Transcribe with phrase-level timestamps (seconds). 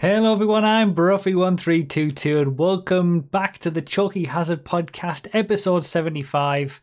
[0.00, 0.64] Hello, everyone.
[0.64, 6.80] I'm Broughy1322, and welcome back to the Choking Hazard Podcast, episode 75.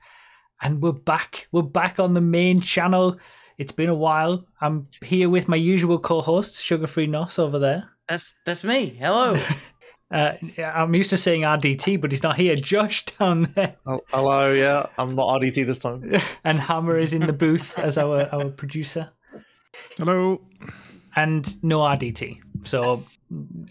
[0.62, 1.48] And we're back.
[1.52, 3.18] We're back on the main channel.
[3.58, 4.46] It's been a while.
[4.62, 7.90] I'm here with my usual co host, Sugar Free Nos, over there.
[8.08, 8.90] That's that's me.
[8.90, 9.36] Hello.
[10.10, 12.56] Uh, I'm used to saying RDT, but he's not here.
[12.56, 13.76] Josh down there.
[13.86, 16.14] Oh, hello, yeah, I'm not RDT this time.
[16.46, 19.12] and Hammer is in the booth as our, our producer.
[19.98, 20.40] Hello.
[21.18, 22.38] And no RDT.
[22.64, 23.04] So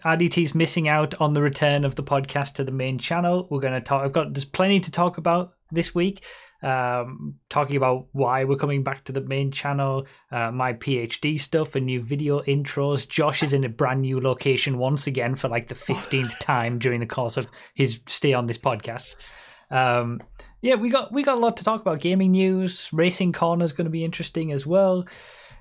[0.04, 3.46] RDT's missing out on the return of the podcast to the main channel.
[3.48, 4.04] We're going to talk.
[4.04, 6.24] I've got there's plenty to talk about this week.
[6.62, 11.76] Um, talking about why we're coming back to the main channel, uh, my PhD stuff,
[11.76, 13.08] and new video intros.
[13.08, 16.99] Josh is in a brand new location once again for like the fifteenth time during
[16.99, 19.30] the course of his stay on this podcast.
[19.71, 20.21] Um,
[20.63, 22.00] yeah, we got we got a lot to talk about.
[22.00, 25.04] Gaming news, racing corner is going to be interesting as well.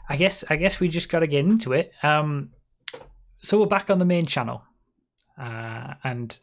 [0.07, 1.91] I guess I guess we just got to get into it.
[2.03, 2.51] Um,
[3.41, 4.63] so we're back on the main channel,
[5.37, 6.37] uh, and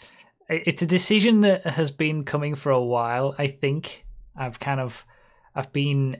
[0.49, 3.35] it's a decision that has been coming for a while.
[3.39, 4.05] I think
[4.37, 5.07] I've kind of
[5.55, 6.19] I've been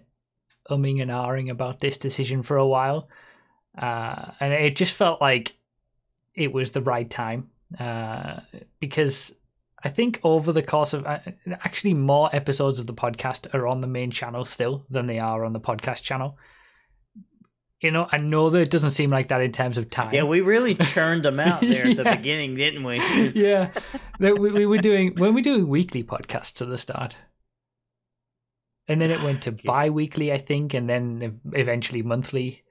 [0.71, 3.09] umming and ahhing about this decision for a while,
[3.77, 5.57] uh, and it just felt like
[6.35, 8.41] it was the right time uh,
[8.81, 9.35] because
[9.83, 13.87] I think over the course of actually more episodes of the podcast are on the
[13.87, 16.39] main channel still than they are on the podcast channel
[17.83, 20.15] you know, I know that it doesn't seem like that in terms of time.
[20.15, 22.17] Yeah, we really churned them out there at the Yeah.
[22.17, 22.97] beginning, didn't we?
[23.35, 23.71] yeah,
[24.21, 27.17] That we, we were doing when we doing weekly podcasts at the start,
[28.89, 32.63] and then it went to bi-weekly, I think, and then eventually monthly,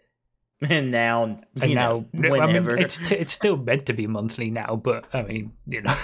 [0.61, 1.25] And now,
[1.55, 2.71] you and know, now whenever.
[2.71, 5.81] I mean, it's t- it's still meant to be monthly now, but I mean, you
[5.81, 5.95] know,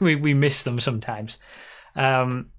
[0.00, 1.38] we we miss them sometimes.
[1.94, 2.50] Um,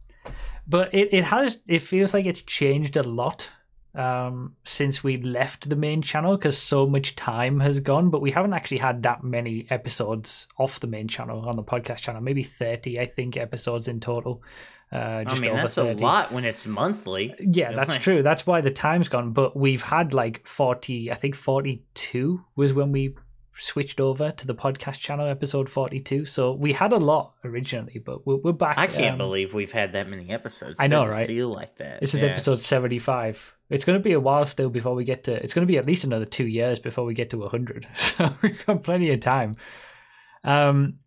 [0.67, 3.49] but it, it has it feels like it's changed a lot
[3.93, 8.31] um since we left the main channel because so much time has gone but we
[8.31, 12.41] haven't actually had that many episodes off the main channel on the podcast channel maybe
[12.43, 14.41] 30 i think episodes in total
[14.93, 15.89] uh I just mean, over that's 30.
[15.99, 17.35] a lot when it's monthly.
[17.39, 21.35] yeah that's true that's why the time's gone but we've had like 40 i think
[21.35, 23.15] 42 was when we
[23.57, 28.25] switched over to the podcast channel episode 42 so we had a lot originally but
[28.25, 30.77] we're, we're back I can't um, believe we've had that many episodes.
[30.79, 31.27] I know, right?
[31.27, 31.99] Feel like that.
[31.99, 32.29] This is Yeah.
[32.29, 33.53] episode 75.
[33.71, 35.33] It's going to be a while still before we get to.
[35.43, 37.87] It's going to be at least another two years before we get to 100.
[37.95, 39.55] So we've got plenty of time.
[40.43, 40.99] Um,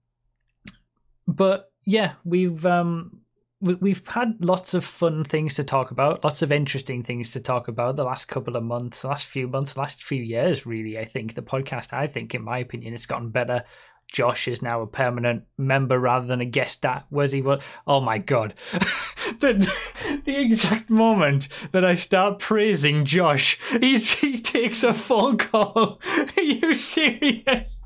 [1.26, 3.20] but yeah, we've um,
[3.60, 7.40] we, we've had lots of fun things to talk about, lots of interesting things to
[7.40, 10.66] talk about the last couple of months, last few months, last few years.
[10.66, 11.92] Really, I think the podcast.
[11.92, 13.64] I think, in my opinion, it's gotten better.
[14.12, 16.82] Josh is now a permanent member rather than a guest.
[16.82, 17.62] That was he was.
[17.86, 18.54] Oh my god,
[19.40, 26.00] the the exact moment that I start praising Josh, he's, he takes a phone call.
[26.36, 27.80] Are you serious?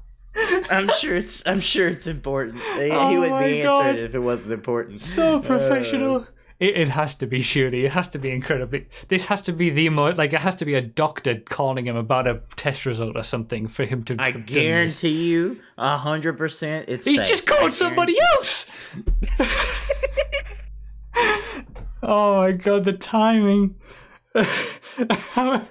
[0.71, 1.45] I'm sure it's.
[1.47, 2.59] I'm sure it's important.
[2.77, 3.87] He, Oh he would be God.
[3.87, 5.01] answered if it wasn't important.
[5.01, 6.27] So Uh, professional.
[6.61, 7.85] It, it has to be surely.
[7.85, 8.87] It has to be incredibly.
[9.09, 11.95] This has to be the most like it has to be a doctor calling him
[11.97, 14.17] about a test result or something for him to.
[14.19, 14.55] I done this.
[14.57, 17.05] guarantee you, a hundred percent, it's.
[17.05, 17.29] He's fake.
[17.31, 18.67] just called somebody else.
[22.03, 23.77] oh my god, the timing!
[25.37, 25.63] our,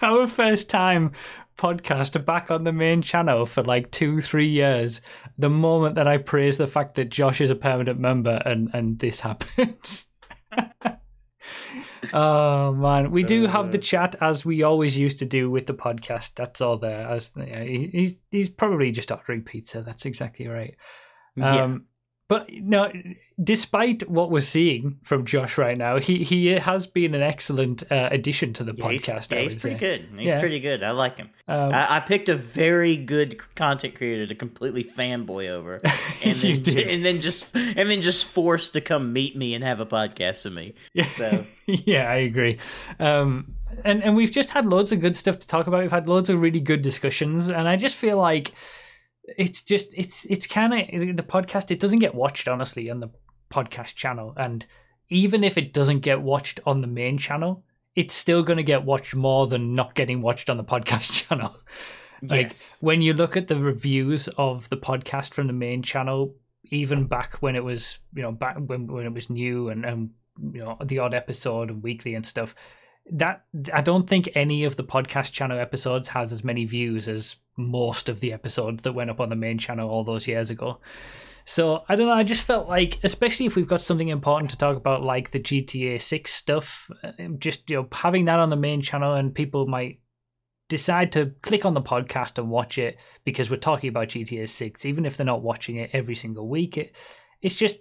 [0.00, 1.12] our first time
[1.58, 5.00] podcast back on the main channel for like two, three years.
[5.38, 8.98] The moment that I praise the fact that Josh is a permanent member, and and
[8.98, 10.08] this happens.
[12.12, 15.74] oh man, we do have the chat as we always used to do with the
[15.74, 16.34] podcast.
[16.34, 17.06] That's all there.
[17.06, 19.82] As you know, he- he's he's probably just ordering pizza.
[19.82, 20.76] That's exactly right.
[21.36, 21.64] Yeah.
[21.64, 21.86] Um,
[22.28, 22.90] but no,
[23.42, 28.08] despite what we're seeing from Josh right now, he he has been an excellent uh,
[28.10, 29.30] addition to the Yeah, he's, podcast.
[29.32, 29.80] yeah, I he's pretty say.
[29.80, 30.08] good.
[30.18, 30.40] He's Yeah.
[30.40, 30.82] pretty good.
[30.82, 31.28] I like him.
[31.48, 35.80] Um, I, I picked a very good content creator to completely fanboy over,
[36.24, 39.80] and then and then just and then just forced to come meet me and have
[39.80, 40.74] a podcast with me.
[40.94, 41.06] Yeah.
[41.06, 42.58] So yeah, I agree.
[42.98, 43.54] Um,
[43.84, 45.80] and and we've just had loads of good stuff to talk about.
[45.82, 48.52] We've had loads of really good discussions, and I just feel like
[49.36, 51.70] it's just it's it's kind of the podcast.
[51.70, 53.10] It doesn't get watched honestly on the
[53.50, 54.64] podcast channel, and
[55.08, 57.64] even if it doesn't get watched on the main channel,
[57.94, 61.56] it's still going to get watched more than not getting watched on the podcast channel.
[62.22, 66.34] Like yes, when you look at the reviews of the podcast from the main channel,
[66.64, 70.10] even back when it was, you know, back when when it was new and and
[70.52, 72.54] you know the odd episode and weekly and stuff,
[73.10, 77.36] that I don't think any of the podcast channel episodes has as many views as
[77.56, 80.80] most of the episodes that went up on the main channel all those years ago.
[81.44, 82.12] So I don't know.
[82.12, 85.40] I just felt like, especially if we've got something important to talk about, like the
[85.40, 89.66] GTA Six stuff, uh, just you know having that on the main channel and people
[89.66, 89.98] might
[90.72, 94.86] decide to click on the podcast and watch it because we're talking about GTA 6,
[94.86, 96.94] even if they're not watching it every single week, it,
[97.42, 97.80] it's just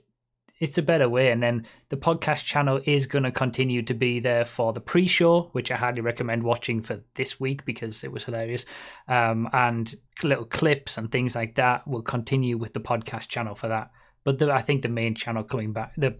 [0.62, 1.32] it's a better way.
[1.32, 5.50] And then the podcast channel is going to continue to be there for the pre-show,
[5.54, 8.66] which I highly recommend watching for this week because it was hilarious.
[9.08, 9.94] Um, and
[10.24, 13.90] little clips and things like that will continue with the podcast channel for that.
[14.24, 16.20] But the, I think the main channel coming back, the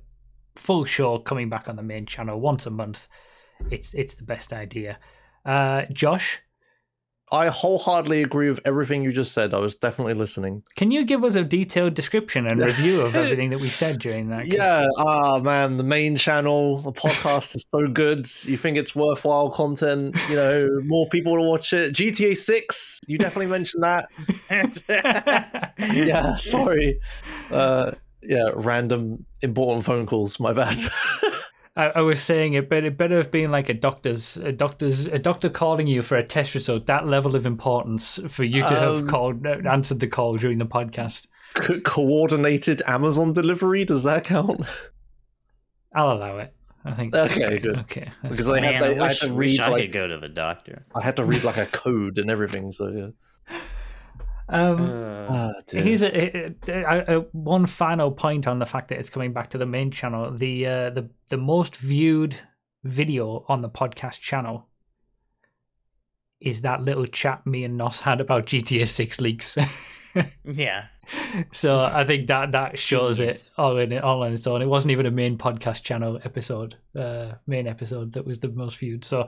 [0.56, 3.08] full show coming back on the main channel once a month,
[3.70, 4.98] it's it's the best idea.
[5.46, 6.40] Uh, Josh,
[7.32, 9.54] I wholeheartedly agree with everything you just said.
[9.54, 10.64] I was definitely listening.
[10.76, 14.30] can you give us a detailed description and review of everything that we said during
[14.30, 14.44] that?
[14.44, 18.28] 'Cause- Yeah, ah man, the main channel, the podcast is so good.
[18.44, 20.16] You think it's worthwhile content?
[20.30, 21.94] You know, more people to watch it.
[21.94, 24.10] GTA Six, you definitely mentioned that.
[25.80, 27.00] Yeah, sorry.
[27.50, 27.92] Uh,
[28.24, 30.40] yeah, random important phone calls.
[30.40, 30.78] My bad.
[31.76, 35.06] I, I was saying it but it better have been like a doctor's a doctor's
[35.06, 36.86] a doctor calling you for a test result.
[36.88, 40.58] That level of importance for you to have Um, called uh, answered the call during
[40.58, 41.28] the podcast.
[41.54, 43.86] Co- coordinated Amazon delivery.
[43.86, 44.62] Does that count?
[45.96, 46.54] I'll allow it.
[46.84, 47.14] I think.
[47.14, 47.78] that's Okay, good.
[47.80, 48.10] Okay.
[48.30, 48.60] Because fine.
[48.60, 50.08] I had, Man, to, I I had wish, to wish read I like could go
[50.08, 50.86] to the doctor.
[50.96, 52.72] I had to read like a code and everything.
[52.72, 53.08] So yeah.
[54.52, 55.52] Um, Uh, Ah.
[55.72, 59.50] Here's a, a, a, a one final point on the fact that it's coming back
[59.52, 60.32] to the main channel.
[60.32, 62.36] The uh, the the most viewed
[62.84, 64.68] video on the podcast channel
[66.40, 69.58] is that little chat me and Nos had about GTA Six leaks.
[70.44, 70.88] yeah.
[71.54, 73.50] so I think that that shows Genius.
[73.50, 74.62] it all in all on its own.
[74.62, 78.78] It wasn't even a main podcast channel episode, uh, main episode that was the most
[78.78, 79.06] viewed.
[79.06, 79.28] So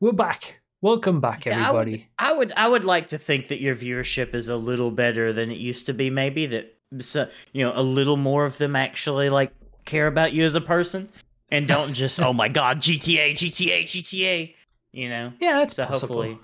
[0.00, 0.60] we're back.
[0.80, 2.08] Welcome back, Yeah, I would- everybody.
[2.18, 5.50] I would I would like to think that your viewership is a little better than
[5.50, 6.08] it used to be.
[6.10, 9.52] Maybe that so, you know a little more of them actually like
[9.84, 11.08] care about you as a person
[11.50, 14.54] and don't just oh my god GTA GTA GTA.
[14.92, 15.32] You know.
[15.40, 16.22] Yeah, that's So possible.
[16.22, 16.38] hopefully,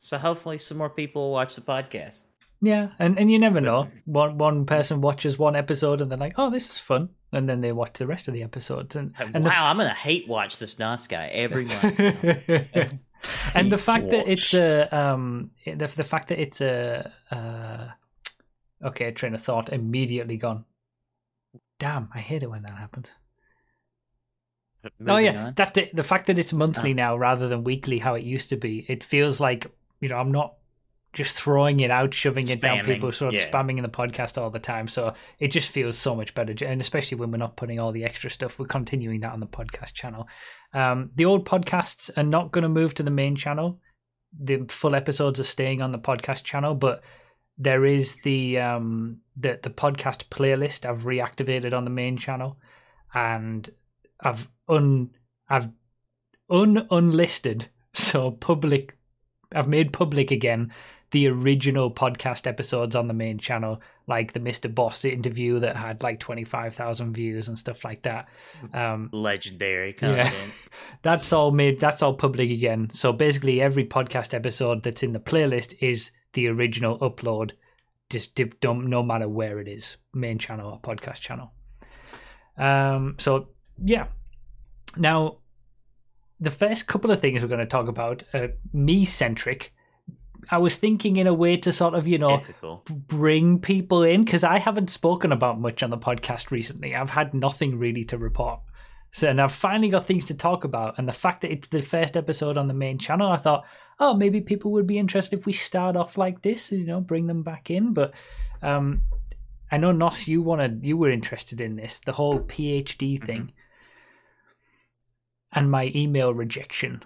[0.00, 2.24] so hopefully some more people will watch the podcast.
[2.60, 3.88] Yeah, and and you never know.
[4.06, 7.60] One one person watches one episode and they're like, "Oh, this is fun," and then
[7.60, 8.96] they watch the rest of the episodes.
[8.96, 12.00] And and wow, I'm gonna hate watch this Nos guy every month.
[13.22, 17.12] the and the Hate fact that it's a um the the fact that it's a
[17.30, 17.88] uh
[18.86, 20.64] okay train of thought immediately gone.
[21.78, 23.14] Damn, I hate it when that happens.
[25.06, 25.54] oh yeah, on.
[25.56, 25.94] that's it.
[25.94, 29.04] The fact that it's monthly now rather than weekly, how it used to be, it
[29.04, 29.66] feels like
[30.00, 30.54] you know I'm not
[31.16, 33.50] just throwing it out, shoving it down Spamming, people, sort of yeah.
[33.50, 34.86] spamming in the podcast all the time.
[34.86, 38.04] So it just feels so much better, and especially when we're not putting all the
[38.04, 40.28] extra stuff, we're continuing that on the podcast channel.
[40.74, 43.80] Um, the old podcasts are not going to move to the main channel.
[44.38, 47.02] The full episodes are staying on the podcast channel, but
[47.56, 52.58] there is the um the the podcast playlist I've reactivated on the main channel,
[53.14, 53.66] and
[54.20, 55.12] I've un
[55.48, 55.70] I've
[56.50, 58.98] un unlisted so public
[59.54, 60.72] I've made public again
[61.12, 64.72] the original podcast episodes on the main channel like the Mr.
[64.72, 68.28] Boss interview that had like 25,000 views and stuff like that
[68.74, 70.24] um legendary Yeah.
[70.28, 70.52] content.
[71.02, 75.20] that's all made that's all public again so basically every podcast episode that's in the
[75.20, 77.52] playlist is the original upload
[78.10, 81.52] just don't no matter where it is main channel or podcast channel
[82.58, 83.48] um so
[83.84, 84.06] yeah
[84.96, 85.36] now
[86.40, 89.72] the first couple of things we're going to talk about are me centric
[90.50, 92.42] i was thinking in a way to sort of you know
[93.08, 96.94] bring people in because I haven't spoken about much on the podcast recently.
[96.94, 98.60] I've had nothing really to report.
[99.12, 100.98] So, and I've finally got things to talk about.
[100.98, 103.64] And the fact that it's the first episode on the main channel, I thought,
[103.98, 107.26] oh, maybe people would be interested if we start off like this, you know, bring
[107.26, 107.94] them back in.
[107.94, 108.12] But
[108.62, 109.02] um,
[109.70, 113.52] I know Nos, you wanted, you were interested in this, the whole PhD thing,
[115.52, 117.00] and my email rejection.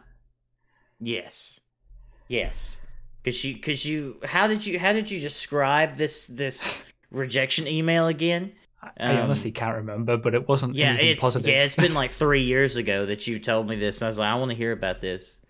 [0.99, 1.61] Yes.
[2.28, 2.80] Yes.
[3.24, 6.78] Cause you, cause you, how did you, how did you describe this, this
[7.10, 8.52] rejection email again?
[8.82, 11.48] I- I Um, honestly can't remember, but it wasn't Yeah, it's positive.
[11.48, 14.18] yeah, it's been like three years ago that you told me this, and I was
[14.18, 15.40] like, I want to hear about this.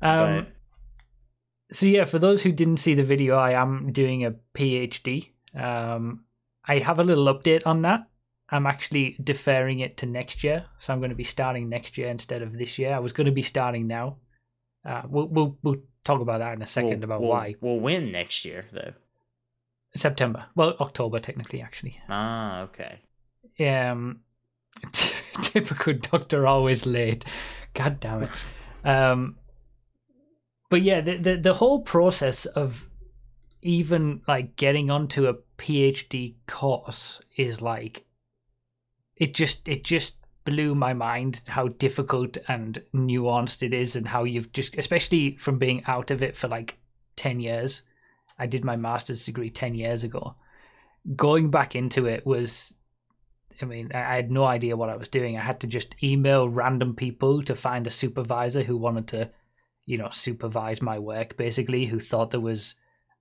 [0.00, 4.32] um, but So yeah, for those who didn't see the video, I am doing a
[4.54, 5.30] PhD.
[5.54, 6.24] Um,
[6.64, 8.00] I have a little update on that.
[8.48, 12.08] I'm actually deferring it to next year, so I'm going to be starting next year
[12.08, 12.94] instead of this year.
[12.94, 14.16] I was going to be starting now.
[14.84, 17.80] Uh, we'll we'll we'll talk about that in a second we'll, about we'll, why we'll
[17.80, 18.92] win next year though.
[19.96, 20.46] September.
[20.54, 21.98] Well, October technically, actually.
[22.08, 23.00] Ah, okay.
[23.58, 24.20] Um,
[25.42, 27.24] typical doctor, always late.
[27.74, 28.30] God damn it.
[28.82, 29.36] Um,
[30.70, 32.88] but yeah, the, the the whole process of
[33.60, 38.06] even like getting onto a PhD course is like
[39.16, 40.16] it just it just
[40.50, 45.58] blew my mind how difficult and nuanced it is, and how you've just, especially from
[45.58, 46.76] being out of it for like
[47.16, 47.82] 10 years.
[48.36, 50.34] I did my master's degree 10 years ago.
[51.14, 52.74] Going back into it was,
[53.62, 55.36] I mean, I had no idea what I was doing.
[55.36, 59.30] I had to just email random people to find a supervisor who wanted to,
[59.86, 62.74] you know, supervise my work, basically, who thought there was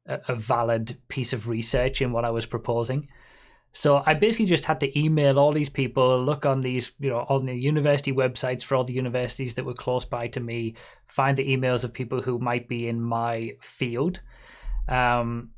[0.07, 3.07] a, a valid piece of research in what I was proposing.
[3.71, 7.25] So I basically just had to email all these people, look on these, you know,
[7.29, 10.75] on the university websites for all the universities that were close by to me,
[11.07, 14.21] find the emails of people who might be in my field.
[14.87, 15.51] Um,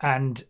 [0.00, 0.42] and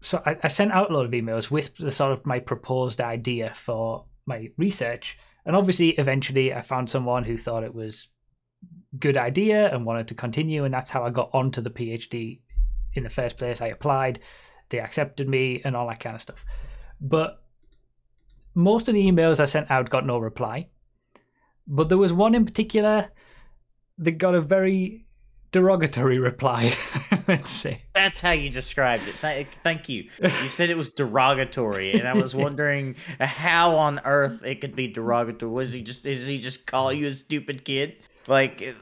[0.00, 3.00] so I, I sent out a lot of emails with the sort of my proposed
[3.00, 5.18] idea for my research.
[5.44, 8.08] And obviously, eventually, I found someone who thought it was
[8.98, 12.40] good idea and wanted to continue, and that's how I got onto the PhD
[12.94, 13.60] in the first place.
[13.60, 14.20] I applied,
[14.72, 16.44] they accepted me, and all that kind of stuff.
[17.00, 17.42] But
[18.54, 20.68] most of the emails I sent out got no reply.
[21.66, 23.06] But there was one in particular
[23.98, 25.06] that got a very
[25.52, 26.74] derogatory reply.
[27.28, 29.14] Let's say That's how you described it.
[29.20, 30.08] Th- thank you.
[30.20, 34.88] You said it was derogatory, and I was wondering how on earth it could be
[34.88, 35.52] derogatory.
[35.52, 36.04] Was he just?
[36.04, 37.96] Is he just call you a stupid kid?
[38.26, 38.74] Like,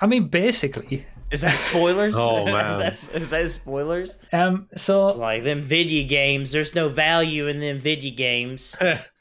[0.00, 2.14] I mean, basically, is that spoilers?
[2.18, 2.70] Oh, man.
[2.70, 4.18] is, that, is that spoilers?
[4.32, 6.52] um, so It's like them video games.
[6.52, 8.76] There's no value in them video games.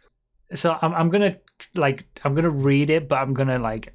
[0.53, 1.37] so I'm I'm gonna
[1.75, 3.93] like I'm gonna read it, but I'm gonna like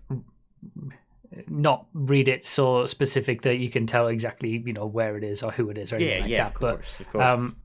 [1.48, 5.42] not read it so specific that you can tell exactly you know where it is
[5.42, 6.54] or who it is or anything Yeah, like yeah, that.
[6.54, 7.24] of But course, of course.
[7.24, 7.56] um,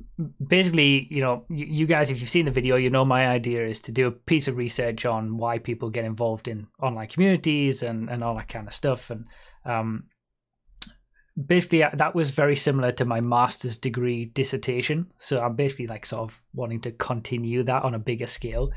[0.47, 3.65] basically, you know, you, you guys, if you've seen the video, you know my idea
[3.67, 7.83] is to do a piece of research on why people get involved in online communities
[7.83, 9.09] and and all that kind of stuff.
[9.09, 9.25] And
[9.65, 10.05] um,
[11.46, 15.12] basically, uh, that was very similar to my master's degree dissertation.
[15.20, 18.72] So I'm basically like sort of wanting to continue that on a bigger scale.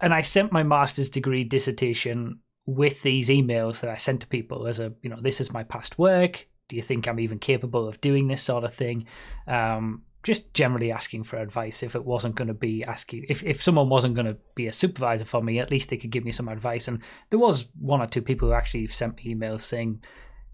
[0.00, 4.66] And I sent my master's degree dissertation with these emails that I sent to people
[4.66, 6.46] as a, you know, this is my past work.
[6.68, 9.06] Do you think I'm even capable of doing this sort of thing?
[9.46, 13.62] Um, just generally asking for advice if it wasn't going to be asking if, if
[13.62, 16.32] someone wasn't going to be a supervisor for me at least they could give me
[16.32, 20.02] some advice and there was one or two people who actually sent me emails saying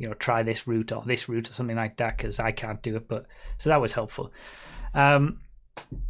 [0.01, 2.83] you know try this route or this route or something like that because i can't
[2.83, 3.27] do it but
[3.59, 4.33] so that was helpful
[4.93, 5.39] um,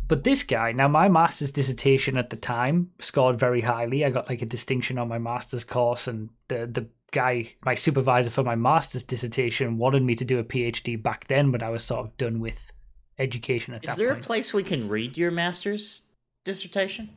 [0.09, 4.29] but this guy now my master's dissertation at the time scored very highly i got
[4.29, 8.55] like a distinction on my master's course and the the guy my supervisor for my
[8.55, 12.17] master's dissertation wanted me to do a phd back then but i was sort of
[12.17, 12.73] done with
[13.21, 16.05] education at Is that there point a place we can read your master's
[16.45, 17.11] dissertation?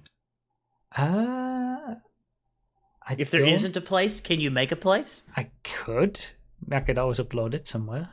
[0.95, 1.95] Uh,
[3.05, 5.23] I If there not a place, can you make a place?
[5.35, 6.19] I could.
[6.71, 8.09] I could always upload it somewhere.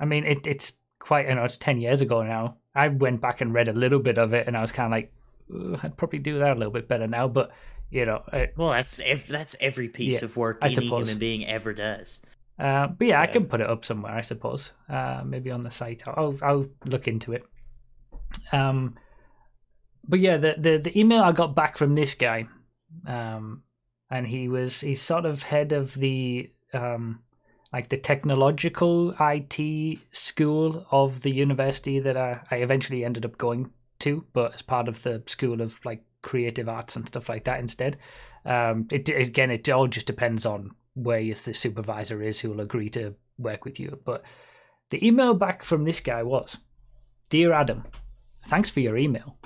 [0.00, 2.56] I mean, it, it's quite, you know, it's 10 years ago now.
[2.74, 4.92] I went back and read a little bit of it and I was kind of
[4.92, 7.28] like, I'd probably do that a little bit better now.
[7.28, 7.52] But,
[7.90, 11.08] you know, uh, Well, that's ev- that's every piece Yeah, of work I any suppose.
[11.08, 12.22] human being ever does.
[12.58, 14.72] uh, but yeah, I can put it up somewhere, I suppose.
[14.88, 16.02] Uh, maybe on the site.
[16.06, 17.44] I'll, I'll look into it.
[18.52, 18.96] Um,
[20.08, 22.48] but yeah, the, the, the email I got back from this guy,
[23.06, 23.62] um,
[24.10, 27.20] and he was, he's sort of head of the, um,
[27.72, 33.70] like the technological IT school of the university that I, I eventually ended up going
[34.00, 37.60] to, but as part of the school of like creative arts and stuff like that
[37.60, 37.98] instead.
[38.44, 42.60] Um, it again, it all just depends on where is the supervisor is who will
[42.60, 43.98] agree to work with you.
[44.04, 44.22] But
[44.90, 46.58] the email back from this guy was,
[47.30, 47.84] "Dear Adam,
[48.44, 49.36] thanks for your email.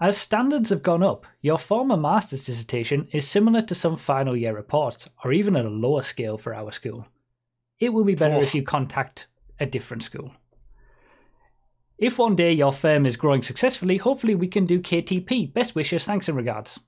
[0.00, 4.54] As standards have gone up, your former master's dissertation is similar to some final year
[4.54, 7.06] reports, or even at a lower scale for our school.
[7.78, 8.42] It will be better Oh.
[8.42, 9.28] if you contact
[9.60, 10.32] a different school.
[11.96, 15.46] If one day your firm is growing successfully, hopefully we can do KTP.
[15.52, 16.80] Best wishes, thanks and regards.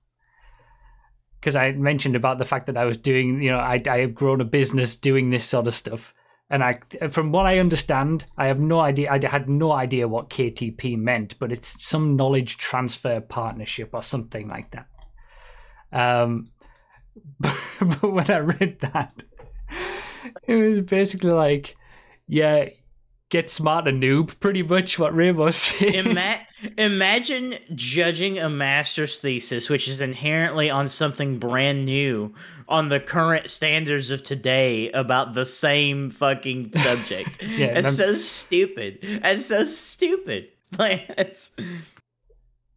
[1.41, 4.15] Because I mentioned about the fact that I was doing, you know, I, I have
[4.17, 6.13] grown a business doing this sort of stuff.
[6.49, 9.11] And I, from what I understand, I have no idea.
[9.11, 14.47] I had no idea what KTP meant, but it's some knowledge transfer partnership or something
[14.49, 14.87] like that.
[15.93, 16.47] Um,
[17.41, 19.25] but when I read that,
[20.47, 21.77] it was basically like,
[22.29, 22.69] yeah,
[23.29, 26.07] get smart and noob, pretty much what Rainbow says.
[26.07, 26.47] Ima-
[26.79, 32.35] imagine judging a master's thesis, which is inherently on something brand new,
[32.69, 37.43] on the current standards of today about the same fucking subject.
[37.43, 38.99] Yeah, it's so stupid.
[39.03, 40.53] It's so stupid.
[40.77, 41.53] Like, it's,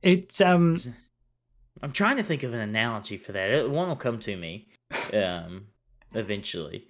[0.03, 0.75] it's um,
[1.81, 3.49] I'm trying to think of an analogy for that.
[3.49, 4.67] It, one will come to me,
[5.11, 5.65] um,
[6.13, 6.85] eventually.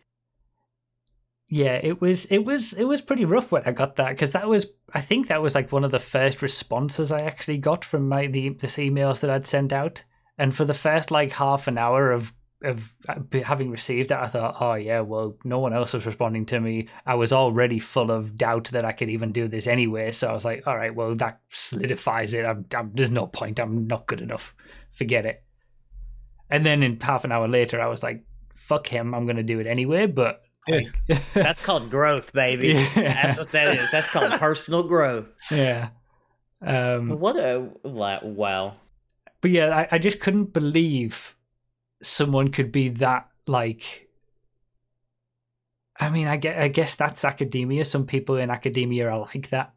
[1.50, 4.48] Yeah, it was it was it was pretty rough when I got that because that
[4.48, 8.08] was I think that was like one of the first responses I actually got from
[8.08, 10.04] my the this emails that I'd sent out,
[10.38, 14.28] and for the first like half an hour of of uh, having received that, I
[14.28, 16.88] thought, oh yeah, well, no one else was responding to me.
[17.06, 20.34] I was already full of doubt that I could even do this anyway, so I
[20.34, 22.46] was like, all right, well, that solidifies it.
[22.46, 23.60] I'm, I'm, there's no point.
[23.60, 24.54] I'm not good enough.
[24.92, 25.44] Forget it.
[26.50, 28.24] And then in half an hour later, I was like,
[28.56, 29.16] fuck him.
[29.16, 30.06] I'm going to do it anyway.
[30.08, 30.88] But like,
[31.34, 32.70] That's called growth, baby.
[32.96, 33.24] Yeah.
[33.24, 33.92] That's what that is.
[33.92, 35.28] That's called personal growth.
[35.52, 35.90] yeah.
[36.62, 38.74] Um, What a like, wow.
[39.42, 41.36] but yeah, I, I just couldn't believe
[42.02, 44.08] someone could be that like.
[46.02, 47.84] I mean, I guess, I guess that's academia.
[47.86, 49.74] Some people in academia are like that.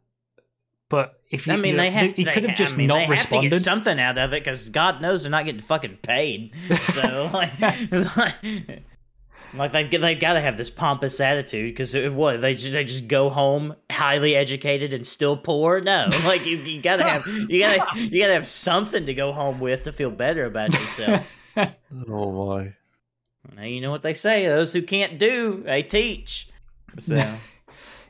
[0.88, 2.12] But if you, I mean, you know, they have.
[2.12, 3.50] he could have just I mean, not they have to responded.
[3.52, 6.52] get something out of it because God knows they're not getting fucking paid.
[6.76, 7.58] So like,
[8.16, 8.82] like,
[9.54, 13.08] like they've they've got to have this pompous attitude because what they just, they just
[13.08, 15.80] go home highly educated and still poor.
[15.80, 19.60] No, like you, you gotta have you gotta you gotta have something to go home
[19.60, 21.38] with to feel better about yourself.
[22.08, 22.72] Oh my.
[23.54, 26.48] now you know what they say: those who can't do, they teach.
[26.98, 27.22] So.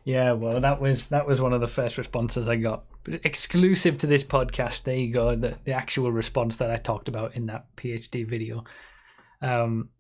[0.05, 3.99] Yeah, well, that was that was one of the first responses I got, But exclusive
[3.99, 4.83] to this podcast.
[4.83, 8.65] There you go, the the actual response that I talked about in that PhD video.
[9.41, 9.91] Um,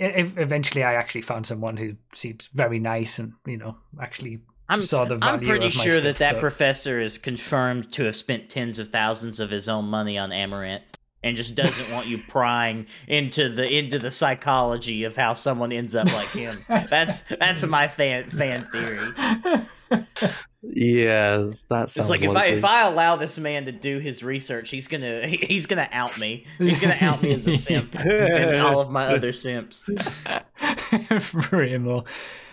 [0.00, 5.04] eventually, I actually found someone who seems very nice and you know actually I'm, saw
[5.04, 8.50] the value I'm pretty sure stuff, that that but- professor is confirmed to have spent
[8.50, 10.82] tens of thousands of his own money on Amouranth
[11.22, 15.94] and just doesn't want you prying into the into the psychology of how someone ends
[15.94, 16.56] up like him.
[16.68, 19.12] That's that's my fan fan theory.
[20.72, 24.22] Yeah, that sounds It's like if I if I allow this man to do his
[24.22, 26.46] research, he's gonna he- he's gonna out me.
[26.58, 29.84] He's gonna out me as a simp and all of my other simps.
[30.90, 32.06] Brimble.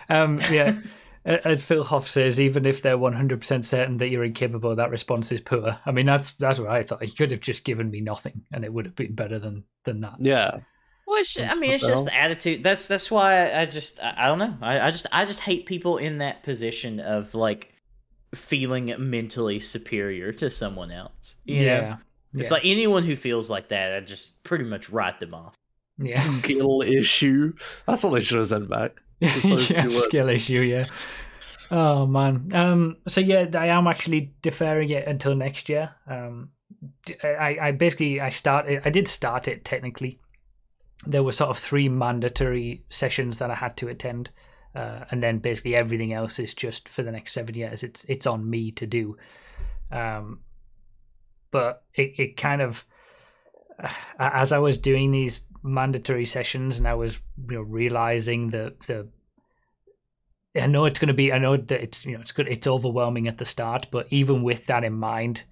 [0.08, 0.80] Um, yeah.
[1.24, 4.90] As Phil Hoff says, even if they're one hundred percent certain that you're incapable, that
[4.90, 5.78] response is poor.
[5.84, 7.02] I mean, that's that's what I thought.
[7.04, 10.00] He could have just given me nothing, and it would have been better than than
[10.00, 10.14] that.
[10.20, 10.60] yeah,
[11.06, 12.62] Well, it's, I mean, it's just the attitude.
[12.62, 14.56] That's that's why I just I, I don't know.
[14.62, 17.74] I, I just I just hate people in that position of like
[18.34, 21.36] feeling mentally superior to someone else.
[21.44, 21.64] You know?
[21.64, 21.96] yeah,
[22.34, 22.54] it's yeah.
[22.54, 25.54] like anyone who feels like that, I just pretty much write them off.
[25.98, 27.54] yeah, skill issue.
[27.86, 29.00] That's what they should have sent back.
[29.20, 30.60] Yeah skill issue.
[30.60, 30.86] Yeah.
[31.70, 32.50] Oh man.
[32.54, 32.96] Um.
[33.06, 35.94] So yeah, I am actually deferring it until next year.
[36.06, 36.50] Um.
[37.24, 38.82] I, I basically I started.
[38.84, 40.20] I did start it technically.
[41.06, 44.30] There were sort of three mandatory sessions that I had to attend,
[44.78, 47.82] uh, and then basically everything else is just for the next seven years.
[47.82, 49.16] It's it's on me to do.
[49.90, 50.40] Um.
[51.50, 52.84] But it it kind of
[54.18, 59.08] as I was doing these mandatory sessions and I was you know realizing the the
[60.56, 62.66] I know it's going to be I know that it's you know it's good it's
[62.66, 65.44] overwhelming at the start but even with that in mind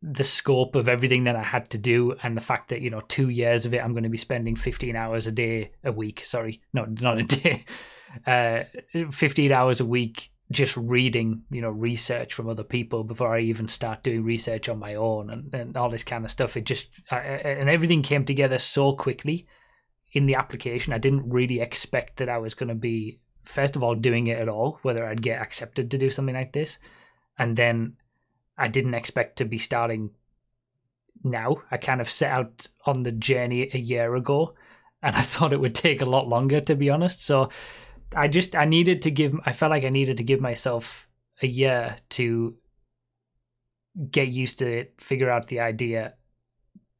[0.00, 3.02] the scope of everything that I had to do and the fact that you know
[3.08, 6.24] 2 years of it I'm going to be spending 15 hours a day a week
[6.24, 7.64] sorry no not a day
[8.26, 8.64] uh
[9.10, 13.66] 15 hours a week just reading you know research from other people before I even
[13.68, 16.56] start doing research on my own and, and all this kind of stuff.
[16.56, 19.46] It just I, and everything came together so quickly
[20.12, 20.92] in the application.
[20.92, 24.38] I didn't really expect that I was going to be first of all doing it
[24.38, 26.78] at all whether I'd get accepted to do something like this.
[27.38, 27.96] And then
[28.56, 30.10] I didn't expect to be starting
[31.24, 31.56] now.
[31.70, 34.54] I kind of set out on the journey a year ago
[35.02, 37.24] and I thought it would take a lot longer to be honest.
[37.24, 37.48] So
[38.14, 41.08] I just I needed to give I felt like I needed to give myself
[41.40, 42.56] a year to
[44.10, 46.14] get used to it, figure out the idea,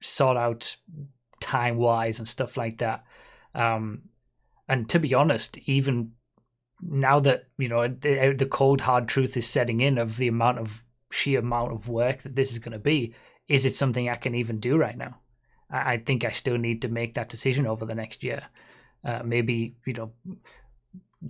[0.01, 0.77] sort out
[1.41, 3.05] time wise and stuff like that.
[3.55, 4.03] Um,
[4.69, 6.13] and to be honest, even
[6.81, 10.59] now that you know the, the cold hard truth is setting in of the amount
[10.59, 13.15] of sheer amount of work that this is going to be,
[13.49, 15.19] is it something I can even do right now?
[15.71, 18.43] I, I think I still need to make that decision over the next year.
[19.05, 20.13] Uh, maybe you know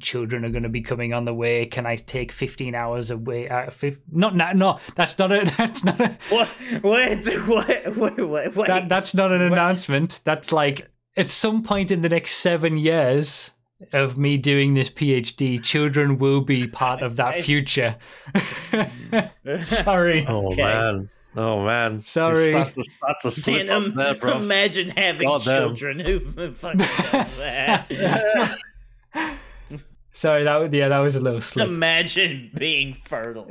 [0.00, 1.66] children are going to be coming on the way.
[1.66, 3.48] Can I take 15 hours away?
[3.48, 6.48] Uh, fif- not, not, no, that's not a, that's not a, What?
[6.80, 7.24] What?
[7.46, 7.96] What?
[7.96, 8.18] What?
[8.28, 8.56] What?
[8.56, 8.66] what?
[8.68, 9.52] that, that's not an What?
[9.58, 10.20] announcement.
[10.24, 13.50] That's like at some point in the next seven years
[13.92, 17.96] of me doing this PhD, children will be part of that future.
[19.62, 20.24] Sorry.
[20.28, 20.62] Oh Okay.
[20.62, 21.08] man.
[21.36, 22.02] Oh man.
[22.04, 22.52] Sorry.
[22.52, 24.36] That's a, that's a slip Man, up um, there, bro.
[24.38, 25.74] imagine having Goddamn.
[25.74, 26.20] children who
[26.52, 28.58] fucking does that.
[30.12, 31.66] Sorry, that was, yeah, that was a little slip.
[31.66, 33.48] imagine being fertile.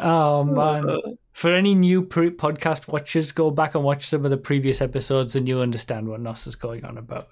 [0.00, 0.96] oh man.
[1.34, 5.36] for any new pre- podcast watchers, go back and watch some of the previous episodes,
[5.36, 7.28] and you'll understand what Nos is going on about.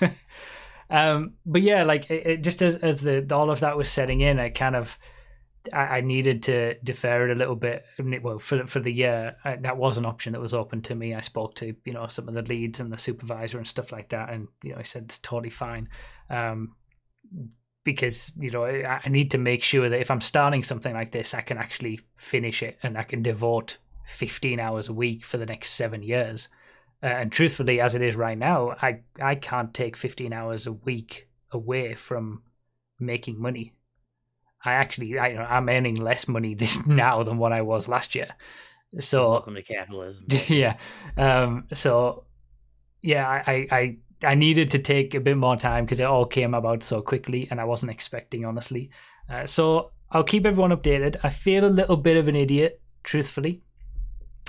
[0.90, 4.20] um, but yeah, like it, it just as as the all of that was setting
[4.20, 4.96] in, I kind of
[5.72, 7.84] I, I needed to defer it a little bit.
[8.22, 11.14] Well, for for the year, I, that was an option that was open to me.
[11.14, 14.10] I spoke to you know some of the leads and the supervisor and stuff like
[14.10, 15.88] that, and you know I said it's totally fine.
[16.28, 16.74] Um,
[17.84, 21.34] because you know I, need to make sure that if I'm starting something like this,
[21.34, 25.46] I can actually finish it and I can devote 15 hours a week for the
[25.46, 26.48] next seven years.
[27.02, 30.72] Uh, and truthfully, as it is right now, I I can't take 15 hours a
[30.72, 32.42] week away from
[32.98, 33.73] making money.
[34.64, 38.28] I actually I, I'm earning less money this now than what I was last year.
[39.00, 40.26] So Welcome to capitalism.
[40.48, 40.76] yeah.
[41.16, 42.24] Um, so
[43.02, 46.54] yeah, I, I I needed to take a bit more time because it all came
[46.54, 48.90] about so quickly, and I wasn't expecting honestly.
[49.28, 51.16] Uh, so I'll keep everyone updated.
[51.22, 53.62] I feel a little bit of an idiot, truthfully,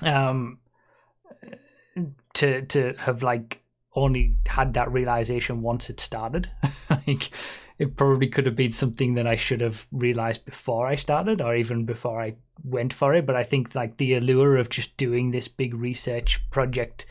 [0.03, 0.59] um,
[2.35, 3.61] to to have like
[3.95, 6.49] only had that realization once it started.
[6.89, 7.29] like
[7.77, 11.55] it probably could have been something that I should have realized before I started, or
[11.55, 13.25] even before I went for it.
[13.25, 17.05] But I think like the allure of just doing this big research project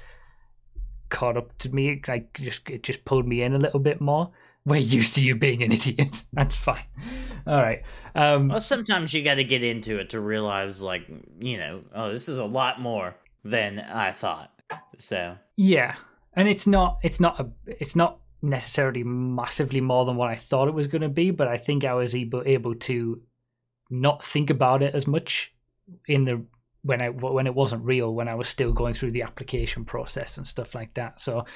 [1.10, 2.00] caught up to me.
[2.08, 4.30] Like just it just pulled me in a little bit more.
[4.66, 6.24] We're used to you being an idiot.
[6.32, 6.84] That's fine.
[7.46, 7.82] All right.
[8.14, 11.02] Um, Well, sometimes you got to get into it to realize, like,
[11.38, 14.50] you know, oh, this is a lot more than I thought.
[14.96, 15.96] So, yeah,
[16.32, 16.98] and it's not.
[17.02, 17.50] It's not a.
[17.66, 21.48] It's not necessarily massively more than what I thought it was going to be, but
[21.48, 23.20] I think I was able able to
[23.90, 25.52] not think about it as much
[26.06, 26.44] in the
[26.82, 30.36] when I when it wasn't real when I was still going through the application process
[30.36, 31.20] and stuff like that.
[31.20, 31.46] So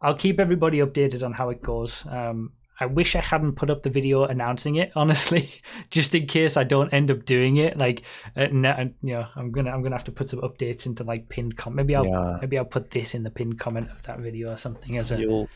[0.00, 2.04] I'll keep everybody updated on how it goes.
[2.08, 5.50] Um, I wish I hadn't put up the video announcing it, honestly,
[5.90, 7.76] just in case I don't end up doing it.
[7.78, 8.02] Like,
[8.36, 11.28] uh, no, you know, I'm gonna I'm gonna have to put some updates into like
[11.28, 11.76] pinned comment.
[11.76, 12.38] Maybe I'll Yeah.
[12.40, 15.46] maybe I'll put this in the pinned comment of that video or something as a.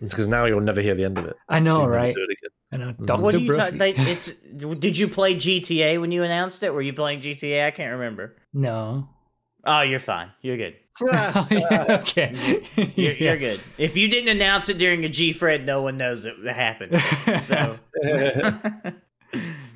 [0.00, 1.36] Because now you'll never hear the end of it.
[1.48, 2.14] I know, You'll right?
[2.14, 2.50] do it again.
[2.72, 3.06] I know, Mhm.
[3.06, 3.22] Dr.
[3.22, 3.52] what do you?
[3.54, 3.78] Ta- Broughy.
[3.78, 4.34] they, it's.
[4.40, 6.74] Did you play GTA when you announced it?
[6.74, 7.66] Were you playing GTA?
[7.66, 8.36] I can't remember.
[8.52, 9.08] no.
[9.66, 10.30] Oh, you're fine.
[10.42, 10.74] You're good.
[11.02, 12.32] okay.
[12.76, 13.10] You're, Yeah.
[13.18, 13.60] you're good.
[13.78, 16.98] If you didn't announce it during a G Fred, no one knows it happened.
[17.40, 17.78] So,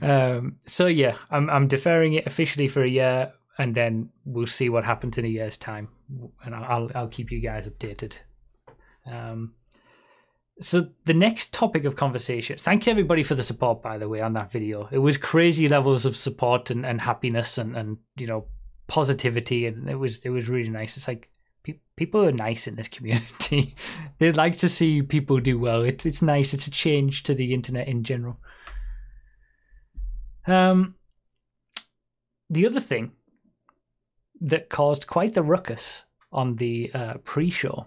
[0.00, 4.68] um, so yeah, I'm I'm deferring it officially for a year, and then we'll see
[4.68, 5.88] what happens in a year's time,
[6.44, 8.18] and I'll I'll, I'll keep you guys updated.
[9.06, 9.52] Um,
[10.60, 12.58] so the next topic of conversation.
[12.58, 14.88] Thank you everybody for the support, by the way, on that video.
[14.90, 18.46] It was crazy levels of support and, and happiness and and you know
[18.88, 20.96] positivity, and it was it was really nice.
[20.96, 21.30] It's like
[21.62, 23.76] pe- people are nice in this community.
[24.18, 25.82] they like to see people do well.
[25.82, 26.52] It's it's nice.
[26.52, 28.38] It's a change to the internet in general.
[30.46, 30.96] Um,
[32.50, 33.12] the other thing
[34.40, 37.86] that caused quite the ruckus on the uh, pre-show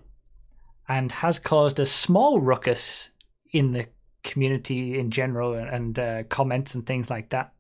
[0.88, 3.10] and has caused a small ruckus
[3.54, 3.88] in the
[4.24, 7.54] community in general and uh, comments and things like that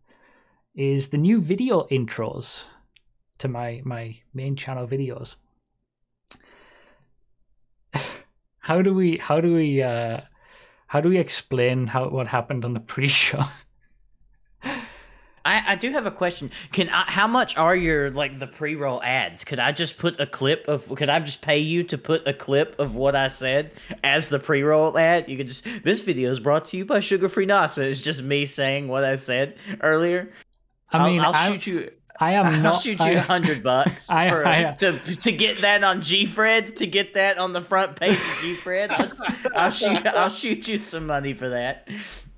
[0.75, 2.65] is the new video intros
[3.41, 5.35] to my my main channel videos.
[8.59, 10.21] how do we how do we uh,
[10.87, 13.43] how do we explain how what happened on the pre-show?
[15.43, 16.51] I, I do have a question.
[16.71, 19.43] Can I, how much are your like the pre-roll ads?
[19.43, 20.87] Could I just put a clip of?
[20.95, 23.73] Could I just pay you to put a clip of what I said
[24.03, 25.27] as the pre-roll ad?
[25.27, 25.65] You could just.
[25.83, 27.79] This video is brought to you by Sugar Free Nos.
[27.79, 30.31] It's just me saying what I said earlier.
[30.91, 31.89] I mean, I'll, I'll shoot you.
[32.19, 32.81] I am I'll not.
[32.81, 36.75] shoot you I- a hundred bucks I- for, I- to to get that on GFred
[36.77, 38.89] to get that on the front page of GFred.
[38.91, 41.87] I'll, I'll shoot I'll shoot you some money for that.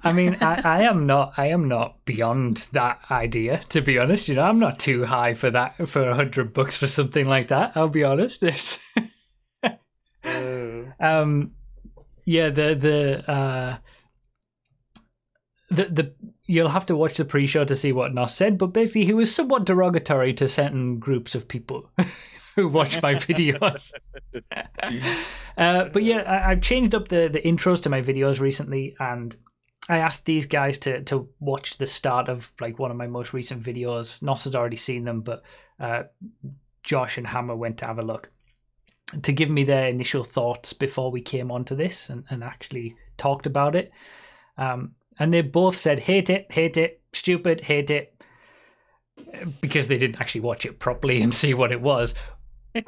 [0.05, 1.33] I mean, I, I am not.
[1.37, 3.59] I am not beyond that idea.
[3.69, 6.75] To be honest, you know, I'm not too high for that for a hundred bucks
[6.75, 7.71] for something like that.
[7.75, 8.43] I'll be honest.
[10.99, 11.51] Um,
[12.25, 13.77] yeah, the the uh,
[15.69, 16.13] the the
[16.45, 19.33] you'll have to watch the pre-show to see what Nos said, but basically he was
[19.33, 21.89] somewhat derogatory to certain groups of people
[22.55, 23.93] who watch my videos.
[25.57, 29.35] uh, but yeah, I, I've changed up the the intros to my videos recently, and
[29.89, 33.33] I asked these guys to to watch the start of like one of my most
[33.33, 34.21] recent videos.
[34.21, 35.43] Nos had already seen them, but
[35.79, 36.03] uh,
[36.83, 38.29] Josh and Hammer went to have a look
[39.21, 43.45] to give me their initial thoughts before we came onto this and, and actually talked
[43.45, 43.91] about it.
[44.57, 48.21] Um, and they both said, hate it, hate it, stupid, hate it,
[49.61, 52.13] because they didn't actually watch it properly and see what it was.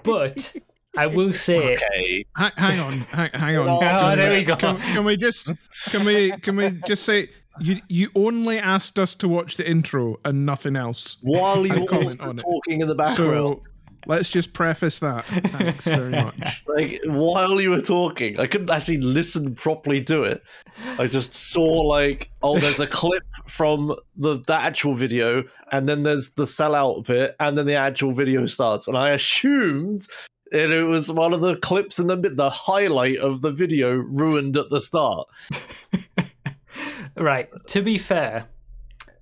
[0.04, 0.54] But
[0.98, 2.26] I will say, Okay.
[2.36, 3.70] Hang, hang on, hang, hang on.
[3.70, 4.56] Oh, Can there we go.
[4.56, 5.52] Can, can we just
[5.90, 7.28] can we can we just say
[7.60, 11.18] You you only asked us to watch the intro and nothing else.
[11.22, 12.42] While you I were comment also on it.
[12.42, 13.64] talking in the background.
[13.66, 13.75] So
[14.08, 15.26] let's just preface that.
[15.26, 16.64] Thanks very much.
[16.68, 20.44] like while you were talking i couldn't actually listen properly to it
[21.00, 26.04] i just saw like oh there's a clip from the, the actual video and then
[26.04, 30.08] there's the sellout bit and then the actual video starts and i assumed
[30.52, 33.96] that it was one of the clips in the mid the highlight of the video
[33.96, 35.28] ruined at the start
[37.18, 37.50] Right.
[37.68, 38.48] To be fair,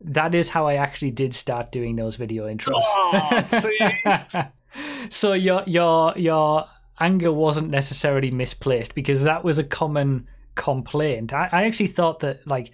[0.02, 2.72] that is how I actually did start doing those video intros.
[2.76, 3.78] Oh, see?
[5.10, 6.66] so your your your
[7.00, 11.34] anger wasn't necessarily misplaced because that was a common complaint.
[11.34, 12.72] I, I actually thought that like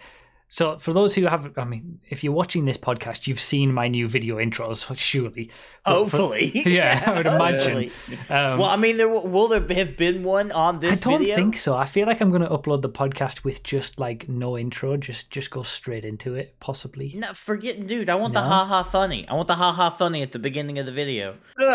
[0.51, 3.87] so for those who have I mean, if you're watching this podcast, you've seen my
[3.87, 5.51] new video intros, surely.
[5.85, 7.91] But for- Hopefully, Yeah, I would imagine.
[8.29, 10.89] Um, well, I mean, there will, will there have been one on this?
[10.89, 11.35] I this don't video?
[11.35, 11.75] think so.
[11.75, 15.29] I feel like I'm going to upload the podcast with just like no intro, just
[15.31, 17.13] just go straight into it, possibly.
[17.15, 18.09] No, forget, dude.
[18.09, 18.47] I want the No?
[18.47, 19.27] ha ha funny.
[19.27, 21.35] I want the ha ha funny at the beginning of the video.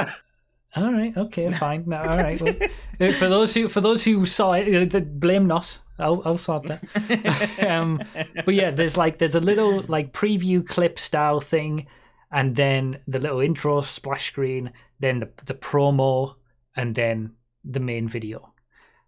[0.76, 1.84] All right, okay, fine.
[1.87, 2.40] No, all right.
[2.42, 2.52] Well,
[3.00, 5.78] uh, for those who for those who saw it, uh, blame Nos.
[5.98, 7.59] I'll I'll sort that.
[7.68, 8.00] um,
[8.44, 11.87] but yeah, there's like there's a little like preview clip style thing,
[12.33, 16.37] and then the little intro splash screen, then the the promo,
[16.76, 18.52] and then the main video.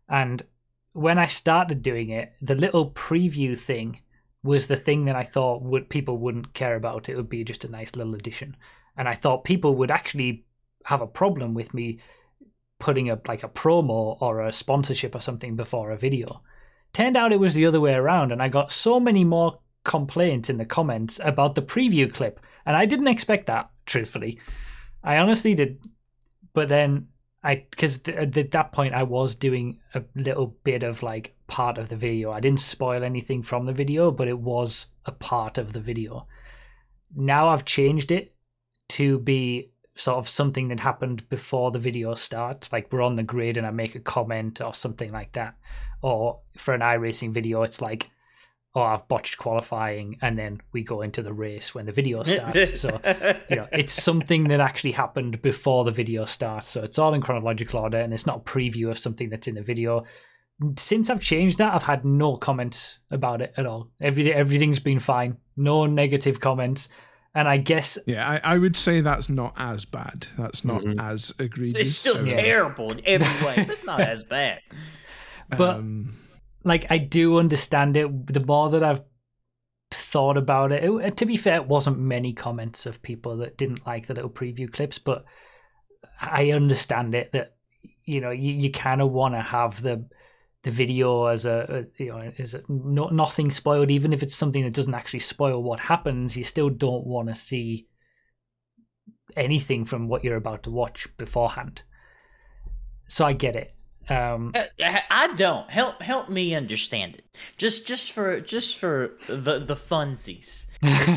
[0.08, 0.42] And
[0.92, 4.00] when I started doing it, the little preview thing
[4.42, 7.08] was the thing that I thought would people wouldn't care about.
[7.08, 8.56] It would be just a nice little addition,
[8.96, 10.44] and I thought people would actually
[10.84, 11.98] have a problem with me
[12.78, 16.40] putting a like a promo or a sponsorship or something before a video.
[16.92, 20.50] Turned out it was the other way around, and I got so many more complaints
[20.50, 23.70] in the comments about the preview clip, and I didn't expect that.
[23.84, 24.40] Truthfully,
[25.04, 25.84] I honestly did.
[26.52, 27.08] But then
[27.46, 31.78] I, because th- at that point I was doing a little bit of like part
[31.78, 32.32] of the video.
[32.32, 36.26] I didn't spoil anything from the video, but it was a part of the video.
[37.14, 38.34] Now I've changed it
[38.88, 42.72] to be sort of something that happened before the video starts.
[42.72, 45.54] Like we're on the grid and I make a comment or something like that.
[46.02, 48.10] Or for an iRacing video, it's like,
[48.74, 52.80] oh, I've botched qualifying, and then we go into the race when the video starts.
[52.80, 53.00] so
[53.48, 56.68] you know, it's something that actually happened before the video starts.
[56.68, 59.54] So it's all in chronological order, and it's not a preview of something that's in
[59.54, 60.04] the video.
[60.78, 63.90] Since I've changed that, I've had no comments about it at all.
[64.00, 65.36] Everything, everything's been fine.
[65.56, 66.88] No negative comments.
[67.34, 70.26] And I guess Yeah, I, I would say that's not as bad.
[70.38, 70.98] That's not Mhm.
[70.98, 71.78] as egregious.
[71.80, 72.40] it's still Yeah.
[72.40, 73.54] terrible in every way.
[73.56, 74.60] but It's not as bad.
[75.50, 76.14] But- Um,
[76.64, 78.26] like I do understand it.
[78.26, 79.02] The more that I've
[79.92, 83.86] thought about it, it, to be fair, it wasn't many comments of people that didn't
[83.86, 85.24] like the little preview clips, but
[86.20, 87.54] I understand it that
[88.04, 90.08] you know you, you kind of want to have the
[90.64, 94.34] the video as a, a you know as a, no, nothing spoiled, even if it's
[94.34, 96.36] something that doesn't actually spoil what happens.
[96.36, 97.86] You still don't want to see
[99.36, 101.82] anything from what you're about to watch beforehand.
[103.06, 103.72] So I get it.
[104.08, 107.24] Um, Uh, I I don't help help me understand it.
[107.56, 110.66] Just just for just for the the funsies.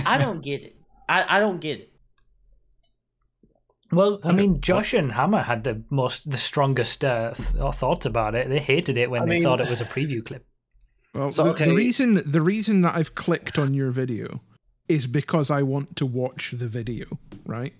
[0.06, 0.75] I don't get it.
[1.08, 1.93] I, I don't get it.
[3.91, 8.36] Well, I mean, Josh and Hammer had the most, the strongest uh, th- thoughts about
[8.36, 8.47] it.
[8.47, 10.45] They hated it when I they mean- thought it was a preview clip.
[11.15, 11.65] well, So, the, okay.
[11.65, 14.41] the reason the reason that I've clicked on your video
[14.88, 17.06] is because I want to watch the video,
[17.45, 17.73] right?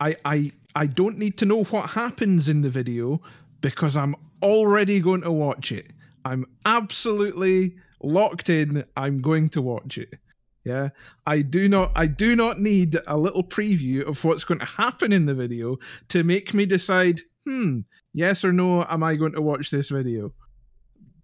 [0.00, 3.22] I I I don't need to know what happens in the video
[3.64, 5.90] because I'm already going to watch it.
[6.26, 8.84] I'm absolutely locked in.
[8.94, 10.18] I'm going to watch it.
[10.64, 10.90] Yeah.
[11.26, 15.12] I do not I do not need a little preview of what's going to happen
[15.12, 17.80] in the video to make me decide, hmm,
[18.12, 20.34] yes or no, am I going to watch this video?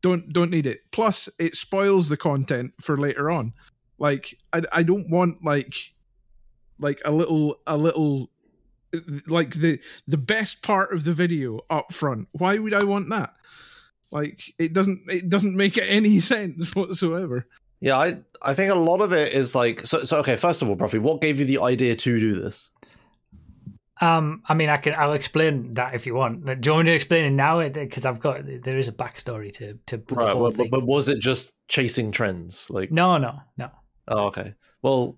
[0.00, 0.80] Don't don't need it.
[0.92, 3.52] Plus it spoils the content for later on.
[3.98, 5.74] Like I I don't want like
[6.78, 8.30] like a little a little
[9.28, 12.28] like the the best part of the video up front.
[12.32, 13.34] Why would I want that?
[14.12, 17.46] Like it doesn't it doesn't make any sense whatsoever.
[17.80, 20.04] Yeah, I I think a lot of it is like so.
[20.04, 22.70] So okay, first of all, Broughy, what gave you the idea to do this?
[24.02, 24.94] Um, I mean, I can.
[24.96, 26.44] I'll explain that if you want.
[26.46, 27.66] Do you want me to explain it now?
[27.68, 30.68] Because I've got there is a backstory to to the Right, whole but, thing.
[30.70, 32.70] but was it just chasing trends?
[32.70, 33.68] Like, No, no, no.
[34.08, 34.54] oh, okay.
[34.82, 35.16] Well,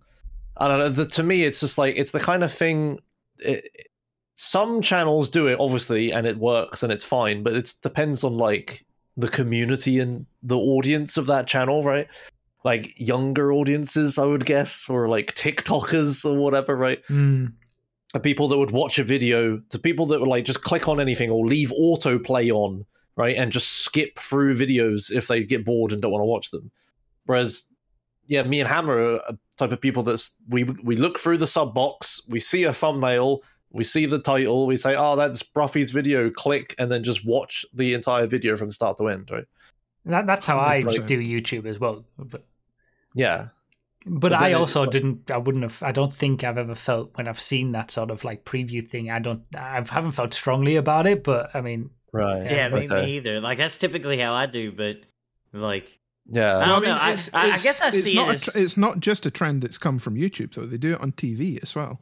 [0.57, 0.89] I don't know.
[0.89, 2.99] The, to me, it's just like it's the kind of thing.
[3.39, 3.69] It,
[4.35, 8.37] some channels do it obviously, and it works and it's fine, but it depends on
[8.37, 8.85] like
[9.17, 12.09] the community and the audience of that channel, right?
[12.65, 17.05] Like younger audiences, I would guess, or like TikTokers or whatever, right?
[17.09, 17.53] Mm,
[18.15, 21.01] and people that would watch a video to people that would like just click on
[21.01, 22.85] anything or leave autoplay on
[23.17, 26.51] right and just skip through videos if they get bored and don't want to watch
[26.51, 26.71] them
[27.27, 27.67] whereas
[28.27, 31.47] yeah, me and Hammer are a type of people that's we we look through the
[31.47, 35.91] sub box, we see a thumbnail, we see the title, we say, "Oh, that's Broughy's
[35.91, 39.31] video." Click, and then just watch the entire video from start to end.
[39.31, 39.45] Right?
[40.05, 41.07] That, that's how I Right.
[41.07, 42.05] do YouTube as well.
[42.19, 42.45] But
[43.15, 43.49] Yeah,
[44.07, 45.31] but But I then it- also didn't.
[45.31, 45.83] I wouldn't have.
[45.83, 49.11] I don't think I've ever felt when I've seen that sort of like preview thing.
[49.11, 49.43] I don't.
[49.57, 51.23] I haven't felt strongly about it.
[51.23, 52.43] But I mean, right.
[52.51, 53.03] Yeah, me, okay.
[53.07, 53.41] me either.
[53.41, 54.97] Like that's typically how I do, but
[55.53, 55.99] like
[56.31, 56.93] Yeah, I don't know.
[56.93, 59.27] I- I- I guess I it's see it not a as- tr- it's not just
[59.27, 60.65] a trend that's come from YouTube, though.
[60.65, 62.01] They do it on TV as well.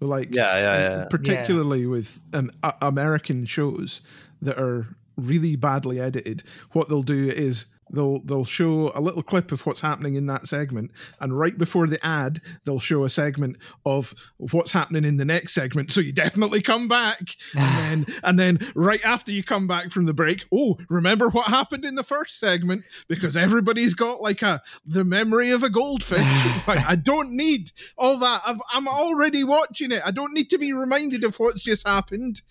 [0.00, 1.04] Like, yeah, yeah, yeah.
[1.10, 2.50] particularly with um,
[2.82, 4.00] American shows
[4.42, 6.42] that are really badly edited.
[6.72, 10.46] What they'll do is they'll they'll show a little clip of what's happening in that
[10.46, 15.24] segment, and right before the ad, they'll show a segment of what's happening in the
[15.24, 15.92] next segment.
[15.92, 17.20] So you definitely come back,
[17.56, 21.48] and then and then right after you come back from the break, oh, remember what
[21.48, 26.20] happened in the first segment because everybody's got like a the memory of a goldfish.
[26.60, 28.42] It's like I don't need all that.
[28.44, 30.02] I've, I'm already watching it.
[30.04, 32.42] I don't need to be reminded of what's just happened.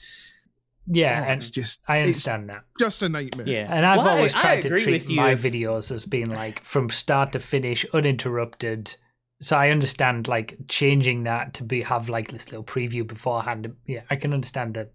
[0.91, 2.63] Yeah, Oh, and it's just I it's understand that.
[2.79, 3.47] just a nightmare.
[3.47, 3.67] yeah.
[3.69, 6.89] And I've Well, always I tried to treat my if- videos as being like from
[6.89, 8.95] start to finish, uninterrupted.
[9.41, 13.73] So I understand like changing that to be have like this little preview beforehand.
[13.85, 14.89] Yeah, I can understand the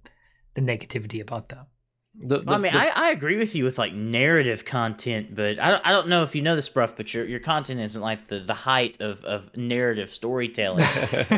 [0.54, 1.66] the negativity about that.
[2.16, 5.35] The- the- Well, I mean, the- I, I agree with you with like narrative content,
[5.35, 7.81] but I don't, I don't know if you know this, Brough, but your your content
[7.81, 10.85] isn't like the, the height of, of narrative storytelling.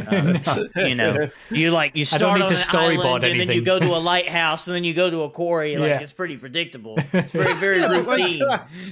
[0.06, 3.50] Uh, you know, you like you start need on to an storyboard island, and then
[3.50, 5.76] you go to a lighthouse, and then you go to a quarry.
[5.76, 6.00] Like Yeah.
[6.00, 6.96] it's pretty predictable.
[7.12, 8.42] It's very very Yeah, but like- routine.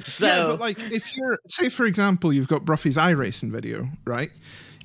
[0.06, 4.30] So yeah, but like if you're say for example you've got Broughy's iRacing video, right?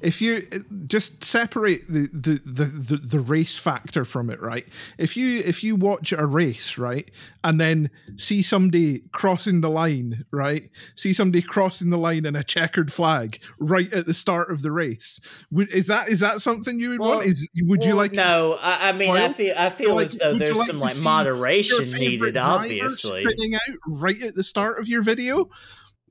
[0.01, 0.41] If you
[0.87, 4.65] just separate the, the, the, the, the race factor from it, right?
[4.97, 7.09] If you if you watch a race, right,
[7.43, 10.69] and then see somebody crossing the line, right?
[10.95, 14.71] See somebody crossing the line in a checkered flag right at the start of the
[14.71, 15.19] race.
[15.51, 17.25] Would, is that is that something you would Well- want?
[17.25, 20.37] Is would you like No, I, I mean, I feel I feel Like, as though
[20.37, 22.37] there's like some like moderation needed.
[22.37, 25.49] Obviously, spinning out right at the start of your video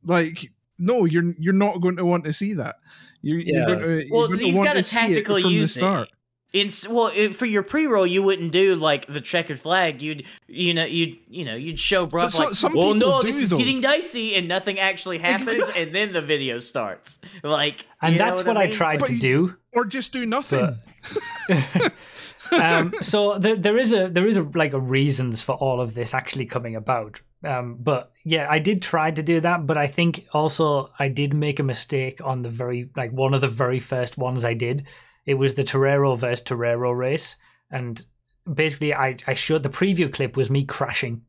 [0.04, 0.46] like
[0.78, 2.76] no you're you're not going to want to see that
[3.22, 3.66] you're, you're Yeah.
[3.66, 5.80] going to, you're Well, going to you've gotta to it tactically from the use it.
[5.80, 6.08] start
[6.52, 8.06] It's well it, for your pre-roll.
[8.06, 10.00] You wouldn't do like the checkered flag.
[10.00, 13.20] You'd you know you'd you know you'd show Bruff so- like, some well, people no,
[13.20, 13.58] do, this is though.
[13.58, 17.18] getting dicey, and nothing actually happens, and then the video starts.
[17.42, 18.74] Like, And you know that's what I, mean?
[18.74, 19.56] tried But to you- do.
[19.74, 20.76] or just do nothing
[22.52, 25.94] um, so there, there is a there is a like a reasons for all of
[25.94, 27.20] this actually coming about.
[27.44, 31.34] Um, but yeah, I did try to do that, but I think also I did
[31.34, 34.86] make a mistake on the very like one of the very first ones I did.
[35.24, 37.36] It was the Torero versus Torero race,
[37.70, 38.04] and
[38.52, 41.22] basically I I showed the preview clip was me crashing.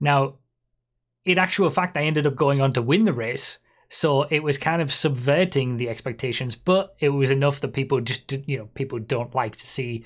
[0.00, 0.36] Now,
[1.24, 3.58] in actual fact, I ended up going on to win the race.
[3.88, 8.32] So it was kind of subverting the expectations, but it was enough that people just,
[8.46, 10.04] you know, people don't like to see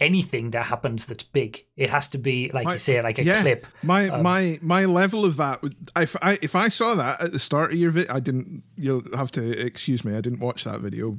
[0.00, 1.64] anything that happens that's big.
[1.76, 3.42] It has to be, like My- you say, like a yeah.
[3.42, 3.66] clip.
[3.82, 5.60] my of- my my level of that
[5.96, 9.02] if i if i saw that at the start of your video i didn't you'll
[9.16, 11.18] have to excuse me i didn't watch that video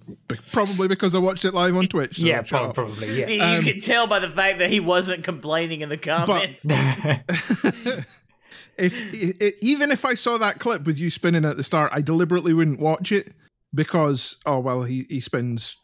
[0.51, 2.75] probably because i watched it live on twitch so yeah, shut prob- up.
[2.75, 3.19] probably.
[3.19, 3.27] Yeah.
[3.31, 6.59] You Um, can tell by the fact that he wasn't complaining in the comments.
[8.77, 8.93] if
[9.41, 12.01] i i even if I saw that clip with you spinning at the start, I
[12.01, 13.33] deliberately wouldn't watch it
[13.73, 15.77] because oh well, he he spins.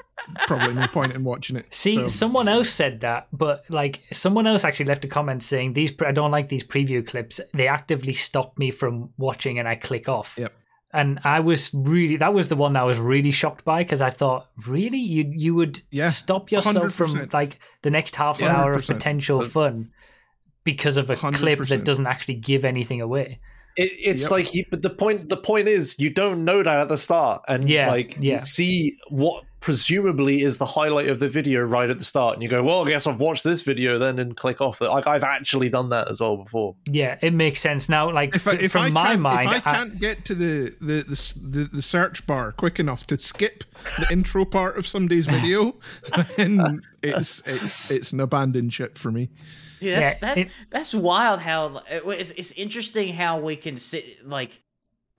[0.48, 1.74] Probably no point in watching it.
[1.74, 5.74] See, So- someone else said that, but like someone else actually left a comment saying
[5.74, 5.92] these.
[6.06, 7.40] I don't like these preview clips.
[7.54, 10.36] They actively stop me from watching, and I click off.
[10.38, 10.54] Yep.
[10.94, 14.02] And I was really that was the one that I was really shocked by because
[14.02, 17.34] I thought, really, you you would Yeah, stop yourself from 100%.
[17.34, 19.92] like the next half an hour of potential But- fun
[20.64, 23.40] because of a clip that doesn't actually give anything away.
[23.78, 24.32] It, it's Yep.
[24.32, 27.44] like, you, but the point the point is, you don't know that at the start,
[27.48, 28.44] and Yeah, like yeah.
[28.44, 32.50] see what presumably is the highlight of the video right at the start, and you
[32.50, 34.82] go, "Well, I guess I've watched this video then," and click off.
[34.82, 36.76] Like I've actually done that as well before.
[36.86, 38.12] Yeah, it makes sense now.
[38.12, 41.04] Like if I, if from I my mind, if I can't get to the the,
[41.04, 43.64] the the the search bar quick enough to skip
[44.00, 45.76] the intro part of somebody's video,
[46.38, 49.30] then it's it's it's an abandoned ship for me.
[49.80, 51.40] Yeah, that's that's, it- that's wild.
[51.40, 54.62] How it's, it's interesting how we can sit like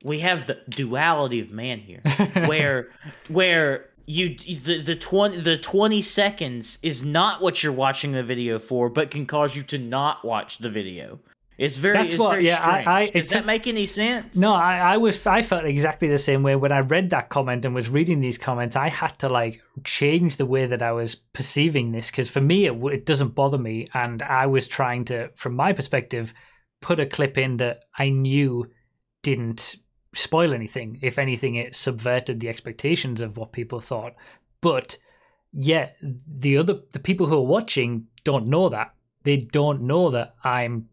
[0.04, 2.00] we have the duality of man here,
[2.46, 2.88] where
[3.28, 8.58] where you the the twenty the twenty seconds is not what you're watching the video
[8.58, 11.20] for, but can cause you to not watch the video.
[11.58, 12.86] It's very That's it's what- very yeah, I- strange.
[12.86, 14.36] I- Does it's that make any sense?
[14.36, 17.64] No, I, I was I felt exactly the same way when I read that comment
[17.64, 18.76] and was reading these comments.
[18.76, 22.66] I had to like change the way that I was perceiving this because for me
[22.66, 26.32] it, it doesn't bother me, and I was trying to, from my perspective,
[26.80, 28.70] put a clip in that I knew
[29.24, 29.76] didn't
[30.14, 30.98] spoil anything.
[31.02, 34.14] If anything, it subverted the expectations of what people thought.
[34.60, 34.98] But
[35.52, 38.94] yet, the other the people who are watching don't know that.
[39.24, 40.88] They don't know that I'm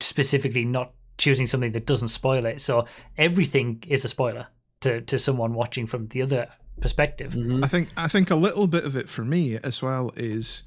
[0.00, 2.60] specifically not choosing something that doesn't spoil it.
[2.60, 2.86] So
[3.16, 4.46] everything is a spoiler
[4.80, 6.48] to to someone watching from the other
[6.80, 7.32] perspective.
[7.32, 7.64] Mhm.
[7.64, 10.62] I think I think a little bit of it for me as well is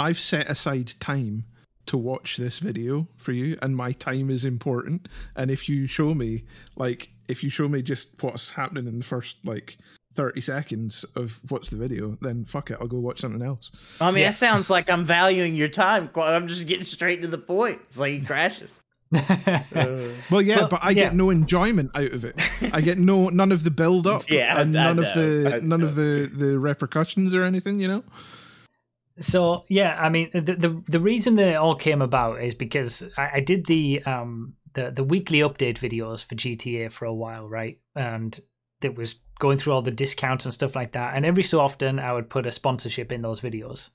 [0.00, 1.44] I've set aside time
[1.86, 6.14] to watch this video for you and my time is important and if you show
[6.14, 6.44] me
[6.76, 9.76] like if you show me just what's happening in the first like
[10.14, 13.70] 30 seconds of what's the video then fuck it I'll go watch something else.
[14.00, 14.28] I mean, Yeah.
[14.28, 16.10] that sounds like I'm valuing your time.
[16.16, 17.80] I'm just getting straight to the point.
[17.86, 18.80] It's like he crashes.
[19.14, 21.04] Uh, Well yeah, But, but, I yeah.
[21.04, 22.34] get no enjoyment out of it.
[22.74, 25.60] I get no none of the build up Yeah, and I none of the I
[25.60, 28.04] none of the the repercussions or anything, you know?
[29.20, 33.02] So yeah, I mean the, the the reason that it all came about is because
[33.16, 37.48] I, I did the um the the weekly update videos for GTA for a while,
[37.48, 37.78] right?
[37.94, 38.38] And
[38.82, 41.16] it was going through all the discounts and stuff like that.
[41.16, 43.90] And every so often, I would put a sponsorship in those videos,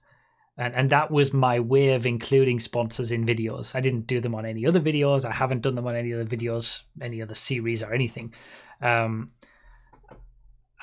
[0.58, 3.76] and and that was my way of including sponsors in videos.
[3.76, 5.26] I didn't do them on any other videos.
[5.26, 8.34] I haven't done them on any other videos, any other series or anything.
[8.82, 9.32] Um,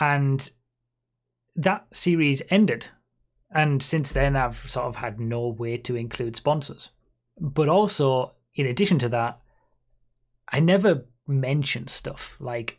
[0.01, 0.51] and
[1.57, 2.87] that series ended
[3.53, 6.91] and since then i've sort of had no way to include sponsors
[7.41, 9.41] but also in addition to that
[10.53, 12.79] i never mention stuff like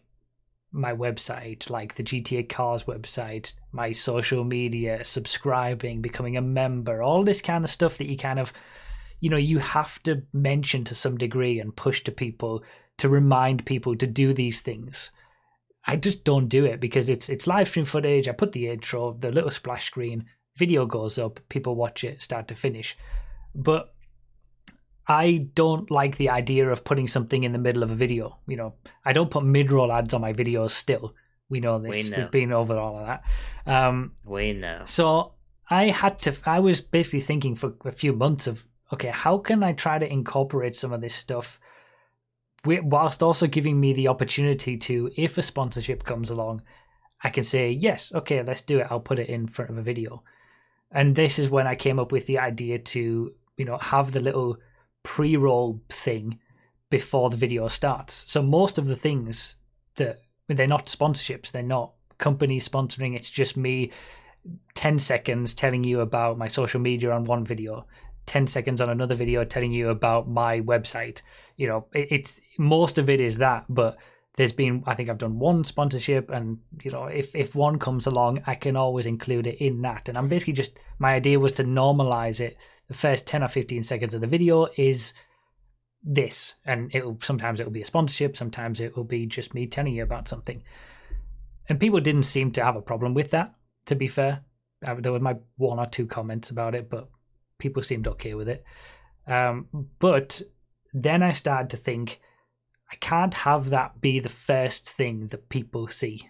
[0.71, 7.23] my website like the gta cars website my social media subscribing becoming a member all
[7.23, 8.53] this kind of stuff that you kind of
[9.19, 12.63] you know you have to mention to some degree and push to people
[12.97, 15.11] to remind people to do these things
[15.85, 19.13] i just don't do it because it's it's live stream footage i put the intro
[19.19, 20.25] the little splash screen
[20.57, 22.97] video goes up, people watch it start to finish.
[23.55, 23.93] But
[25.07, 28.35] I don't like the idea of putting something in the middle of a video.
[28.47, 28.73] You know,
[29.03, 31.15] I don't put mid roll ads on my videos still.
[31.49, 32.05] We know this.
[32.05, 32.17] We know.
[32.17, 33.23] We've been over all of that.
[33.65, 34.83] Um, we know.
[34.85, 35.33] so
[35.69, 39.63] I had to, I was basically thinking for a few months of, okay, how can
[39.63, 41.59] I try to incorporate some of this stuff
[42.63, 46.61] whilst also giving me the opportunity to, if a sponsorship comes along,
[47.23, 48.87] I can say, yes, okay, let's do it.
[48.89, 50.23] I'll put it in front of a video.
[50.91, 54.19] And this is when I came up with the idea to, you know, have the
[54.19, 54.57] little
[55.03, 56.39] pre roll thing
[56.89, 58.23] before the video starts.
[58.27, 59.55] So most of the things
[59.95, 63.91] that they're not sponsorships, they're not companies sponsoring, it's just me
[64.75, 67.85] 10 seconds telling you about my social media on one video
[68.25, 71.21] 10 seconds on another video telling you about my website
[71.57, 73.97] you know it, it's most of it is that but
[74.37, 78.07] there's been i think i've done one sponsorship and you know if if one comes
[78.07, 81.51] along i can always include it in that and i'm basically just my idea was
[81.51, 82.57] to normalize it
[82.91, 85.13] the first 10 or 15 seconds of the video is
[86.03, 89.93] this and it'll sometimes it'll be a sponsorship sometimes it will be just me telling
[89.93, 90.61] you about something.
[91.69, 94.41] And people didn't seem to have a problem with that to be fair.
[94.85, 97.07] Uh, there were my one or two comments about it but
[97.59, 98.65] people seemed okay with it.
[99.25, 99.67] Um,
[99.99, 100.41] but
[100.93, 102.19] then i started to think
[102.91, 106.27] i can't have that be the first thing that people see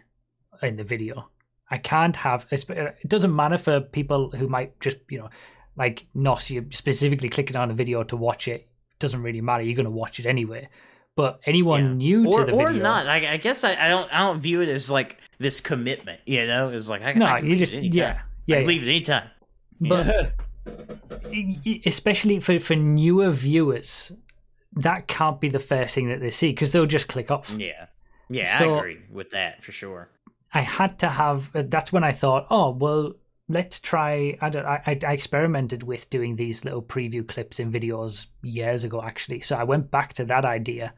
[0.61, 1.27] in the video.
[1.71, 5.29] I can't have it doesn't matter for people who might just you know
[5.77, 8.67] like nos you're specifically clicking on a video to watch it
[8.99, 10.67] doesn't really matter you're going to watch it anyway
[11.15, 11.93] but anyone Yeah.
[12.21, 13.05] new or, to the or video not.
[13.07, 14.13] I, I guess I, I don't.
[14.13, 16.21] I don't view it as like this commitment.
[16.25, 17.97] You know, it's like I, no I can you leave just it anytime.
[17.97, 18.67] yeah I yeah, can yeah.
[18.67, 19.29] leave it anytime.
[19.81, 20.33] but
[21.85, 24.11] especially for for newer viewers
[24.73, 27.87] that can't be the first thing that they see because they'll just click off Yeah,
[28.29, 30.09] yeah, So- I agree with that for sure.
[30.53, 33.13] i had to have uh, that's when i thought oh well
[33.51, 38.27] let's try i don't I, I experimented with doing these little preview clips in videos
[38.41, 39.41] years ago actually.
[39.41, 40.93] So i went back to that idea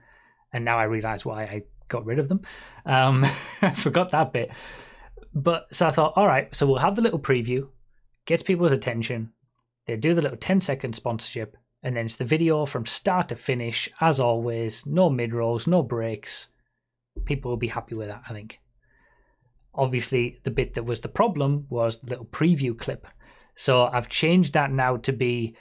[0.52, 2.42] and now i realize why i got rid of them.
[2.86, 3.24] Um
[3.62, 4.52] i forgot that bit.
[5.34, 7.68] But so i thought all right so we'll have the little preview
[8.26, 9.32] gets people's attention
[9.86, 13.36] they do the little 10 second sponsorship and then it's the video from start to
[13.36, 16.48] finish as always no mid rolls no breaks.
[17.26, 18.60] People will be happy with that i think
[19.76, 23.08] obviously the bit that was the problem was the little preview clip.
[23.56, 25.56] So i've changed that now to be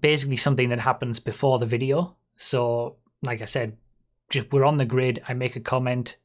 [0.00, 2.16] basically something that happens before the video.
[2.36, 3.76] So like i said
[4.28, 6.16] just we're on the grid i make a comment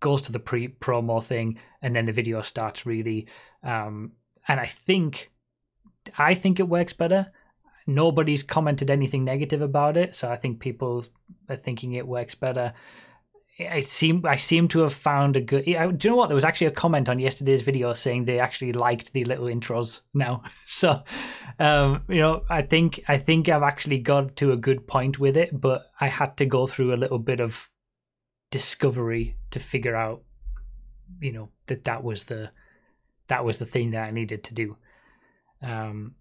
[0.00, 3.26] goes to the pre promo thing and then the video starts really
[3.62, 4.12] um
[4.48, 5.30] and i think
[6.18, 7.32] i think it works better.
[7.84, 11.04] Nobody's commented anything negative about it so i think people
[11.48, 12.74] are thinking it works better
[13.68, 15.66] I seem I seem to have found a good.
[15.66, 16.28] yeah, Do you know what?
[16.28, 20.02] There was actually a comment on yesterday's video saying they actually liked the little intros
[20.14, 20.42] now.
[20.66, 21.02] So,
[21.58, 25.36] um, you know, I think I think I've actually got to a good point with
[25.36, 27.68] it, but I had to go through a little bit of
[28.50, 30.22] discovery to figure out,
[31.20, 32.50] you know, that that was the
[33.28, 34.76] that was the thing that I needed to do.
[35.62, 36.14] Um,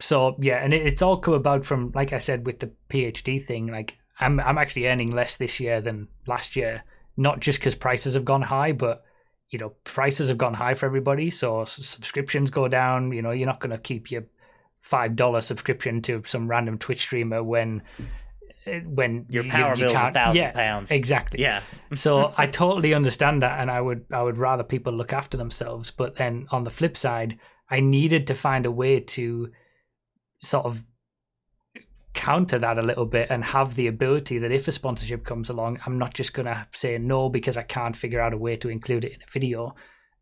[0.00, 3.44] so yeah, and it, it's all come about from, like I said, with the PhD
[3.44, 3.66] thing.
[3.66, 6.82] Like I'm I'm actually earning less this year than last year,
[7.16, 9.04] not just because prices have gone high, but
[9.50, 13.12] you know prices have gone high for everybody, so subscriptions go down.
[13.12, 14.24] You know, you're not going to keep your
[14.80, 17.82] five dollar subscription to some random Twitch streamer when
[18.66, 20.90] eh, when Your you- power you bill's a thousand yeah, pounds.
[20.90, 21.62] Exactly Yeah.
[21.94, 25.90] so I totally understand that, and I would I would rather people look after themselves.
[25.90, 27.38] But then on the flip side,
[27.70, 29.52] I needed to find a way to
[30.42, 30.82] sort of
[32.18, 35.78] counter that a little bit and have the ability that if a sponsorship comes along,
[35.86, 39.04] I'm not just gonna say no because I can't figure out a way to include
[39.04, 39.76] it in a video,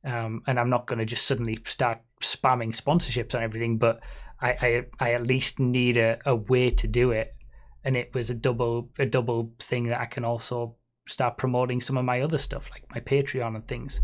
[0.04, 3.78] um, and I'm not gonna just suddenly start spamming sponsorships and everything.
[3.78, 4.00] But
[4.42, 7.34] I I, I at least need a, a way to do it,
[7.82, 10.76] and it was a double a double thing that I can also
[11.08, 14.02] start promoting some of my other stuff like my patreon and things.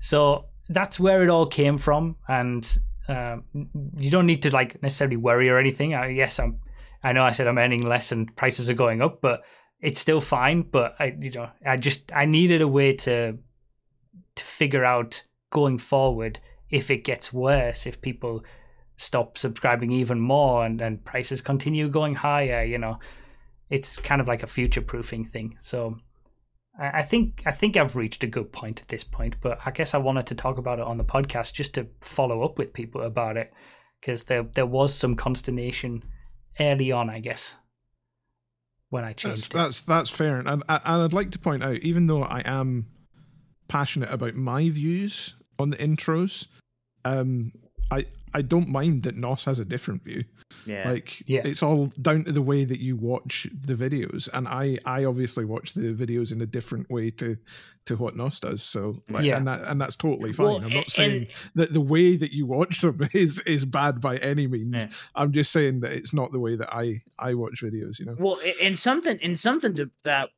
[0.00, 2.16] So that's where it all came from.
[2.26, 2.64] And
[3.08, 3.44] um,
[3.96, 5.94] you don't need to like necessarily worry or anything.
[5.94, 6.60] I, yes i'm
[7.02, 9.42] i know i said i'm earning less and prices are going up but
[9.80, 10.62] it's still fine.
[10.62, 13.38] But i you know i just i needed a way to
[14.34, 16.40] to figure out going forward
[16.70, 18.44] if it gets worse if people
[18.96, 22.98] stop subscribing even more and, and prices continue going higher you know.
[23.70, 25.58] It's kind of like a future proofing thing.
[25.60, 25.98] So
[26.78, 29.94] I think I think I've reached a good point at this point, but I guess
[29.94, 33.02] I wanted to talk about it on the podcast just to follow up with people
[33.02, 33.52] about it
[34.00, 36.02] because there there was some consternation
[36.60, 37.54] early on, I guess,
[38.90, 39.56] when I That's changed it.
[39.56, 42.86] that's that's fair, and and I'd like to point out, even though I am
[43.68, 46.46] passionate about my views on the intros,
[47.04, 47.52] um,
[47.90, 50.22] I I don't mind that Nos has a different view.
[50.66, 50.90] Yeah.
[50.90, 51.42] Like, Yeah.
[51.44, 55.44] it's all down to the way that you watch the videos, and I I obviously
[55.44, 57.36] watch the videos in a different way to
[57.86, 58.62] to what Nos does.
[58.62, 59.36] So, like, Yeah.
[59.38, 60.46] and that and that's totally fine.
[60.46, 64.16] Well, I'm not saying that the way that you watch them is is bad by
[64.18, 64.74] any means.
[64.74, 64.90] Yeah.
[65.14, 67.98] I'm just saying that it's not the way that I I watch videos.
[67.98, 68.16] You know.
[68.18, 70.30] Well, a- and something and something to that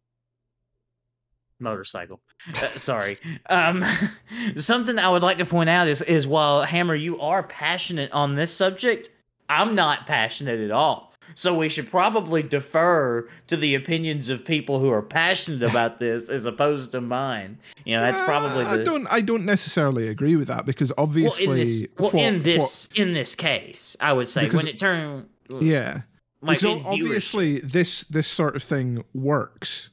[1.59, 2.21] motorcycle.
[2.49, 3.19] Uh, sorry.
[3.49, 3.85] Um,
[4.57, 8.35] something I would like to point out is is while Hammer, you are passionate on
[8.35, 9.11] this subject,
[9.49, 11.11] I'm not passionate at all.
[11.37, 16.29] So we should probably defer to the opinions of people who are passionate about this
[16.29, 17.57] as opposed to mine.
[17.85, 19.07] You know, that's probably Uh, the I don't.
[19.09, 22.89] I don't necessarily agree with that because well obviously, in this well what- in this
[22.97, 25.29] in this case, I would say Because- when it turned
[25.61, 26.03] yeah,
[26.43, 29.91] like obviously this this sort of thing works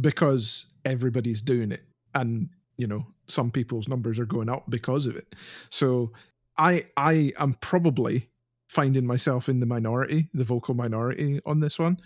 [0.00, 1.82] because everybody's doing it,
[2.14, 5.34] and you know some people's numbers are going up because of it.
[5.70, 6.12] So
[6.58, 8.28] I I am probably
[8.68, 11.98] finding myself in the minority, the vocal minority on this one,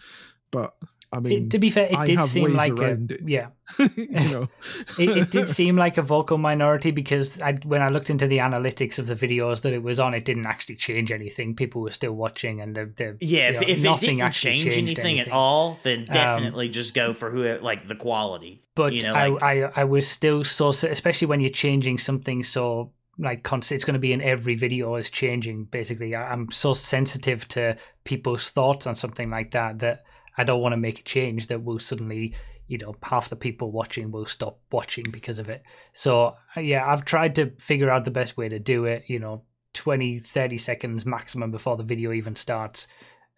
[0.50, 0.74] but
[1.10, 3.20] I mean, It, to be fair, it I did seem like a it.
[3.24, 3.46] yeah.
[3.78, 4.48] you know,
[4.98, 8.38] It, it did seem like a vocal minority because I, when I looked into the
[8.38, 11.56] analytics of the videos that it was on, it didn't actually change anything.
[11.56, 14.20] People were still watching, and the, the Yeah, you if, know, if it nothing didn't
[14.22, 15.32] actually change changed anything, anything.
[15.32, 18.62] at all, then Um, definitely just go for who like the quality.
[18.74, 22.42] but you know, like- I, I I was still so especially when you're changing something
[22.44, 26.52] so like const- it's going to be in every video is changing basically I, i'm
[26.52, 30.04] so sensitive to people's thoughts on something like that that
[30.38, 32.34] i don't want to make a change that will suddenly
[32.68, 35.62] you know half the people watching will stop watching because of it.
[35.92, 39.18] So uh, yeah i've tried to figure out the best way to do it you
[39.18, 39.42] know
[39.74, 42.86] 20 30 seconds maximum before the video even starts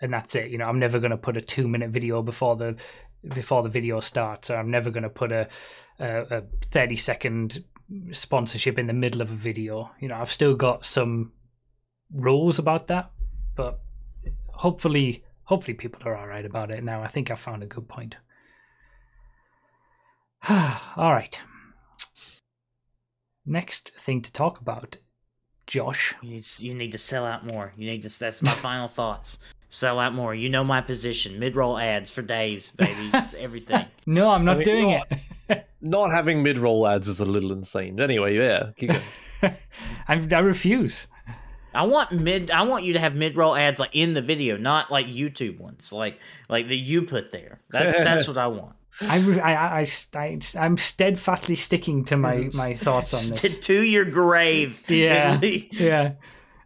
[0.01, 0.67] and that's it you know.
[0.67, 2.77] I'm never going to put a two minute video before the
[3.35, 5.49] before the video starts or i'm never going to put a,
[5.99, 7.65] a a 30 second
[8.13, 10.17] sponsorship in the middle of a video you know.
[10.17, 11.33] I've still got some
[12.13, 13.11] rules about that
[13.55, 13.81] but
[14.49, 17.89] hopefully hopefully people are all right about it now i think i found a good
[17.89, 18.17] point
[20.49, 21.41] all right
[23.45, 24.99] next thing to talk about
[25.67, 27.73] josh You need, you need to sell out more.
[27.77, 28.19] You need to.
[28.19, 29.39] That's my final thoughts.
[29.69, 30.35] Sell out more.
[30.35, 31.39] You know my position.
[31.39, 33.11] Mid roll ads for days, baby.
[33.15, 33.87] It's everything.
[34.07, 35.13] no i'm not I mean, doing what?
[35.49, 38.01] it Not having mid roll ads is a little insane.
[38.01, 39.55] Anyway, yeah, keep going.
[40.09, 41.09] I, I refuse
[41.75, 42.51] I want mid.
[42.51, 45.59] I want you to have mid roll ads like in the video, not like YouTube
[45.59, 46.19] ones, like
[46.49, 47.61] like that you put there.
[47.71, 48.75] That's that's what I want.
[49.03, 53.41] I, I, I, I, I'm steadfastly sticking to my, my thoughts on this.
[53.41, 54.83] to, to your grave.
[54.89, 55.39] Yeah.
[55.41, 56.13] Yeah,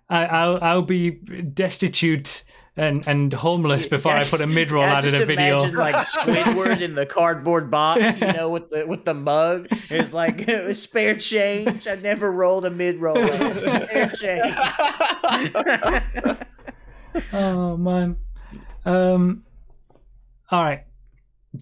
[0.09, 2.43] I, I'll I'll be destitute
[2.77, 5.59] and, and homeless before I put a mid roll Yeah, out in just a video.
[5.59, 9.69] Imagine like Squidward in the cardboard box, you know, with the with the mug.
[9.91, 11.87] It's like spare change.
[11.87, 13.17] I never rolled a mid roll.
[13.17, 14.55] Spare change.
[17.33, 18.17] oh man.
[18.85, 19.45] Um.
[20.51, 20.85] All right.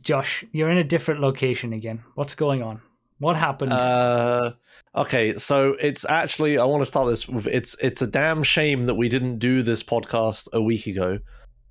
[0.01, 2.01] Josh, you're in a different location again.
[2.15, 2.81] What's going on?
[3.19, 3.73] What happened?
[3.73, 4.53] Uh,
[4.97, 8.87] okay, so it's actually I want to start this with it's it's a damn shame
[8.87, 11.19] that we didn't do this podcast a week ago.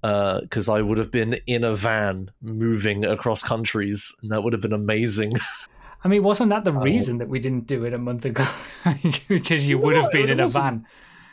[0.04, 4.52] Uh, because I would have been in a van moving across countries, and that would
[4.52, 5.34] have been amazing.
[6.04, 6.80] I mean, wasn't that the Oh.
[6.82, 8.44] reason that we didn't do it a month ago?
[9.28, 10.88] because you would have been in a van.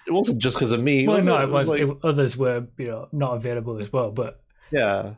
[0.06, 1.08] It wasn't just because of me.
[1.08, 1.44] Well, no, it?
[1.44, 1.68] it was.
[1.68, 4.10] like- it- others were, you know, not available as well.
[4.10, 4.38] But
[4.70, 5.14] Yeah.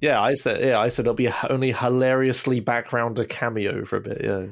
[0.00, 4.00] Yeah, I said yeah, I said it'll be only hilariously background a cameo for a
[4.00, 4.46] bit, yeah.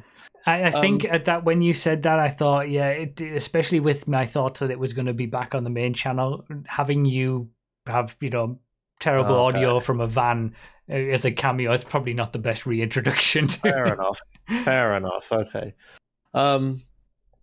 [0.47, 3.81] I, I think Um, at that when you said that, I thought, yeah, it, especially
[3.81, 7.05] with my thoughts that it was going to be back on the main channel, having
[7.07, 7.49] you
[7.87, 8.59] have, you know,
[9.01, 9.59] terrible Okay.
[9.59, 10.55] audio from a van
[10.89, 13.47] uh, as a cameo, it's probably not the best reintroduction.
[13.49, 14.21] To Fair enough.
[14.65, 15.33] Fair enough.
[15.33, 15.75] Okay.
[16.35, 16.83] Um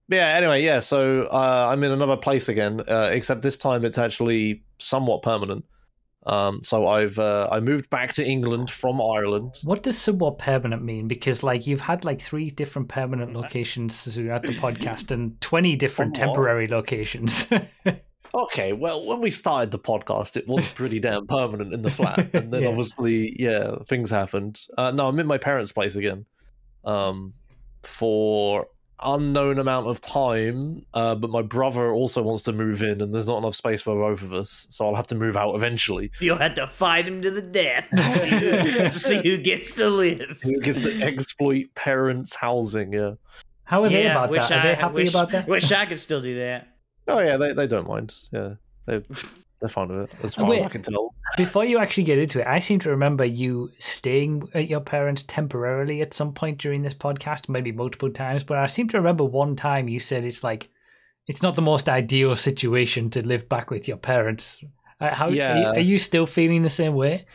[0.08, 3.98] yeah, anyway, yeah, so uh, I'm in another place again, uh, except this time it's
[3.98, 5.64] actually somewhat permanent.
[6.28, 9.56] Um, so I've uh, I moved back to England from Ireland.
[9.64, 11.08] What does somewhat permanent mean?
[11.08, 16.16] Because like you've had like three different permanent locations throughout the podcast and twenty different
[16.16, 16.34] Somewhat.
[16.36, 17.48] temporary locations.
[18.34, 22.30] Okay, well, when we started the podcast, it was pretty damn permanent in the flat,
[22.34, 22.70] and then Yeah.
[22.70, 24.58] obviously, yeah, things happened.
[24.78, 26.26] Uh, no, I'm in my parents' place again,
[26.86, 27.34] um,
[27.84, 28.68] for
[29.04, 30.86] unknown amount of time.
[30.94, 33.96] Uh, but my brother also wants to move in, and there's not enough space for
[33.96, 36.12] both of us, so I'll have to move out eventually.
[36.20, 39.74] You'll have to fight him to the death to see who, to see who gets
[39.76, 40.40] to live.
[40.44, 42.94] Who gets to exploit parents' housing?
[42.94, 43.14] Yeah.
[43.66, 44.66] How are they about wish that?
[44.66, 45.48] Are they happy wish- about that?
[45.48, 46.68] Wish I could still do that.
[47.08, 48.14] Oh yeah, they they don't mind.
[48.32, 49.02] Yeah, they
[49.62, 51.14] they're fine with it as far as I can tell.
[51.38, 55.24] Before you actually get into it, I seem to remember you staying at your parents
[55.24, 58.44] temporarily at some point during this podcast, maybe multiple times.
[58.44, 60.70] But I seem to remember one time you said it's like
[61.28, 64.60] it's not the most ideal situation to live back with your parents.
[65.00, 65.72] Uh, How are you- Yeah.
[65.72, 67.26] are you still feeling the same way?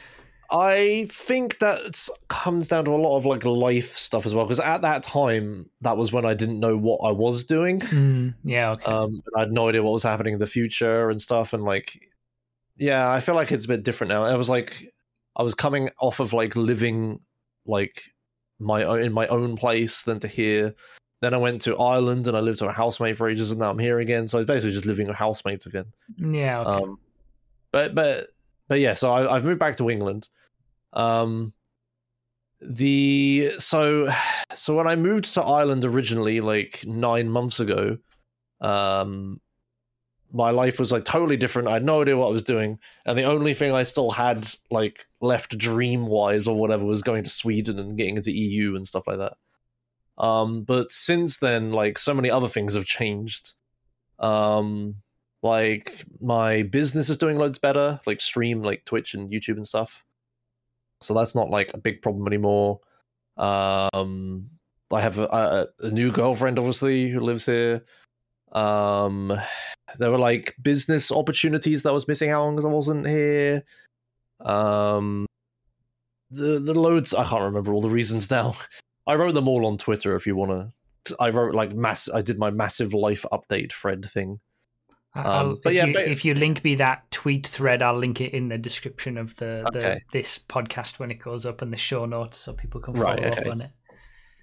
[0.51, 4.45] I think that comes down to a lot of like life stuff as well.
[4.45, 7.81] Because at that time, that was when I didn't know what I was doing.
[7.81, 8.85] Mm, yeah, okay.
[8.85, 11.53] Um, I had no idea what was happening in the future and stuff.
[11.53, 12.01] And like,
[12.77, 14.24] yeah, I feel like it's a bit different now.
[14.24, 14.93] I was like,
[15.37, 17.20] I was coming off of like living
[17.66, 18.03] like
[18.59, 20.74] my own in my own place than to here.
[21.22, 23.70] Then I went to Ireland and I lived with a housemate for ages, and now
[23.70, 24.29] I'm here again.
[24.29, 25.87] So I was basically just living with housemates again.
[26.18, 26.85] yeah, okay.
[26.85, 26.99] Um,
[27.72, 28.29] but but
[28.68, 30.29] but yeah, so I, I've moved back to England.
[30.93, 31.53] Um,
[32.61, 34.12] the so
[34.55, 37.99] so when I moved to Ireland originally, like nine months ago,
[38.61, 39.41] um,
[40.33, 41.68] my life was like totally different.
[41.68, 44.49] I had no idea what I was doing, and the only thing I still had
[44.70, 48.87] like left dream wise or whatever was going to Sweden and getting into EU and
[48.87, 49.35] stuff like that.
[50.18, 53.53] Um, but since then, like so many other things have changed.
[54.18, 54.97] Um,
[55.43, 60.05] like my business is doing loads better, like stream, like Twitch and YouTube and stuff.
[61.01, 62.81] So that's not like a big problem anymore.
[63.37, 64.51] Um,
[64.91, 67.85] I have a, a, a new girlfriend, obviously, who lives here.
[68.57, 69.38] Um,
[69.98, 73.62] there were like business opportunities that I was missing out on because I wasn't here.
[74.40, 75.26] Um,
[76.30, 78.57] the the loads I can't remember all the reasons now.
[79.07, 80.16] I wrote them all on Twitter.
[80.16, 80.72] If you want
[81.07, 82.09] to, I wrote like mass.
[82.12, 84.40] I did my massive life update thread thing.
[85.14, 88.20] Um, but if yeah, you, but- if you link me that tweet thread, I'll link
[88.20, 90.02] it in the description of the, the Okay.
[90.12, 93.38] this podcast when it goes up and the show notes, so people can follow Right,
[93.38, 93.70] up on it.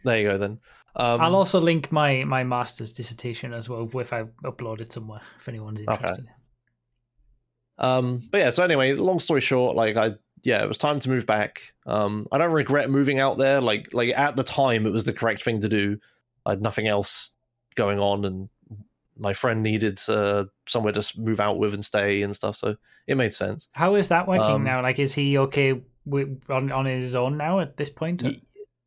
[0.03, 0.59] There you go then.
[0.95, 5.21] Um, I'll also link my my master's dissertation as well if I upload it somewhere
[5.39, 6.27] if anyone's interested.
[7.77, 11.09] Um, but yeah, so anyway, long story short, like I yeah, it was time to
[11.09, 11.73] move back.
[11.85, 13.61] Um, I don't regret moving out there.
[13.61, 15.97] Like like at the time, it was the correct thing to do.
[16.45, 17.31] I had nothing else
[17.75, 18.49] going on, and
[19.17, 22.75] my friend needed uh, somewhere to move out with and stay and stuff, so
[23.07, 23.69] it made sense.
[23.71, 24.81] How is that working Um, now?
[24.81, 28.21] Like, is he okay with, on on his own now at this point?
[28.21, 28.41] Ye-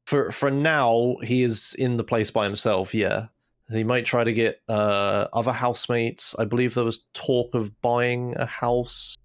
[0.06, 2.94] For for now, he is in the place by himself.
[2.94, 3.26] Yeah,
[3.70, 6.34] he might try to get uh, other housemates.
[6.38, 9.16] I believe there was talk of buying a house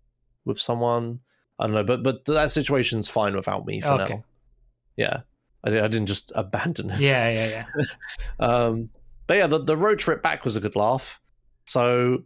[0.44, 1.20] with someone.
[1.60, 4.16] I don't know, but but that situation's fine without me for Okay.
[4.16, 4.24] now.
[4.98, 5.20] Yeah,
[5.64, 7.02] I, I didn't just abandon him.
[7.02, 7.84] Yeah, yeah, yeah.
[8.40, 8.90] Um,
[9.28, 11.22] but yeah, the, the road trip back was a good laugh.
[11.68, 12.24] So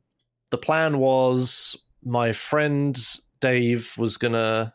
[0.50, 2.98] the plan was my friend
[3.42, 4.74] Dave was gonna.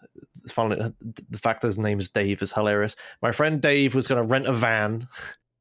[0.49, 0.93] Finally,
[1.29, 2.97] the fact that his name is Dave is hilarious.
[3.23, 5.09] My friend Dave was gonna rent a van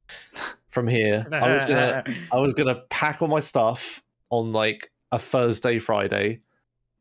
[0.69, 1.27] from here.
[1.32, 6.41] I was gonna I was gonna pack all my stuff on like a Thursday, Friday.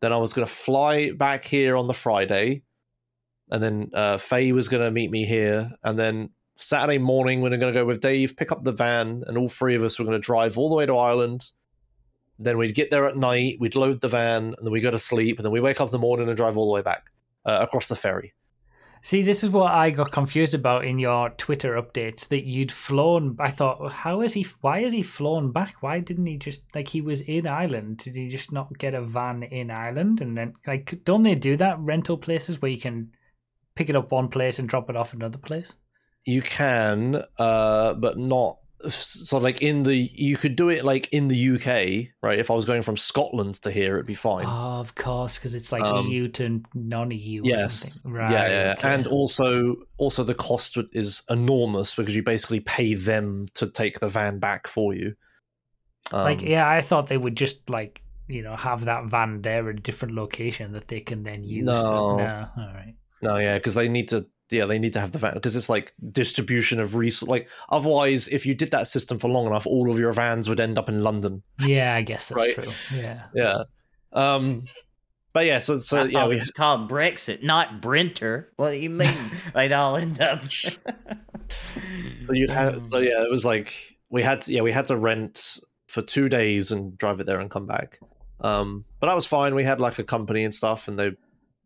[0.01, 2.63] Then I was gonna fly back here on the Friday,
[3.51, 7.57] and then uh, Faye was gonna meet me here, and then Saturday morning we we're
[7.57, 10.19] gonna go with Dave, pick up the van, and all three of us were gonna
[10.19, 11.51] drive all the way to Ireland.
[12.41, 14.99] Then we'd get there at night, we'd load the van, and then we go to
[14.99, 17.11] sleep, and then we wake up in the morning and drive all the way back
[17.49, 18.35] uh, across the ferry.
[19.01, 23.37] See, this is what I got confused about in your Twitter updates that you'd flown.
[23.39, 24.47] I thought, how is he?
[24.61, 25.77] Why is he flown back?
[25.81, 27.99] Why didn't he just like he was in Ireland?
[27.99, 31.57] Did he just not get a van in Ireland and then like don't they do
[31.57, 33.13] that rental places where you can
[33.77, 35.73] pick it up one place and drop it off another place?
[36.27, 41.29] You can, uh, but not so like in the you could do it like in
[41.29, 42.39] the UK, right?
[42.39, 44.47] If I was going from Scotland to here, it'd be fine.
[44.47, 47.43] Oh, of course, because it's like Um, EU to non-EU.
[47.45, 48.31] yes, right.
[48.31, 48.95] yeah, yeah, okay.
[48.95, 54.09] and also also the cost is enormous because you basically pay them to take the
[54.09, 55.15] van back for you.
[56.13, 59.69] Um, like yeah, I thought they would just like you know have that van there
[59.69, 61.65] at a different location that they can then use.
[61.65, 62.17] No.
[62.17, 62.95] no, all right.
[63.21, 64.27] No, yeah, because they need to.
[64.51, 67.29] Yeah, they need to have the van because it's like distribution of resource.
[67.29, 70.61] Like otherwise, if you did that system for long enough, all of your vans would
[70.61, 71.43] end up in London.
[71.61, 72.55] Yeah, I guess that's Right.
[72.55, 72.73] true.
[72.99, 73.27] Yeah.
[73.35, 73.63] Yeah.
[74.13, 74.65] Um.
[75.35, 78.51] But yeah, so so I yeah, we it was called Brexit, not Brinter.
[78.57, 79.15] What do you mean?
[79.55, 80.45] They'd all end up.
[82.27, 84.97] So you'd have so yeah, it was like we had to, yeah we had to
[84.97, 88.01] rent for two days and drive it there and come back.
[88.41, 89.55] Um, but that was fine.
[89.55, 91.13] We had like a company and stuff, and they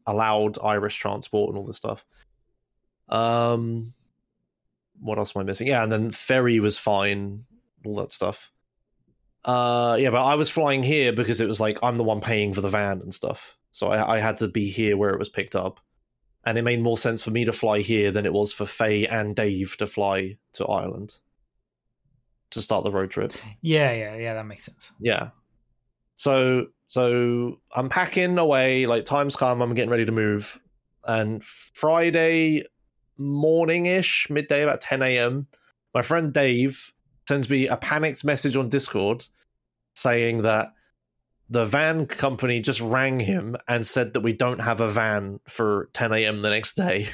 [0.06, 2.04] allowed Irish transport and all this stuff.
[3.12, 3.94] Um,
[5.00, 5.66] what else am I missing?
[5.66, 7.44] Yeah, and then ferry was fine,
[7.84, 8.50] all that stuff.
[9.44, 12.52] Uh, yeah, but I was flying here because it was like I'm the one paying
[12.52, 15.28] for the van and stuff, so I, I had to be here where it was
[15.28, 15.80] picked up
[16.44, 19.06] and it made more sense for me to fly here than it was for Faye
[19.06, 21.14] and Dave to fly to Ireland
[22.50, 23.32] to start the road trip.
[23.60, 24.34] Yeah, yeah, yeah.
[24.34, 24.92] That makes sense.
[25.00, 25.30] Yeah.
[26.14, 30.58] So so I'm packing away, like time's come, I'm getting ready to move.
[31.04, 32.64] And Friday
[33.22, 35.46] morning ish, midday about 10 a.m.,
[35.94, 36.92] my friend Dave
[37.28, 39.26] sends me a panicked message on Discord
[39.94, 40.72] saying that
[41.50, 45.90] the van company just rang him and said that we don't have a van for
[45.92, 46.42] 10 a.m.
[46.42, 47.08] the next day,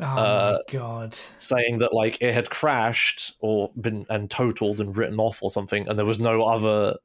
[0.00, 1.18] Oh Uh, my god.
[1.36, 5.86] saying that like it had crashed or been and totaled and written off or something,
[5.86, 6.96] and there was no other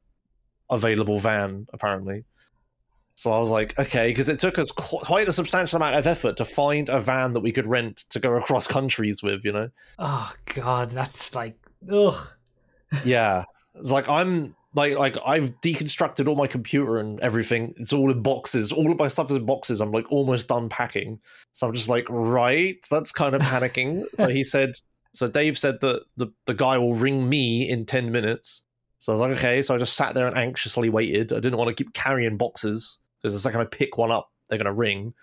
[0.69, 2.23] available van apparently.
[3.17, 6.05] So I was like, okay, because it took us qu- quite a substantial amount of
[6.05, 9.51] effort to find a van that we could rent to go across countries with, you
[9.51, 9.71] know.
[9.97, 11.57] Oh god, that's like
[11.91, 12.27] ugh.
[13.03, 13.45] yeah.
[13.73, 17.73] It's like i'm like like i've deconstructed all my computer and everything.
[17.77, 18.71] It's all in boxes.
[18.71, 19.81] All of my stuff is in boxes.
[19.81, 21.19] I'm like almost done packing.
[21.53, 24.03] So i'm just like right that's kind of panicking.
[24.13, 24.73] So he said
[25.15, 28.61] so dave said that the, the guy will ring me in 10 minutes.
[28.99, 29.63] So i was like okay.
[29.63, 31.33] So i just sat there and anxiously waited.
[31.33, 34.59] I didn't want to keep carrying boxes because the second i pick one up they're
[34.59, 35.13] to ring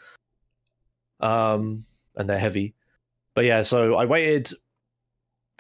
[1.21, 1.85] um
[2.17, 2.75] and they're heavy
[3.35, 4.51] but yeah so i waited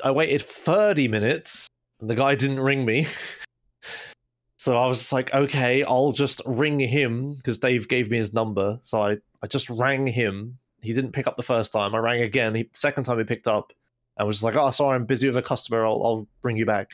[0.02, 1.68] i waited 30 minutes
[2.04, 3.06] and the guy didn't ring me.
[4.58, 8.34] so I was just like, okay, I'll just ring him because Dave gave me his
[8.34, 8.78] number.
[8.82, 10.58] So I, I just rang him.
[10.82, 11.94] He didn't pick up the first time.
[11.94, 12.54] I rang again.
[12.54, 13.72] He, second time he picked up
[14.18, 15.86] and was just like, oh, sorry, I'm busy with a customer.
[15.86, 16.90] I'll, I'll bring you back.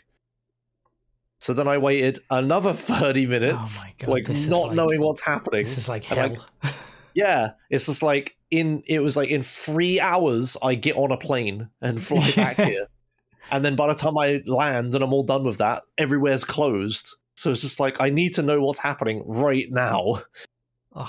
[1.40, 5.20] So then I waited another 30 minutes, oh my God, like not like- knowing what's
[5.20, 5.64] happening.
[5.64, 6.28] This is like hell.
[6.30, 6.38] like,
[7.14, 11.16] yeah, it's just like in it was like in three hours I get on a
[11.16, 12.86] plane and fly back here.
[13.50, 17.16] And then by the time I land and I'm all done with that, everywhere's closed.
[17.36, 20.22] So it's just like I need to know what's happening right now.
[20.94, 21.08] Ugh.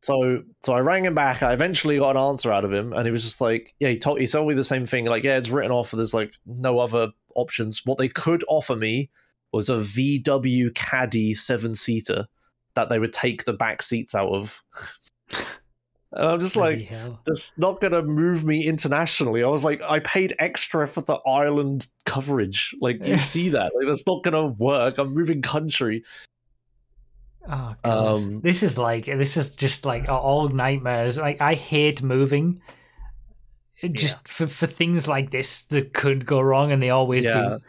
[0.00, 1.42] So so I rang him back.
[1.42, 3.98] I eventually got an answer out of him, and he was just like, "Yeah, he
[3.98, 5.04] told he told me the same thing.
[5.04, 5.90] Like, yeah, it's written off.
[5.92, 7.82] There's like no other options.
[7.84, 9.10] What they could offer me
[9.52, 12.26] was a VW Caddy seven seater
[12.74, 14.62] that they would take the back seats out of."
[16.12, 17.20] and I'm just Bloody like, hell.
[17.26, 19.42] that's not going to move me internationally.
[19.42, 22.74] I was like, I paid extra for the Ireland coverage.
[22.80, 23.72] Like, you see that?
[23.74, 24.98] Like, that's not going to work.
[24.98, 26.04] I'm moving country.
[27.48, 28.06] Oh god.
[28.14, 31.18] Um, this is like this is just like all nightmares.
[31.18, 32.60] Like I hate moving.
[33.90, 37.56] Just for for things like this that could go wrong, and they always Yeah.
[37.58, 37.64] do.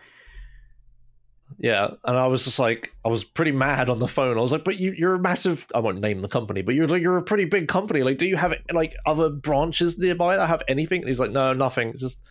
[1.57, 1.91] Yeah.
[2.03, 4.37] And I was just like, I was pretty mad on the phone.
[4.37, 6.87] I was like, but you, you're a massive, I won't name the company, but you're
[6.87, 8.03] like, you're a pretty big company.
[8.03, 11.01] Like, do you have like other branches nearby that have anything?
[11.01, 11.89] And he's like, no, nothing.
[11.89, 12.23] It's just,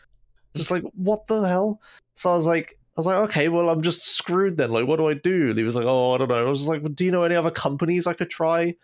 [0.54, 1.80] just like, what the hell?
[2.14, 4.70] So I was like, I was like, okay, well, I'm just screwed then.
[4.70, 5.50] Like, what do I do?
[5.50, 6.34] And he was like, oh, I don't know.
[6.34, 8.62] I was just like, well, do you know any other companies I could try?
[8.62, 8.74] And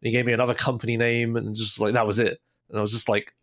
[0.00, 2.40] he gave me another company name and just like, that was it.
[2.70, 3.34] And I was just like,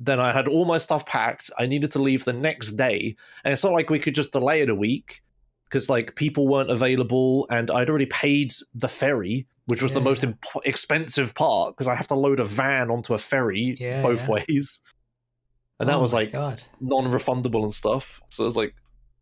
[0.00, 1.50] then I had all my stuff packed.
[1.58, 3.14] I needed to leave the next day.
[3.44, 5.22] And it's not like we could just delay it a week
[5.68, 10.24] because like people weren't available and I'd already paid the ferry, which was the most
[10.24, 14.22] imp- expensive part because I have to load a van onto a ferry Yeah, both
[14.28, 14.30] yeah.
[14.48, 14.80] ways.
[15.80, 16.62] And that Oh was like God.
[16.80, 18.20] non-refundable and stuff.
[18.28, 18.74] So it was like,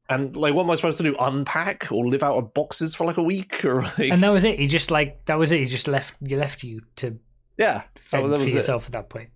[0.09, 1.17] and like, what am I supposed to do?
[1.19, 4.45] Unpack or live out of boxes for like a week or like, And that was
[4.45, 4.59] it.
[4.59, 5.59] He just like that was it.
[5.61, 6.15] He just left.
[6.21, 7.19] You left you to
[7.59, 7.83] yeah,
[8.13, 8.55] that, was- that for was it.
[8.55, 9.31] yourself at that point.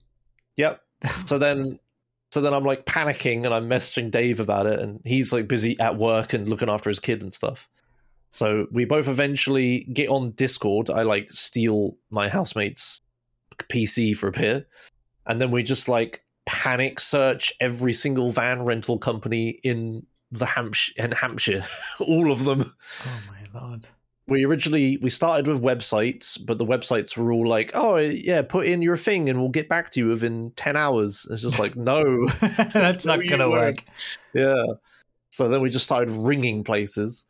[0.56, 0.80] Yep.
[1.26, 1.78] so then
[2.30, 5.78] so then I'm like panicking and I'm messaging Dave about it, and he's like busy
[5.80, 7.68] at work and looking after his kid and stuff.
[8.28, 10.90] So we both eventually get on Discord.
[10.90, 13.00] I like steal my housemate's
[13.68, 14.68] PC for a bit,
[15.26, 20.92] and then we just like panic search every single van rental company in the Hampshire
[20.96, 21.64] in Hampshire,
[22.00, 22.74] all of them.
[23.04, 23.86] Oh my lord.
[24.30, 28.66] We originally we started with websites, but the websites were all like, "Oh yeah, put
[28.66, 31.74] in your thing and we'll get back to you within ten hours." It's just like,
[31.76, 33.76] no, That's No, not gonna weren't.
[33.78, 33.84] work.
[34.32, 34.64] yeah.
[35.30, 37.26] So then we just started ringing places.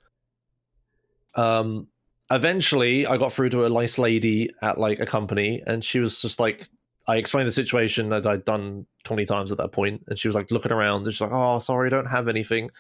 [1.34, 1.88] Um,
[2.30, 6.20] eventually, I got through to a nice lady at like a company, and she was
[6.20, 6.68] just like,
[7.09, 10.34] I explained the situation that I'd done twenty times at that point, and she was
[10.34, 12.70] like looking around, and she's like, "Oh, sorry, I don't have anything."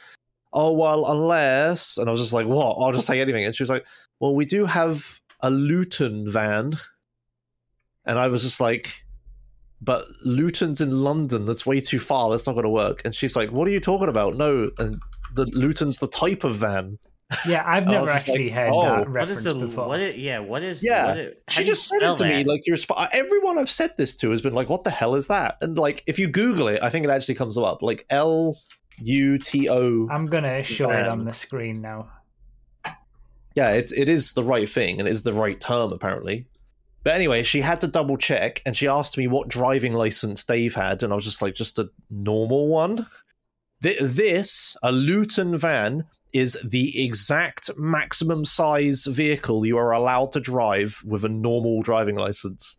[0.52, 3.62] Oh well, unless, and I was just like, "What?" I'll just take anything, and she
[3.62, 3.86] was like,
[4.20, 6.74] "Well, we do have a Luton van,"
[8.04, 9.04] and I was just like.
[9.82, 11.46] But Luton's in London.
[11.46, 12.28] That's way too far.
[12.28, 13.00] That's not going to work.
[13.06, 15.00] And she's like, "What are you talking about?" No, and
[15.34, 16.98] the Luton's the type of van.
[17.46, 18.82] Yeah, I've never actually like, heard oh.
[18.82, 19.88] that What What reference is the before.
[19.88, 20.00] what?
[20.00, 22.44] Is, yeah, what is Yeah, What is, how She just said it spell to me
[22.44, 22.76] like you're.
[22.76, 25.78] Sp- everyone I've said this to has been like, "What the hell is that?" And
[25.78, 28.58] like, if you Google it, I think it actually comes up like L
[28.98, 30.08] U T O.
[30.10, 32.10] I'm gonna show it on the screen now.
[33.56, 36.46] Yeah, it's it is the right thing and it is the right term apparently.
[37.02, 40.74] But anyway, she had to double check and she asked me what driving license Dave
[40.74, 43.06] had, and I was just like, just a normal one.
[43.82, 50.40] Th- This, a Luton van, is the exact maximum size vehicle you are allowed to
[50.40, 52.78] drive with a normal driving license.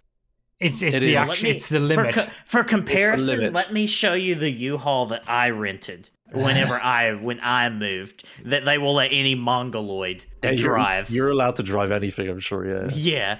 [0.60, 1.28] It's it's it the is.
[1.28, 2.14] action, Let me- it's the For, limit.
[2.16, 3.54] co- for comparison, limit.
[3.54, 8.24] let me show you the U-Haul that I rented whenever I when I moved.
[8.46, 11.10] That they will let any mongoloid Yeah, you're- drive.
[11.10, 12.90] You're, allowed to drive anything, I'm sure, yeah.
[12.94, 13.40] yeah,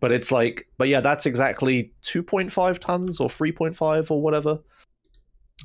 [0.00, 4.58] But it's like, but yeah, that's exactly 2.5 tons or 3.5 or whatever.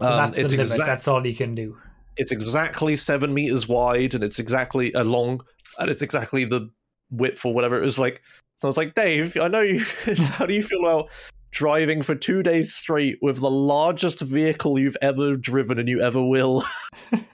[0.02, 0.66] so Um, that's the it's limit.
[0.68, 1.78] exact- That's all you can do.
[2.18, 5.42] it's exactly seven meters wide and it's exactly uh, long
[5.80, 6.70] and it's exactly the
[7.12, 7.78] width or whatever.
[7.78, 8.22] It was like,
[8.64, 9.80] I was like, Dave, I know you.
[10.38, 11.10] how do you feel about
[11.56, 16.22] driving for two days straight with the largest vehicle you've ever driven and you ever
[16.22, 16.64] will?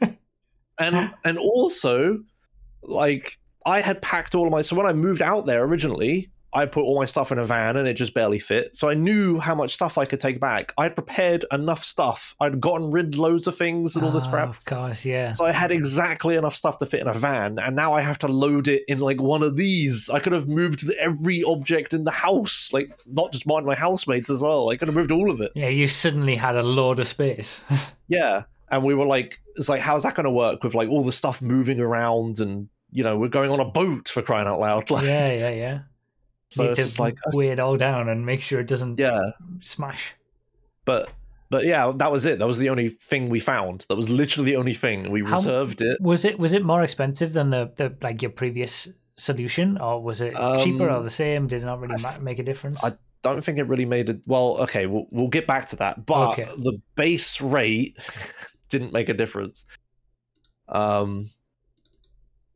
[0.79, 2.19] and and also,
[2.83, 4.61] like, I had packed all of my.
[4.61, 6.29] So when I moved out there originally.
[6.53, 8.75] I put all my stuff in a van and it just barely fit.
[8.75, 10.73] So I knew how much stuff I could take back.
[10.77, 12.35] I had prepared enough stuff.
[12.39, 14.47] I'd gotten rid loads of things and all this crap.
[14.47, 15.31] Oh, of course, yeah.
[15.31, 18.17] So I had exactly enough stuff to fit in a van, and now I have
[18.19, 20.09] to load it in like one of these.
[20.09, 24.29] I could have moved every object in the house, like not just mine, my housemates
[24.29, 24.69] as well.
[24.69, 25.51] I could have moved all of it.
[25.55, 27.61] Yeah, you suddenly had a load of space.
[28.07, 31.01] Yeah, and we were like, it's like, how's that going to work with like all
[31.01, 34.59] the stuff moving around, and you know, we're going on a boat for crying out
[34.59, 34.89] loud.
[34.91, 35.79] Like, yeah, yeah, yeah.
[36.51, 39.31] So it's just like, weigh it all down and make sure it doesn't yeah,
[39.61, 40.15] smash.
[40.85, 41.09] but.
[41.49, 42.39] But yeah, that was it.
[42.39, 43.85] That was the only thing we found.
[43.89, 45.11] That was literally the only thing.
[45.11, 45.99] We How- reserved it.
[45.99, 48.87] Was it was it more expensive than the, the like your previous
[49.17, 50.33] solution, or was it
[50.63, 51.47] cheaper or Um, the same?
[51.47, 52.81] Did it not really ma- make a difference?
[52.81, 54.21] I- don't think it really made it.
[54.25, 56.05] Well, okay, we'll, we'll get back to that.
[56.05, 56.45] But Okay.
[56.57, 57.97] the base rate
[58.69, 59.65] didn't make a difference.
[60.69, 61.31] Um,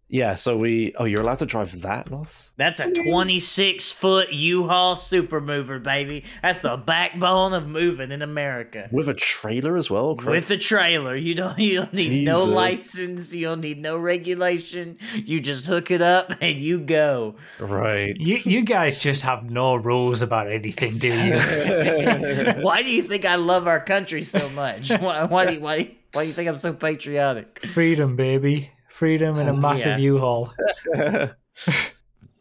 [0.08, 0.36] yeah.
[0.36, 0.94] So we.
[0.98, 2.52] Oh, you're allowed to drive that, Nos?
[2.58, 6.24] that's a 26 foot U-Haul super mover, baby.
[6.42, 8.88] That's the backbone of moving in America.
[8.92, 10.16] With a trailer as well.
[10.16, 10.30] correct?
[10.30, 14.98] With a trailer, you don't you don't need no license, you don't need no regulation.
[15.14, 17.36] You just hook it up and you go.
[17.60, 18.16] right.
[18.20, 21.36] you you guys just have no rules about anything, do you?
[22.64, 24.90] why do you think I love our country so much?
[25.00, 27.60] Why, why do you, why why do you think I'm so patriotic?
[27.66, 28.72] Freedom, baby.
[28.96, 29.98] Freedom in a massive yeah.
[29.98, 30.54] U-Haul.
[30.96, 31.30] All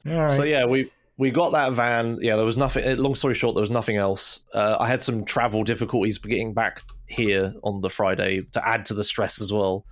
[0.06, 0.34] right.
[0.36, 2.18] So yeah, we we got that van.
[2.20, 2.84] Yeah, there was nothing.
[2.84, 4.44] eh, Long story short, there was nothing else.
[4.54, 8.94] Uh, I had some travel difficulties getting back here on the Friday to add to
[8.94, 9.84] the stress as well.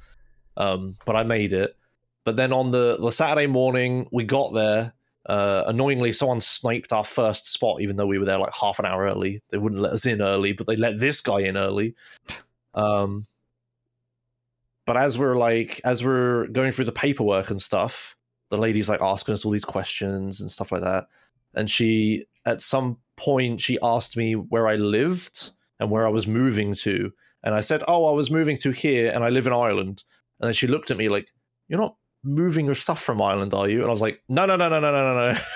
[0.57, 1.77] Um, but I made it.
[2.23, 4.93] But then on the the Saturday morning, we got there.
[5.27, 8.87] Uh, annoyingly, someone sniped our first spot, even though we were there like half an
[8.87, 9.43] hour early.
[9.51, 11.97] They wouldn't let us in early, but they let this guy in early.
[12.75, 13.27] Um,
[14.87, 18.17] but as we're like, as we're going through the paperwork and stuff,
[18.51, 21.07] the lady's like asking us all these questions and stuff like that.
[21.55, 26.27] And she, at some point, she asked me where I lived and where I was
[26.27, 27.13] moving to.
[27.45, 30.05] And I said, Oh, I was moving to here and I live in Ireland.
[30.41, 31.29] And then she looked at me like,
[31.69, 33.81] You're not moving your stuff from Ireland, are you?
[33.81, 35.39] And I was like, No, no, no, no, no, no, no, no.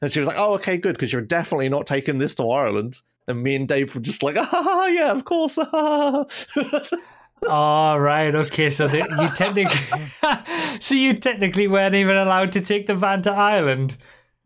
[0.00, 2.98] And she was like, Oh, okay, good, because you're definitely not taking this to Ireland.
[3.26, 5.58] And me and Dave were just like, Ah, yeah, of course.
[7.48, 8.34] All right.
[8.34, 8.70] Okay.
[8.70, 13.30] So the, you technically, so you technically weren't even allowed to take the van to
[13.30, 13.96] Ireland.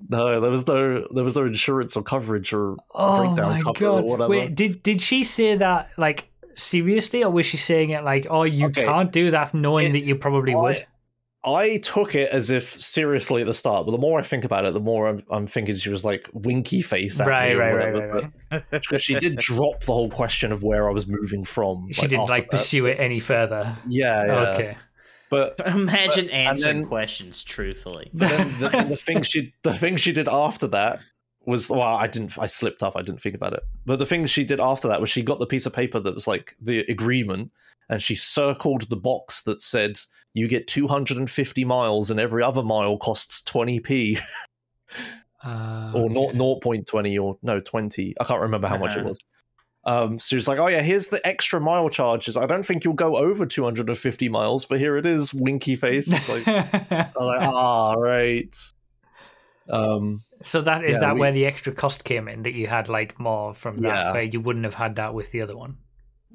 [0.09, 4.03] No, there was no there was no insurance or coverage or Oh breakdown cover or
[4.03, 4.30] whatever.
[4.30, 8.43] Wait, did did she say that like seriously, or was she saying it like, "Oh,
[8.43, 8.84] you Okay.
[8.84, 10.84] can't do that," knowing It- that you probably would?
[11.45, 14.64] I took it as if seriously at the start, but the more I think about
[14.64, 17.59] it, the more I'm, I'm thinking she was like winky face at Right, me or
[17.59, 18.12] right, right, whatever.
[18.14, 18.64] right, right.
[18.70, 21.88] But- but she did drop the whole question of where I was moving from.
[21.93, 22.59] She didn't like that.
[22.59, 23.76] pursue it any further.
[23.88, 24.32] Yeah, yeah.
[24.55, 24.76] Okay.
[25.30, 28.11] But Imagine and answering then- questions truthfully.
[28.14, 31.01] But then the, the thing she the thing she did after that
[31.45, 33.64] was well, I didn't I slipped up, I didn't think about it.
[33.84, 36.14] But the thing she did after that was she got the piece of paper that
[36.14, 37.51] was like the agreement
[37.88, 39.99] and she circled the box that said
[40.34, 44.18] you get 250 miles and every other mile costs 20p
[45.44, 46.14] Uh, or okay.
[46.14, 49.08] not 0.20 or no 20 i can't remember how much it Uh-huh.
[49.08, 49.18] was
[49.84, 52.94] um so she's like oh yeah here's the extra mile charges i don't think you'll
[52.94, 56.46] go over 250 miles but here it is winky face It's like
[57.16, 58.56] i'm like ah right
[59.68, 62.66] um so that is Yeah, that we- where the extra cost came in that you
[62.68, 64.12] had like more from that Yeah.
[64.12, 65.78] where you wouldn't have had that with the other one.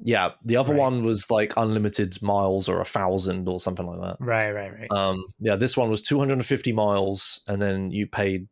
[0.02, 0.78] Yeah the other Right.
[0.80, 4.90] one was like unlimited miles or a thousand or something like that Right, right, right.
[4.92, 8.48] um yeah this one was 250 miles and then you paid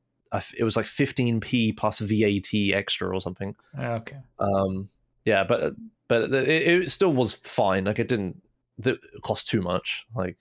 [0.58, 4.16] it was like 15p plus vat extra or something okay.
[4.38, 4.88] um
[5.24, 5.74] yeah but
[6.08, 8.42] but it, it still was fine like it didn't
[8.84, 10.38] it cost too much like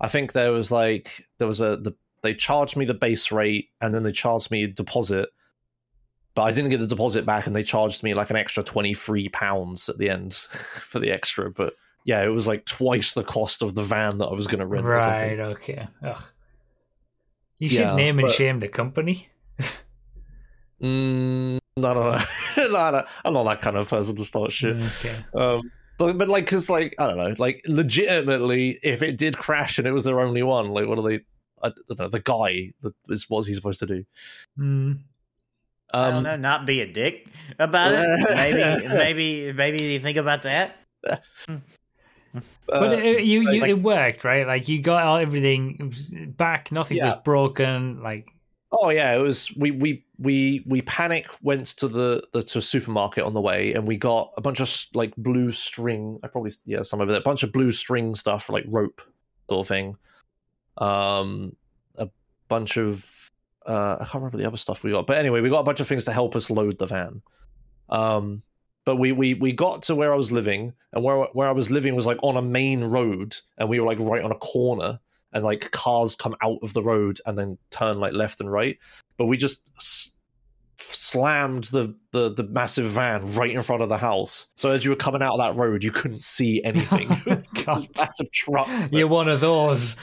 [0.00, 1.92] i think there was like there was a the
[2.22, 5.28] they charged me the base rate and then they charged me a deposit
[6.34, 9.28] but i didn't get the deposit back and they charged me like an extra 23
[9.30, 10.34] pounds at the end
[10.88, 11.72] for the extra but
[12.04, 14.66] yeah it was like twice the cost of the van that i was going to
[14.66, 14.84] rent.
[14.84, 15.88] Right, okay.
[16.02, 16.22] Ugh.
[17.58, 19.28] You should Yeah, name and but- shame the company.
[20.82, 22.18] Mm, no, no.
[22.56, 23.04] no, no.
[23.24, 24.76] I'm not that kind of person to start shit.
[24.76, 25.16] Okay.
[25.34, 29.78] Um, but but like, cause like I don't know, like legitimately, if it did crash
[29.78, 31.20] and it was their only one, like what are they?
[31.62, 32.08] I don't know.
[32.08, 34.04] The guy that is what's he supposed to do?
[34.58, 34.98] Mm.
[35.94, 37.28] I don't Um, know, not be a dick
[37.58, 38.06] about it.
[38.34, 40.76] Maybe, maybe, maybe you think about that.
[42.66, 44.46] But uh, it, you, you like- it worked, right?
[44.46, 45.94] Like you got all- everything
[46.36, 46.72] back.
[46.72, 48.02] Nothing was broken.
[48.02, 48.26] Like
[48.76, 52.62] Oh yeah, it was we we we we panic went to the, the to a
[52.62, 56.18] supermarket on the way and we got a bunch of like blue string.
[56.24, 59.00] I probably yeah some of it, a bunch of blue string stuff like rope
[59.48, 59.96] sort of thing.
[60.78, 61.54] Um,
[61.98, 62.08] a
[62.48, 63.23] bunch of
[63.66, 65.80] uh, I can't remember the other stuff we got, but anyway, we got a bunch
[65.80, 67.22] of things to help us load the van.
[67.88, 68.42] Um,
[68.84, 71.70] but we we we got to where I was living, and where where I was
[71.70, 75.00] living was like on a main road, and we were like right on a corner
[75.32, 78.78] and like cars come out of the road and then turn like left and right.
[79.16, 80.12] But we just s-
[80.76, 84.46] slammed the, the the massive van right in front of the house.
[84.54, 87.08] So as you were coming out of that road, you couldn't see anything.
[87.64, 87.84] God.
[87.96, 88.68] massive truck.
[88.92, 89.96] you're one of those.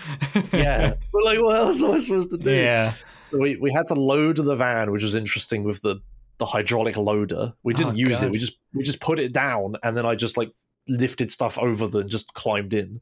[0.51, 0.95] yeah.
[1.13, 2.51] But like, what else am I supposed to do?
[2.51, 2.93] yeah.
[3.31, 6.01] We we had to load the van, which was interesting with the
[6.37, 7.53] the hydraulic loader.
[7.63, 8.27] We didn't Oh, use God.
[8.27, 8.31] it.
[8.31, 10.51] We just we just put it down, and then I just like
[10.87, 12.99] lifted stuff over the and just climbed in.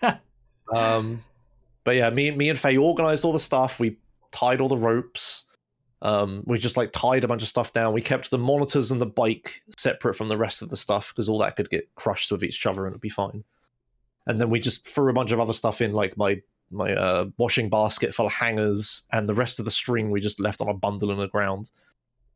[0.74, 1.22] um,
[1.84, 3.78] but yeah, me me and Faye organized all the stuff.
[3.78, 3.96] We
[4.32, 5.44] tied all the ropes.
[6.02, 7.92] Um, we just like tied a bunch of stuff down.
[7.94, 11.28] We kept the monitors and the bike separate from the rest of the stuff because
[11.28, 13.44] all that could get crushed with each other and it'd be fine.
[14.26, 17.26] And then we just threw a bunch of other stuff in, like my my uh,
[17.38, 20.68] washing basket full of hangers, and the rest of the string we just left on
[20.68, 21.70] a bundle in the ground.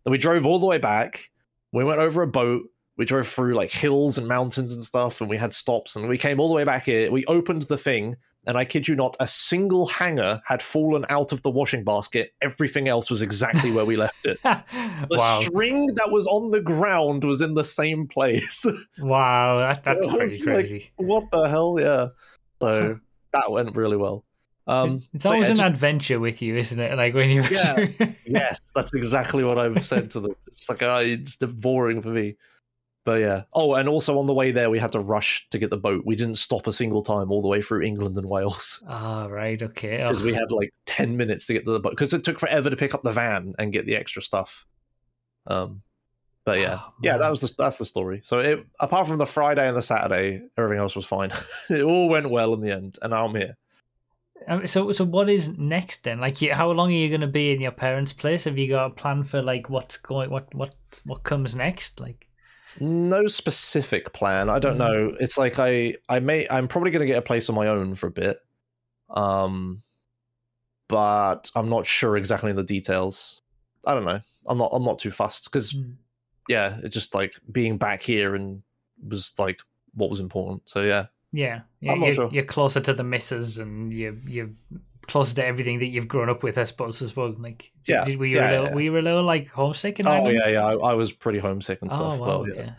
[0.04, 1.30] Then we drove all the way back.
[1.72, 2.64] We went over a boat.
[2.96, 5.96] We drove through like hills and mountains and stuff, and we had stops.
[5.96, 7.10] And we came all the way back here.
[7.10, 8.16] We opened the thing,
[8.46, 12.32] and I kid you not, a single hanger had fallen out of the washing basket.
[12.40, 14.38] Everything else was exactly where we left it.
[14.42, 15.40] The wow.
[15.40, 18.66] string that was on the ground was in the same place.
[18.98, 19.58] Wow.
[19.58, 20.90] That, that's pretty like- crazy.
[20.96, 21.78] what the hell?
[21.80, 22.08] Yeah.
[22.60, 23.00] So
[23.32, 24.24] that went really well.
[24.66, 26.96] Um, it's so always yeah, an just- adventure with you, isn't it?
[26.96, 27.88] Like when you Yeah.
[28.26, 30.34] yes, that's exactly what I've said to them.
[30.46, 32.36] It's like, oh, it's boring for me.
[33.04, 33.42] But yeah.
[33.54, 36.02] Oh, and also on the way there, we had to rush to get the boat.
[36.04, 39.60] We didn't stop a single time all the way through England and Wales Ah, right.
[39.60, 39.96] Okay.
[39.96, 40.26] because Ugh.
[40.26, 42.76] we had like 10 minutes to get to the boat because it took forever to
[42.76, 44.66] pick up the van and get the extra stuff.
[45.46, 45.82] Um,
[46.52, 48.20] but yeah, Oh, yeah, that was the that's the story.
[48.24, 51.30] So it, apart from the Friday and the Saturday, everything else was fine.
[51.70, 53.56] it all went well in the end, and now I'm here.
[54.48, 56.18] Um, so, so what is next then?
[56.18, 58.44] Like, you, how long are you going to be in your parents' place?
[58.44, 60.74] Have you got a plan for like what's going, what, what,
[61.04, 62.00] what comes next?
[62.00, 62.26] Like,
[62.80, 64.48] No specific plan.
[64.48, 64.78] I don't Mm.
[64.78, 65.16] know.
[65.20, 67.94] It's like I I may I'm probably going to get a place on my own
[67.96, 68.38] for a bit.
[69.10, 69.82] Um
[70.88, 73.42] but I'm not sure exactly the details.
[73.86, 74.20] I don't know.
[74.46, 75.96] I'm not I'm not too fussed cuz Mm.
[76.48, 78.62] Yeah, it just like being back here and
[79.06, 79.60] was like
[79.94, 80.62] what was important.
[80.66, 81.06] So yeah.
[81.32, 82.30] yeah, yeah you're, sure.
[82.32, 84.50] you're closer to the misses and you you're
[85.06, 87.34] closer to everything that you've grown up with, I suppose, as well.
[87.36, 88.74] Like, Yeah, did- were you yeah, a little, yeah.
[88.74, 90.38] were you a little like homesick in Oh Ireland?
[90.42, 90.64] yeah, yeah.
[90.64, 92.14] I, I was pretty homesick and stuff.
[92.14, 92.72] Oh, wow, well, yeah.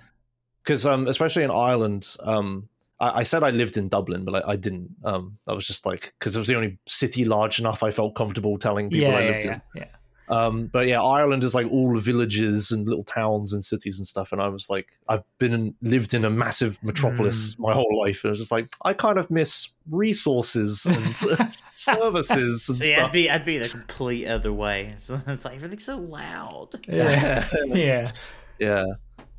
[0.63, 4.51] because um, especially in Ireland, um, I, I said I lived in Dublin, but I,
[4.51, 4.95] I didn't.
[5.03, 8.15] Um, I was just like because it was the only city large enough I felt
[8.15, 9.61] comfortable telling people Yeah, I yeah, lived yeah, in.
[9.75, 9.85] yeah.
[10.31, 14.31] Um, but yeah, Ireland is like all villages and little towns and cities and stuff.
[14.31, 18.23] And I was like, I've been and lived in a massive metropolis my whole life,
[18.23, 21.15] and I was just like, I kind of miss resources and
[21.75, 23.07] services and See, stuff.
[23.07, 24.93] I'd be I'd be the complete other way.
[24.97, 26.69] So it's like everything's so loud.
[26.87, 28.11] Yeah, yeah,
[28.59, 28.85] yeah,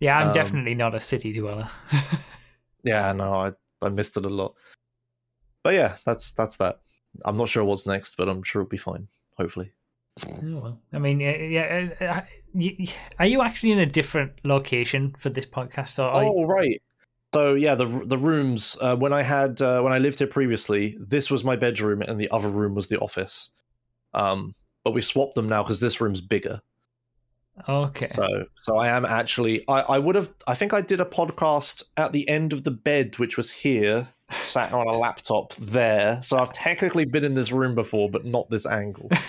[0.00, 0.18] yeah.
[0.18, 1.70] I'm Um, definitely not a city dweller.
[2.84, 3.12] yeah.
[3.12, 4.54] No, I I missed it a lot.
[5.62, 6.80] But yeah, that's that's that.
[7.24, 9.08] I'm not sure what's next, but I'm sure it'll be fine.
[9.38, 9.72] Hopefully.
[10.26, 10.80] Oh, well.
[10.92, 11.88] I mean, yeah, yeah.
[12.00, 12.20] uh, uh,
[13.18, 15.98] Are you actually in a different location for this podcast?
[15.98, 16.80] Or are you- Oh right.
[17.34, 20.98] So yeah, the the rooms uh, when I had uh, when I lived here previously,
[21.00, 23.50] this was my bedroom and the other room was the office.
[24.12, 24.54] Um,
[24.84, 26.60] but we swapped them now because this room's bigger.
[27.66, 28.08] okay.
[28.08, 31.84] So so I am actually I I would have I think I did a podcast
[31.96, 36.20] at the end of the bed, which was here, sat on a laptop there.
[36.22, 39.08] So I've technically been in this room before, but not this angle.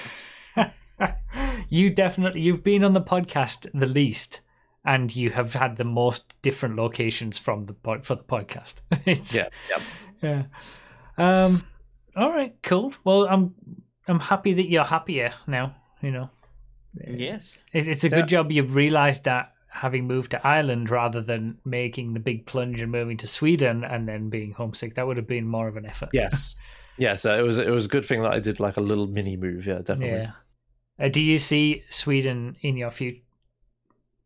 [1.69, 4.41] you definitely you've been on the podcast the least,
[4.85, 8.75] and you have had the most different locations from the pod for the podcast.
[9.05, 9.49] it's Yeah,
[10.21, 10.43] yeah.
[11.17, 11.45] yeah.
[11.45, 11.63] Um.
[12.15, 12.55] All right.
[12.63, 12.93] Cool.
[13.03, 13.55] Well, I'm
[14.07, 15.75] I'm happy that you're happier now.
[16.01, 16.29] You know,
[17.07, 17.63] Yes.
[17.73, 18.17] it, it's a Yeah.
[18.21, 22.79] good job you've realised that having moved to Ireland rather than making the big plunge
[22.81, 24.93] and moving to Sweden and then being homesick.
[24.95, 26.09] That would have been more of an effort.
[26.13, 26.55] Yes.
[26.95, 29.07] Yeah, so it was it was a good thing that I did like a little
[29.07, 30.09] mini move, yeah, definitely.
[30.09, 30.31] Yeah.
[30.99, 33.21] Uh, do you see Sweden in your future?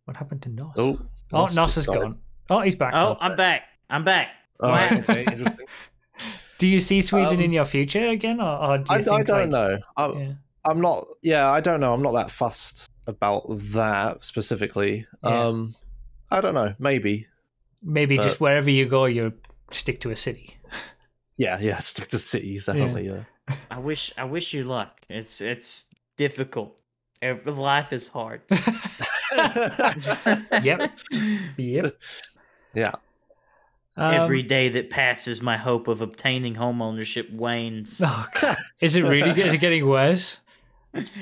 [0.05, 0.74] What happened to Nos?
[0.78, 0.99] Oh,
[1.34, 2.01] oh, Nos Nos is started.
[2.01, 2.20] gone.
[2.49, 2.93] Oh, he's back.
[2.95, 3.63] Oh, I'm back.
[3.89, 4.30] I'm back.
[4.59, 4.89] Oh, Wow.
[4.99, 5.68] okay, interesting.
[6.57, 9.20] Do you see Sweden Um, in your future again, or, or do you I, think
[9.20, 9.80] I don't like, know.
[9.95, 10.34] I'm, Yeah.
[10.65, 11.05] I'm not.
[11.22, 11.93] Yeah, I don't know.
[11.93, 15.05] I'm not that fussed about that specifically.
[15.24, 15.30] Yeah.
[15.45, 15.76] Um,
[16.32, 16.74] I don't know.
[16.80, 17.28] Maybe.
[17.84, 19.34] Maybe But- just wherever you go, you
[19.72, 20.57] stick to a city.
[21.39, 21.78] Yeah, yeah.
[21.78, 23.05] Stick to cities, definitely.
[23.09, 23.26] Yeah.
[23.70, 25.01] I wish I wish you luck.
[25.07, 25.86] It's it's
[26.18, 26.76] difficult.
[27.45, 28.41] Life is hard.
[30.63, 30.91] Yep.
[31.57, 31.97] Yep.
[32.74, 32.91] Yeah.
[33.95, 38.01] Um, Every day that passes, my hope of obtaining home ownership wanes.
[38.05, 38.57] Oh, God.
[38.80, 39.30] Is it really?
[39.41, 40.38] Is it getting worse?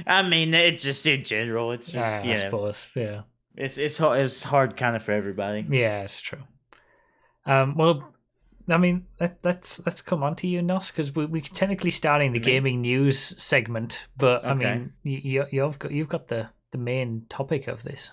[0.05, 2.91] I mean, it just in general, it's just Ah, you I know, suppose.
[2.95, 3.21] Yeah.
[3.57, 5.65] it's it's hard, it's hard kind of for everybody.
[5.69, 6.43] Yeah, it's true.
[7.45, 8.03] Um, well,
[8.67, 12.31] I mean, let, let's let's come on to you, Nos, because we we're technically starting
[12.31, 14.73] the gaming news segment, but I Okay.
[14.73, 18.11] mean, you, you you've got you've got the the main topic of this.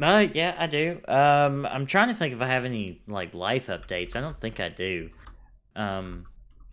[0.00, 0.98] Uh, yeah, I do.
[1.06, 4.16] Um, I'm trying to think if I have any like life updates.
[4.16, 5.10] I don't think I do.
[5.76, 6.24] Um,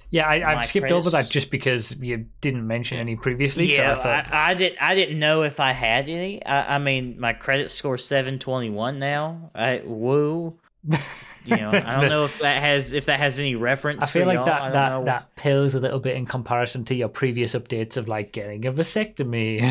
[0.09, 3.75] Yeah, I, My I've skipped over that credits- just because you didn't mention any previously.
[3.75, 4.77] yeah, so I thought, I, I did.
[4.79, 6.45] I didn't know if I had any.
[6.45, 9.51] I, I mean, my credit score seven twenty one now.
[9.53, 10.57] I woo.
[11.47, 14.03] You know, I don't know if that has if that has any reference.
[14.03, 14.45] I feel for like y'all.
[14.45, 15.05] that I that know.
[15.05, 18.71] that pales a little bit in comparison to your previous updates of like getting a
[18.71, 19.63] vasectomy.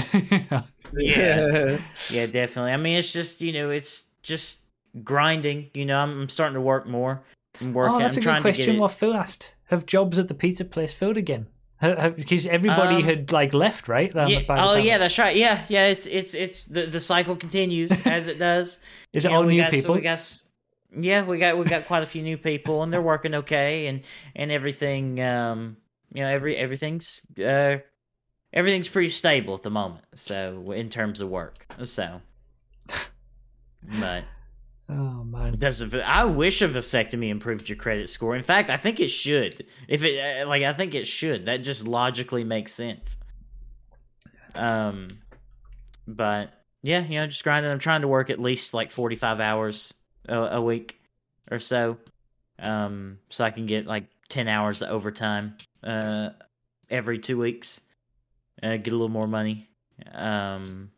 [0.96, 1.78] Yeah.
[2.10, 2.72] Yeah, definitely.
[2.72, 4.60] I mean, it's just you know, it's just
[5.02, 5.70] grinding.
[5.74, 7.22] You know, I'm, I'm starting to work more.
[7.60, 7.94] I'm working.
[7.96, 8.78] oh, that's I'm a trying good question.
[8.78, 11.46] What Phil asked: Have jobs at the pizza place filled again?
[11.80, 14.10] Because everybody Um, had like left, right?
[14.14, 14.24] Yeah.
[14.26, 15.36] the Oh, time- yeah, that's right.
[15.36, 15.88] Yeah, yeah.
[15.88, 18.78] It's it's it's the the cycle continues as it does.
[19.12, 19.94] Is it know, all we new got, so people?
[19.96, 20.45] we got, s-
[20.98, 24.02] yeah, we got we got quite a few new people, and they're working okay, and
[24.34, 25.20] and everything.
[25.20, 25.76] Um,
[26.12, 27.78] you know, every everything's uh,
[28.52, 30.04] everything's pretty stable at the moment.
[30.14, 32.20] So in terms of work, so.
[34.00, 34.24] But
[34.88, 35.50] Oh man.
[35.52, 38.36] because of I wish a vasectomy improved your credit score.
[38.36, 39.66] In fact, I think it should.
[39.88, 41.46] If it uh, like, I think it should.
[41.46, 43.18] That just logically makes sense.
[44.54, 45.08] Um,
[46.06, 46.52] but
[46.82, 47.70] yeah, you know, just grinding.
[47.70, 49.92] I'm trying to work at least like 45 hours
[50.28, 51.00] a, a week
[51.50, 51.96] or so,
[52.58, 56.30] um, so I can get like 10 hours of overtime uh
[56.90, 57.80] every two weeks.
[58.62, 59.68] Uh, get a little more money.
[60.12, 60.90] Um,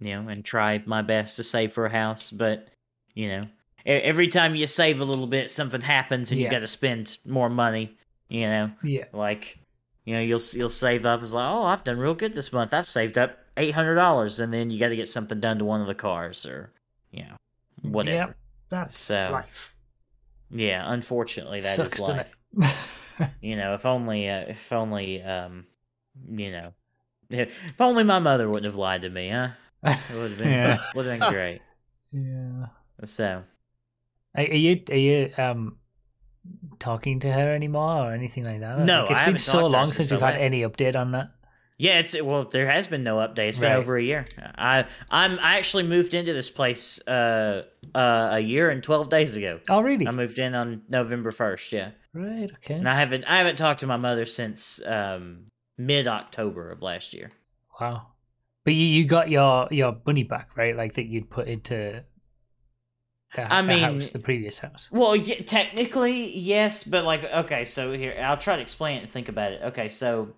[0.00, 2.30] you know, and try my best to save for a house.
[2.30, 2.68] But
[3.14, 3.44] you know,
[3.86, 6.46] every time you save a little bit, something happens, and Yeah.
[6.46, 7.96] you got to spend more money.
[8.28, 9.04] You know, Yeah.
[9.12, 9.58] like
[10.04, 11.22] you know, you'll you'll save up.
[11.22, 12.74] It's like, oh, I've done real good this month.
[12.74, 15.64] I've saved up eight hundred dollars, and then you got to get something done to
[15.64, 16.72] one of the cars, or
[17.12, 17.36] you know,
[17.82, 18.16] whatever.
[18.16, 18.36] Yep.
[18.70, 19.74] That's So, life.
[20.50, 22.36] Yeah, unfortunately, that is Sucks, doesn't life.
[23.40, 25.66] You know, if only, uh, if only, um,
[26.28, 26.72] you know,
[27.30, 29.50] if only my mother wouldn't have lied to me, huh?
[29.84, 30.78] It would have been, Yeah.
[30.94, 31.62] would have been great.
[32.12, 32.66] yeah.
[33.04, 33.44] So,
[34.34, 35.78] Are are you are you um
[36.78, 38.78] talking to her anymore or anything like that?
[38.78, 40.60] No, Like, it's I been so talked to her long since since we've had any
[40.62, 41.30] update on that.
[41.82, 42.44] Yeah, it's well.
[42.44, 43.48] There has been no update.
[43.48, 43.78] It's been Right.
[43.78, 44.26] over a year.
[44.56, 47.64] I I'm I actually moved into this place uh
[47.94, 49.58] uh a year and twelve days ago.
[49.68, 50.06] Oh, really?
[50.06, 51.72] I moved in on November first.
[51.72, 52.50] Yeah, right.
[52.58, 52.74] Okay.
[52.74, 55.46] and I haven't I haven't talked to my mother since um
[55.76, 57.30] mid October of last year.
[57.80, 58.06] Wow.
[58.64, 60.76] But you, you got your your money back, right?
[60.76, 62.04] Like that you'd put into
[63.34, 64.88] the, I the mean- house, the previous house.
[64.92, 69.10] Well, yeah, technically yes, but like okay, so here I'll try to explain it and
[69.10, 69.62] think about it.
[69.64, 70.34] Okay, so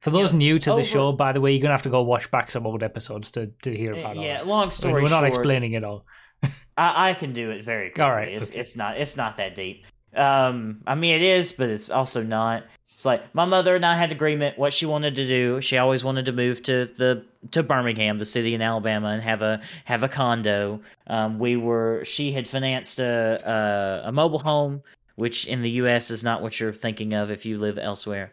[0.00, 1.90] For those Yeah, new to over- the show, by the way, you're gonna have to
[1.90, 4.70] go watch back some old episodes to, to hear about all yeah, long I mean,
[4.70, 6.04] story We're not short- explaining it all.
[6.76, 8.04] I, I can do it very quickly.
[8.04, 8.60] All right, It's okay.
[8.60, 9.84] it's not it's not that deep.
[10.14, 12.64] Um, I mean it is, but it's also not.
[12.94, 15.60] It's like my mother and I had agreement what she wanted to do.
[15.60, 19.42] She always wanted to move to the to Birmingham, the city in Alabama, and have
[19.42, 20.80] a have a condo.
[21.08, 24.82] Um, we were she had financed a a, a mobile home,
[25.16, 26.10] which in the U.S.
[26.10, 28.32] is not what you're thinking of if you live elsewhere.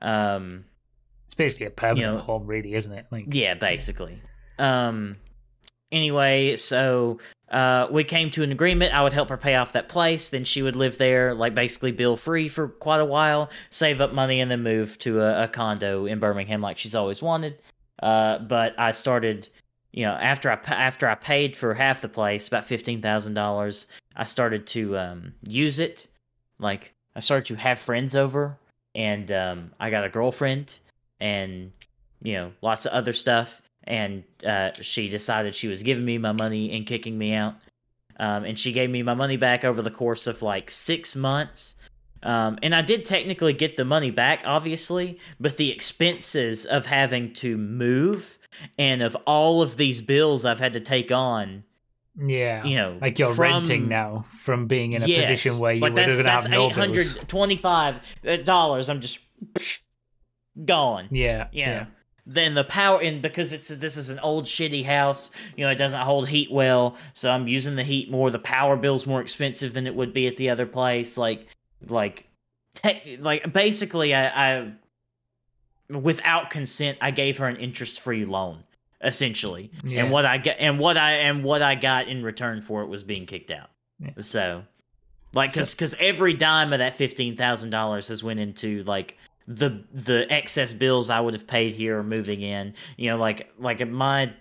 [0.00, 0.64] Um,
[1.28, 3.04] It's basically a permanent know- home, really, isn't it?
[3.12, 4.22] Like, yeah, basically.
[4.58, 5.16] Um
[5.92, 7.18] anyway, so
[7.50, 8.94] uh we came to an agreement.
[8.94, 11.92] I would help her pay off that place, then she would live there like basically
[11.92, 15.48] bill free for quite a while, save up money and then move to a, a
[15.48, 17.60] condo in Birmingham like she's always wanted.
[18.02, 19.50] Uh but I started
[19.92, 23.86] you know, after I after I paid for half the place, about $15,000,
[24.16, 26.08] I started to um use it
[26.58, 28.56] like I started to have friends over
[28.94, 30.78] and um I got a girlfriend
[31.20, 31.72] and
[32.22, 33.62] you know lots of other stuff.
[33.84, 37.54] And uh, she decided she was giving me my money and kicking me out.
[38.20, 41.74] Um, and she gave me my money back over the course of like six months.
[42.24, 47.32] Um, and i did technically get the money back obviously but the expenses of having
[47.34, 48.40] to move
[48.76, 51.62] and of all of these bills i've had to take on
[52.20, 52.64] yeah.
[52.64, 55.80] you know like you're from- renting now from being in a Yes, position where you
[55.80, 58.00] but would that's, have that's have no eight hundred twenty-five
[58.44, 58.88] dollars.
[58.88, 59.20] I'm just
[60.64, 61.08] gone.
[61.10, 61.48] Yeah.
[61.52, 61.86] Yeah.
[62.30, 65.76] Then the power, and because it's this is an old shitty house, you know, it
[65.76, 68.30] doesn't hold heat well, so I'm using the heat more.
[68.30, 71.16] The power bill's more expensive than it would be at the other place.
[71.16, 71.46] Like,
[71.86, 72.26] like,
[72.74, 74.26] te- like basically, I,
[74.58, 74.72] I,
[75.90, 78.62] without consent, I gave her an interest-free loan,
[79.02, 80.02] essentially, Yeah.
[80.02, 82.88] and what I got, and what I, and what I got in return for it
[82.88, 83.70] was being kicked out.
[84.00, 84.10] Yeah.
[84.20, 84.64] So,
[85.32, 89.16] like, because because every dime of that fifteen thousand dollars has went into like
[89.48, 92.74] the the excess bills I would have paid here moving in.
[92.96, 94.32] You know, like like my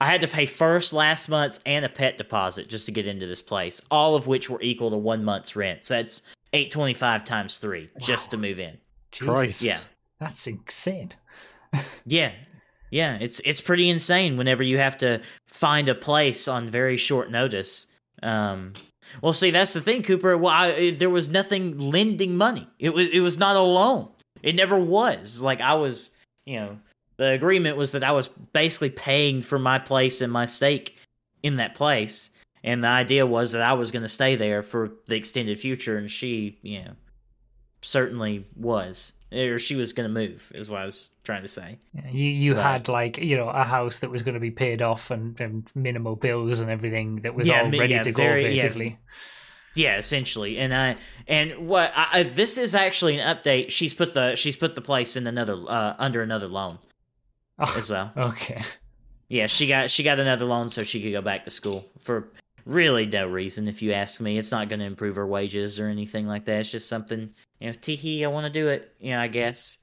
[0.00, 3.26] I had to pay first last month's and a pet deposit just to get into
[3.26, 5.86] this place, all of which were equal to one month's rent.
[5.86, 6.22] So that's
[6.52, 8.76] eight twenty five times three just to move in.
[9.10, 9.32] Jesus.
[9.32, 9.62] Christ.
[9.62, 9.78] Yeah.
[10.20, 11.10] That's insane.
[12.04, 12.32] Yeah.
[12.90, 17.30] Yeah, it's it's pretty insane whenever you have to find a place on very short
[17.30, 17.86] notice.
[18.22, 18.74] Um
[19.22, 20.36] well, see, that's the thing, Cooper.
[20.36, 22.66] Well, I, there was nothing lending money.
[22.78, 24.10] It was it was not a loan.
[24.42, 25.40] It never was.
[25.42, 26.10] Like I was,
[26.46, 26.78] you know,
[27.16, 30.96] the agreement was that I was basically paying for my place and my stake
[31.42, 32.30] in that place,
[32.64, 35.98] and the idea was that I was going to stay there for the extended future,
[35.98, 36.92] and she, you know,
[37.82, 41.78] certainly was, or she was going to move, is what I was trying to say.
[42.10, 42.62] You you Right.
[42.62, 45.68] had like you know a house that was going to be paid off and, and
[45.74, 48.86] minimal bills and everything that was Yeah, all ready yeah, to go very- yeah, basically.
[48.86, 48.96] Yeah,
[49.76, 50.96] essentially, and I
[51.26, 53.70] and what I, I, this is actually an update.
[53.70, 56.78] She's put the she's put the place in another uh, under another loan
[57.58, 58.12] Oh, as well.
[58.16, 58.62] okay.
[59.28, 62.28] Yeah, she got she got another loan so she could go back to school for
[62.66, 63.66] really no reason.
[63.68, 66.60] If you ask me, it's not going to improve her wages or anything like that.
[66.60, 67.30] It's just something
[67.60, 67.72] you know.
[67.72, 68.94] Teehee, I want to do it.
[69.00, 69.78] You know, I guess.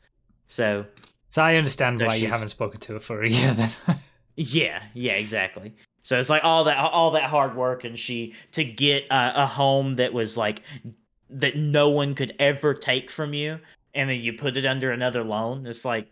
[0.47, 0.85] So
[1.29, 3.71] So I understand So why you haven't spoken to her for a year then.
[4.41, 5.73] Yeah, yeah, exactly.
[6.03, 9.45] So it's like all that all that hard work, and she to get a, a
[9.45, 10.61] home that was like
[11.29, 13.59] that no one could ever take from you,
[13.93, 15.65] and then you put it under another loan.
[15.67, 16.07] It's like,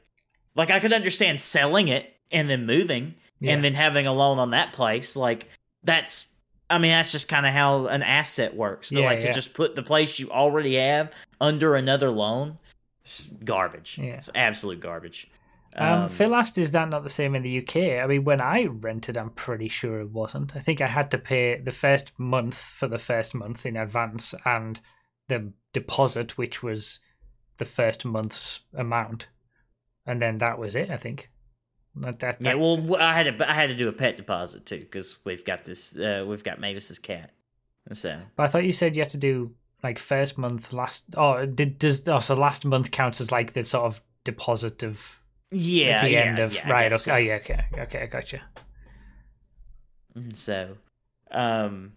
[0.56, 3.54] like I could understand selling it and then moving, Yeah.
[3.54, 5.16] and then having a loan on that place.
[5.16, 5.48] Like
[5.84, 6.36] that's,
[6.70, 8.90] I mean, that's just kind of how an asset works.
[8.90, 9.28] But Yeah, like yeah.
[9.28, 12.58] to just put the place you already have under another loan,
[13.02, 13.98] it's garbage.
[13.98, 14.16] Yeah.
[14.16, 15.30] It's absolute garbage.
[15.76, 18.66] Um, Phil asked, "Is that not the same in the UK?" I mean, when I
[18.66, 20.56] rented, I'm pretty sure it wasn't.
[20.56, 24.34] I think I had to pay the first month for the first month in advance,
[24.46, 24.80] and
[25.28, 27.00] the deposit, which was
[27.58, 29.28] the first month's amount,
[30.06, 30.90] and then that was it.
[30.90, 31.30] I think.
[31.96, 34.80] That, that, Yeah, well, I had to I had to do a pet deposit too
[34.80, 37.32] because we've got this uh, we've got Mavis's cat,
[37.92, 41.04] so But I thought you said you had to do like first month, last.
[41.16, 45.22] Oh, did does oh, so last month counts as like the sort of deposit of
[45.52, 46.92] yeah, at the yeah, end of yeah, right?
[46.92, 47.14] Okay, so.
[47.14, 48.40] oh yeah, okay, okay, I got you.
[50.34, 50.76] So,
[51.32, 51.94] um,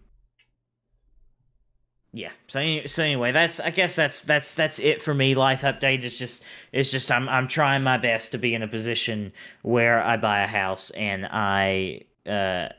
[2.13, 2.31] yeah.
[2.47, 5.33] So so anyway, that's I guess that's that's that's it for me.
[5.33, 8.67] Life update is just it's just I'm I'm trying my best to be in a
[8.67, 12.69] position where I buy a house and I uh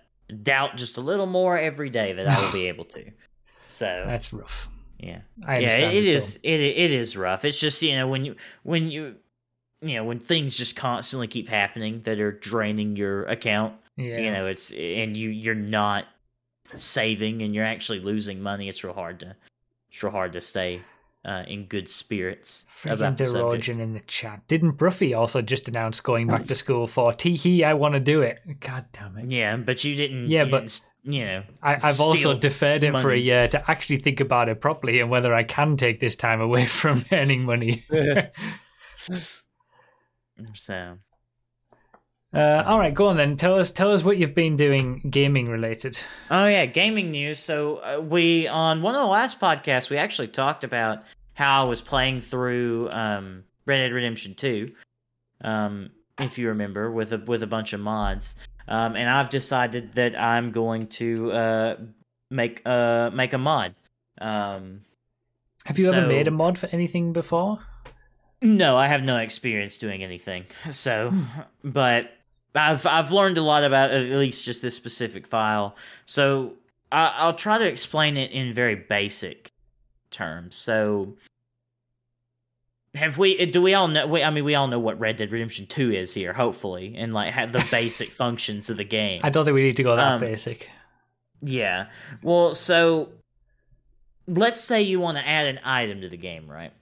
[0.43, 3.11] doubt just a little more every day that I will be able to.
[3.67, 4.69] So That's rough.
[4.99, 5.21] yeah.
[5.47, 7.45] I yeah, it the is it it is rough.
[7.47, 9.17] It's just, you know, when you when you
[9.83, 13.75] you know, when things just constantly keep happening that are draining your account.
[13.97, 14.17] Yeah.
[14.21, 16.07] you know it's and you you're not
[16.79, 19.37] saving and you're actually losing money it's real hard to
[19.91, 20.81] it's real hard to stay
[21.27, 23.69] uh, in good spirits Freaking about the subject.
[23.79, 24.49] In the chat.
[24.49, 27.63] Didn't Broughy also just announce going back to school for Teehee?
[27.65, 28.41] I want to do it.
[28.61, 29.31] God damn it.
[29.31, 32.97] yeah but you didn't Yeah, you but- didn't you know I, I've also deferred it
[32.97, 36.17] for a year to actually think about it properly and whether I can take this
[36.17, 37.85] time away from earning money.
[40.55, 40.99] so
[42.35, 43.37] Uh, all right, go on then.
[43.37, 45.99] Tell us, tell us what you've been doing, gaming related.
[46.31, 50.29] oh yeah gaming news so uh, we on one of the last podcasts we actually
[50.29, 51.03] talked about
[51.35, 54.71] how i was playing through um red dead redemption 2
[55.45, 55.91] um
[56.21, 58.35] if you remember with a with a bunch of mods
[58.69, 61.77] um and i've decided that i'm going to uh
[62.31, 63.75] make uh make a mod
[64.21, 64.83] um
[65.67, 67.59] Have you ever made a mod for anything before?
[68.43, 70.45] No, I have no experience doing anything.
[70.73, 71.13] So,
[71.63, 72.11] but
[72.55, 75.77] I've I've learned a lot about at least just this specific file.
[76.07, 76.55] So
[76.91, 79.51] I, I'll try to explain it in very basic
[80.11, 80.57] terms.
[80.57, 81.15] So,
[82.95, 83.47] have we?
[83.47, 84.07] Do we all know?
[84.07, 87.15] We, I mean, we all know what Red Dead Redemption Two is here, hopefully, and
[87.15, 89.21] like have the basic functions of the game.
[89.25, 90.69] I don't think we need to go that Um, basic.
[91.41, 91.87] Yeah.
[92.23, 93.09] Well, so
[94.27, 96.73] let's say you want to add an item to the game, right?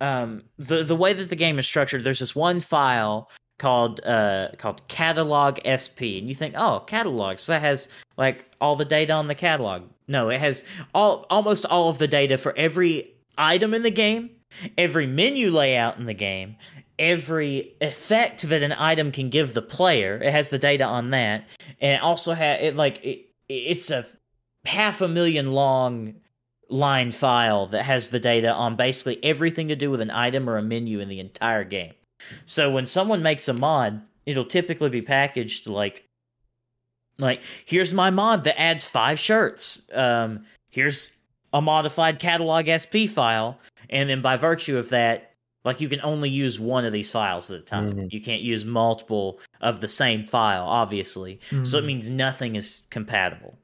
[0.00, 4.48] Um, the the way that the game is structured, there's this one file called uh
[4.56, 9.12] called catalog sp and you think oh catalog so that has like all the data
[9.12, 9.82] on the catalog.
[10.08, 10.64] No it has
[10.94, 14.30] all almost all of the data for every item in the game
[14.78, 16.56] every menu layout in the game
[17.00, 20.20] every effect that an item can give the player.
[20.22, 21.48] It has the data on that.
[21.80, 24.06] And it also has it like it, it's a
[24.66, 26.14] half a million long
[26.70, 30.56] line file that has the data on basically everything to do with an item or
[30.56, 31.92] a menu in the entire game.
[32.46, 36.04] So when someone makes a mod, it'll typically be packaged like
[37.18, 39.88] like here's my mod that adds five shirts.
[39.94, 41.16] Um here's
[41.52, 43.58] a modified catalog SP file
[43.90, 45.34] and then by virtue of that
[45.64, 47.92] like you can only use one of these files at a time.
[47.92, 48.12] Mhm.
[48.12, 51.40] You can't use multiple of the same file obviously.
[51.64, 51.86] So it Mhm.
[51.86, 53.58] means nothing is compatible.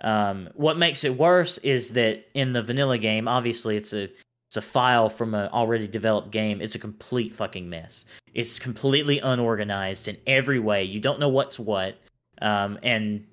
[0.00, 4.08] Um, what makes it worse is that in the vanilla game, obviously it's a
[4.48, 6.60] it's a file from an already developed game.
[6.60, 8.04] It's a complete fucking mess.
[8.34, 10.84] It's completely unorganized in every way.
[10.84, 11.98] You don't know what's what.
[12.40, 13.26] Um, and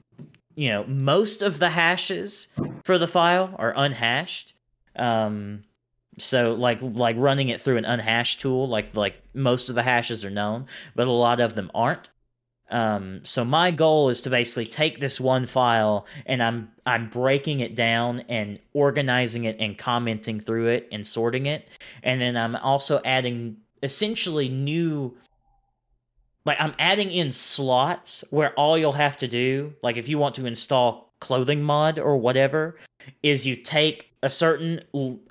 [0.56, 2.48] you know most of the hashes
[2.84, 4.54] for the file are unhashed.
[4.96, 5.64] Um,
[6.18, 10.24] so like like running it through an unhashed tool, like like most of the hashes
[10.24, 12.10] are known, but a lot of them aren't.
[12.72, 17.60] Um, so my goal is to basically take this one file and I'm I'm breaking
[17.60, 21.68] it down and organizing it and commenting through it and sorting it,
[22.02, 25.16] and then I'm also adding essentially new.
[26.46, 30.36] Like I'm adding in slots where all you'll have to do, like if you want
[30.36, 32.78] to install clothing mod or whatever,
[33.22, 34.82] is you take a certain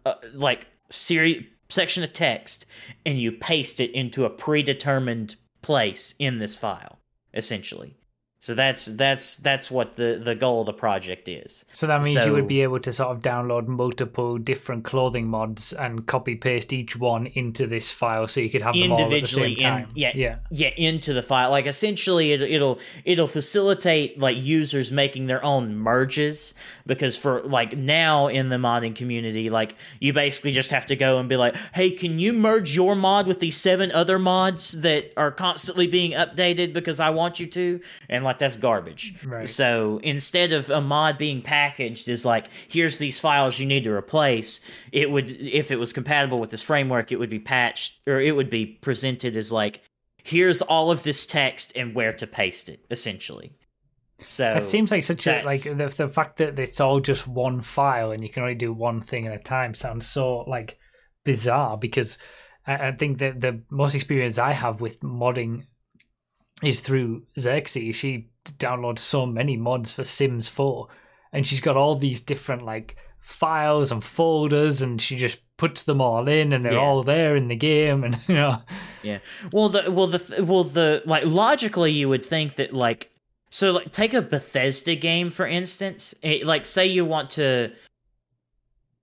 [0.06, 2.66] uh, like series section of text
[3.06, 6.99] and you paste it into a predetermined place in this file
[7.34, 7.94] essentially.
[8.42, 11.66] So that's that's that's what the the goal of the project is.
[11.72, 15.74] So that means you would be able to sort of download multiple different clothing mods
[15.74, 19.10] and copy paste each one into this file, so you could have them all at
[19.10, 20.12] the same Individually in- yeah.
[20.14, 20.36] yeah.
[20.50, 21.50] Yeah, into the file.
[21.50, 26.54] Like essentially, it, it'll it'll facilitate like users making their own merges
[26.86, 31.18] because for like now in the modding community, like you basically just have to go
[31.18, 35.12] and be like, hey, can you merge your mod with these seven other mods that
[35.18, 39.14] are constantly being updated because I want you to, and like that's garbage.
[39.24, 39.48] Right.
[39.48, 43.92] So instead of a mod being packaged as like, here's these files you need to
[43.92, 44.60] replace,
[44.92, 48.34] it would, if it was compatible with this framework, it would be patched or it
[48.34, 49.82] would be presented as like,
[50.22, 53.56] here's all of this text and where to paste it, essentially.
[54.24, 57.62] So It seems like such a like the the fact that it's all just one
[57.62, 60.78] file and you can only do one thing at a time sounds so like
[61.24, 62.18] bizarre because
[62.66, 65.64] I, I think that the most experience I have with modding
[66.62, 67.96] is through Xerxes.
[67.96, 68.28] She
[68.58, 70.88] downloads so many mods for Sims 4
[71.32, 76.00] and she's got all these different like files and folders and she just puts them
[76.00, 76.78] all in and they're Yeah.
[76.80, 78.56] all there in the game and you know
[79.02, 79.18] Yeah.
[79.52, 83.10] Well, the well the well the like logically you would think that like
[83.50, 86.14] so like take a Bethesda game for instance.
[86.22, 87.72] It, like say you want to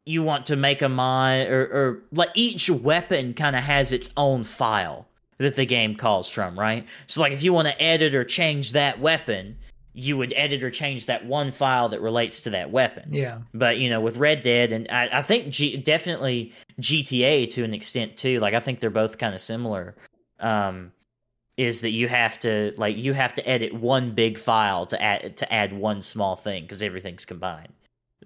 [0.05, 4.09] you want to make a mod or, or like each weapon kind of has its
[4.17, 5.07] own file
[5.37, 6.85] that the game calls from, right?
[7.07, 9.57] So like if you want to edit or change that weapon,
[9.93, 13.11] you would edit or change that one file that relates to that weapon.
[13.11, 13.39] Yeah.
[13.53, 17.73] But you know, with Red Dead and I, I think G, definitely GTA to an
[17.73, 18.39] extent too.
[18.39, 19.95] Like I think they're both kind of similar.
[20.39, 20.91] Um,
[21.57, 25.35] is that you have to like you have to edit one big file to add
[25.37, 27.73] to add one small thing because everything's combined.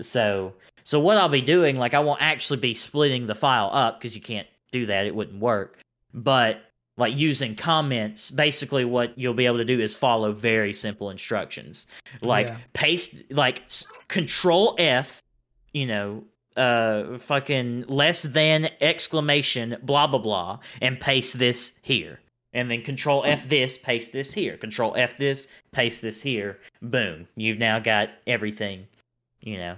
[0.02, 4.00] So so what I'll be doing, like I won't actually be splitting the file up
[4.00, 5.80] because you can't do that; it wouldn't work.
[6.14, 6.62] But
[6.98, 11.88] like using comments, basically what you'll be able to do is follow very simple instructions,
[12.22, 12.58] like Yeah.
[12.74, 15.22] paste like s- Control F,
[15.74, 16.24] you know,
[16.58, 22.20] uh, fucking less than exclamation blah blah blah, and paste this here.
[22.54, 24.58] And then control F this, paste this here.
[24.58, 26.60] Control F this, paste this here.
[26.82, 27.26] Boom.
[27.38, 28.88] You've now got everything,
[29.40, 29.78] you know.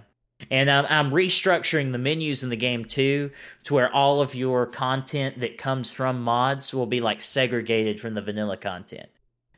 [0.49, 3.31] And I'm, I'm restructuring the menus in the game too,
[3.63, 8.13] to where all of your content that comes from mods will be like segregated from
[8.13, 9.09] the vanilla content.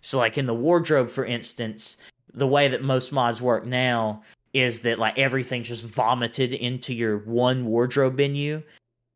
[0.02, 1.98] So, like in the wardrobe, for instance,
[2.34, 4.22] the way that most mods work now
[4.54, 8.62] is that like everything's just vomited into your one wardrobe menu.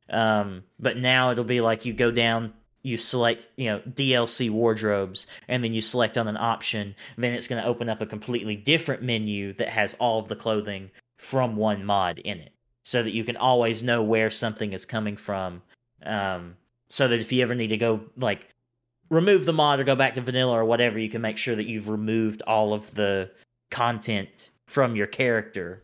[0.10, 5.28] Um, but now it'll be like you go down, you select, you know, DLC wardrobes,
[5.48, 6.96] and then you select on an option.
[7.18, 10.36] Then it's going to open up a completely different menu that has all of the
[10.36, 10.90] clothing
[11.20, 15.16] from one mod in it, so that you can always know where something is coming
[15.16, 15.62] from.
[16.04, 16.56] Um,
[16.90, 18.48] so that if you ever need to go like
[19.10, 21.68] remove the mod or go back to vanilla or whatever, you can make sure that
[21.68, 23.30] you've removed all of the
[23.70, 25.84] content from your character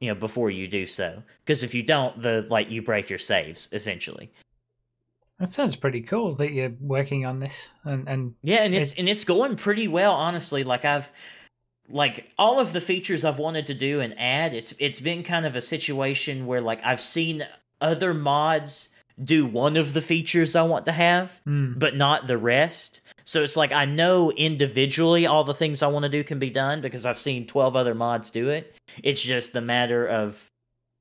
[0.00, 3.18] you know before you do so because if you don't the like you break your
[3.18, 4.30] saves essentially
[5.38, 8.98] That sounds pretty cool that you're working on this and and yeah and it's It-
[9.00, 11.10] and it's going pretty well honestly like i've
[11.88, 15.46] like all of the features i've wanted to do and add it's it's been kind
[15.46, 17.46] of a situation where like i've seen
[17.80, 18.90] other mods
[19.22, 23.00] do one of the features i want to have mm, but not the rest.
[23.24, 26.50] So it's like I know individually all the things I want to do can be
[26.50, 28.74] done because I've seen 12 other mods do it.
[29.02, 30.48] It's just the matter of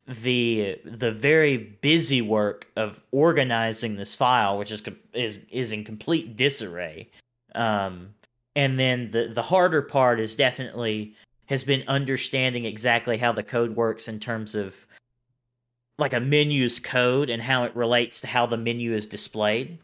[0.07, 4.83] the the very busy work of organizing this file which is
[5.13, 7.09] is is in complete disarray.
[7.53, 8.13] Um
[8.55, 11.13] and then the the harder part is definitely
[11.47, 14.87] has been understanding exactly how the code works in terms of
[15.97, 19.79] like a menu's code and how it relates to how the menu is displayed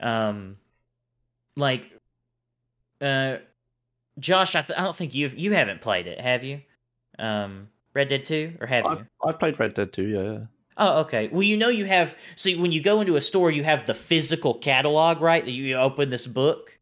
[0.00, 0.56] um
[1.56, 1.90] like
[3.00, 3.36] uh
[4.18, 6.60] josh i, th- I don't think you've you haven't played it have you
[7.18, 10.38] um red dead 2 or have you I've, I've played Red Dead 2, yeah, yeah.
[10.76, 11.28] Oh, okay.
[11.28, 12.16] Well, you know, you have.
[12.36, 15.44] So when you go into a store, you have the physical catalog, right?
[15.44, 16.78] That you open this book.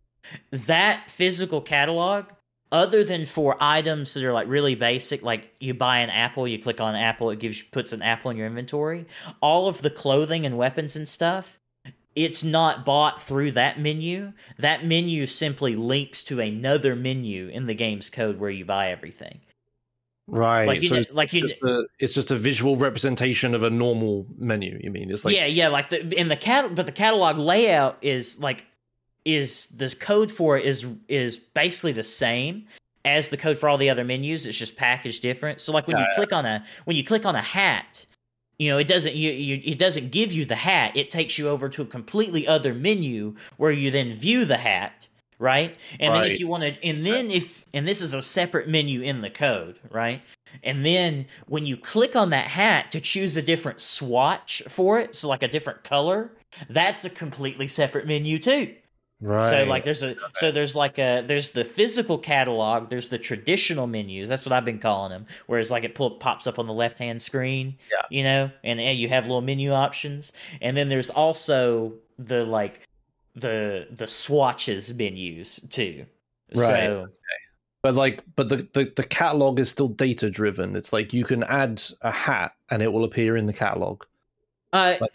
[0.50, 2.26] That physical catalog,
[2.70, 6.58] other than for items that are like really basic, like you buy an apple, you
[6.58, 9.06] click on apple, it gives puts an apple in your inventory.
[9.40, 11.58] All of the clothing and weapons and stuff,
[12.14, 14.32] it's not bought through that menu.
[14.58, 19.40] That menu simply links to another menu in the game's code where you buy everything.
[20.26, 20.66] Right.
[20.66, 23.70] Like you so know- it's, like just a, it's just a visual representation of a
[23.70, 25.10] normal menu, you mean?
[25.10, 28.66] It's like yeah, yeah, like the in the cat, but the catalog layout is like
[29.28, 32.66] is the code for it is is basically the same
[33.04, 34.46] as the code for all the other menus.
[34.46, 35.60] It's just packaged different.
[35.60, 38.06] So like when you click on a when you click on a hat,
[38.58, 40.96] you know it doesn't you, you it doesn't give you the hat.
[40.96, 45.08] It takes you over to a completely other menu where you then view the hat.
[45.40, 48.68] Right, and then if you want to, and then if, and this is a separate
[48.68, 50.20] menu in the code, right?
[50.64, 55.14] And then when you click on that hat to choose a different swatch for it,
[55.14, 56.32] so like a different color,
[56.68, 58.74] that's a completely separate menu too.
[59.20, 59.46] Right.
[59.46, 63.86] So like there's a so there's like a there's the physical catalog, there's the traditional
[63.86, 64.28] menus.
[64.28, 65.26] That's what I've been calling them.
[65.46, 68.06] Whereas like it pull, pops up on the left hand screen, Yeah.
[68.10, 70.32] you know, and, and you have little menu options.
[70.60, 72.80] And then there's also the like
[73.34, 76.04] the the swatches menus too.
[76.54, 76.86] Right.
[76.86, 77.08] So
[77.82, 80.74] But like, but the, the, the catalog is still data driven.
[80.74, 84.04] It's like you can add a hat and it will appear in the catalog.
[84.72, 85.10] uh Like-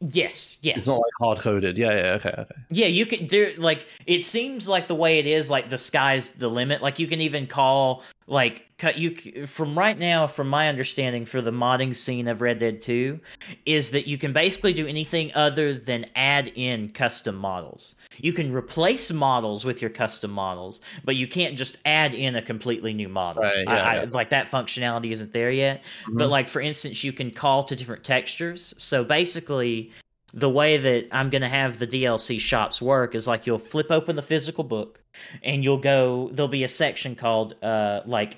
[0.00, 0.78] yes, yes.
[0.78, 1.78] It's not like hard coded.
[1.78, 2.54] Yeah, yeah, okay, okay.
[2.70, 3.26] Yeah, you can.
[3.26, 6.82] There, like it seems like the way it is, like the sky's the limit.
[6.82, 10.26] Like you can even call, like, cut you from right now.
[10.26, 13.18] From my understanding, for the modding scene of Red Dead Two,
[13.66, 17.96] is that you can basically do anything other than add in custom models.
[18.18, 22.42] You can replace models with your custom models, but you can't just add in a
[22.42, 23.42] completely new model.
[23.42, 24.06] Right, I- yeah, I- yeah.
[24.10, 25.82] Like that functionality isn't there yet.
[26.12, 26.30] But Mhm.
[26.30, 28.74] like for instance, you can call to different textures.
[28.76, 29.90] So basically,
[30.34, 33.90] the way that I'm going to have the DLC shops work is like you'll flip
[33.90, 35.00] open the physical book
[35.42, 38.36] and you'll go there'll be a section called uh like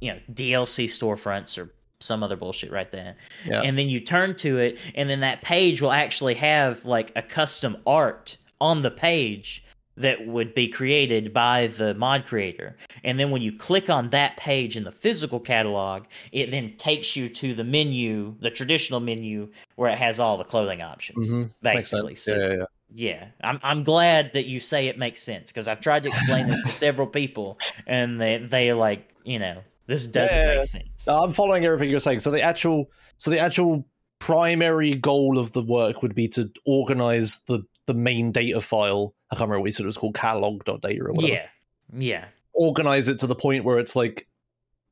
[0.00, 1.70] you know DLC storefronts or
[2.00, 3.16] some other bullshit right there.
[3.44, 3.62] Yeah.
[3.62, 7.22] And then you turn to it, and then that page will actually have like a
[7.22, 9.64] custom art on the page
[10.00, 12.76] that would be created by the mod creator.
[13.04, 17.16] And then when you click on that page in the physical catalog, it then takes
[17.16, 21.30] you to the menu, the traditional menu, where it has all the clothing options.
[21.30, 21.50] Mhm.
[21.62, 22.64] Makes Basically, so yeah, yeah, yeah.
[22.94, 26.46] yeah, I'm I'm glad that you say it makes sense because I've tried to explain
[26.46, 30.56] this to several people and they they like you know this doesn't Yeah.
[30.56, 31.08] make sense.
[31.08, 32.20] I'm following everything you're saying.
[32.20, 33.86] So the actual, so the actual
[34.18, 39.14] primary goal of the work would be to organize the the main data file.
[39.30, 41.32] I can't remember what you said it was called, catalog.data or whatever.
[41.32, 41.46] yeah,
[41.92, 44.28] yeah, Organize it to the point where it's like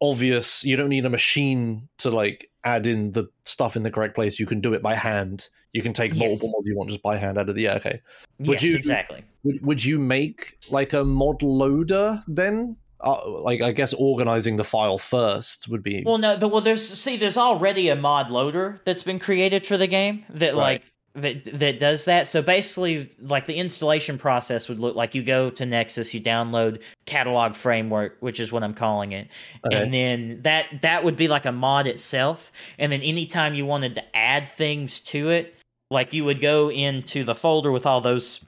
[0.00, 0.64] obvious.
[0.64, 4.38] You don't need a machine to like add in the stuff in the correct place.
[4.40, 5.48] You can do it by hand.
[5.72, 6.18] You can take Yes.
[6.20, 7.74] multiple mods you want just by hand out of the yeah.
[7.76, 8.00] Okay.
[8.40, 9.24] Would yes, you- exactly.
[9.44, 12.76] Would would you make like a mod loader then?
[12.98, 16.82] Uh, like I guess organizing the file first would be Well, no, the, well, there's
[16.88, 20.80] see, there's already a mod loader that's been created for the game that Right.
[20.82, 22.26] like that that does that.
[22.26, 26.82] So basically, like the installation process would look like you go to Nexus, you download
[27.06, 29.28] Catalog Framework, which is what I'm calling it,
[29.66, 29.82] Okay.
[29.82, 32.52] and then that that would be like a mod itself.
[32.78, 35.54] And then anytime you wanted to add things to it,
[35.90, 38.44] like you would go into the folder with all those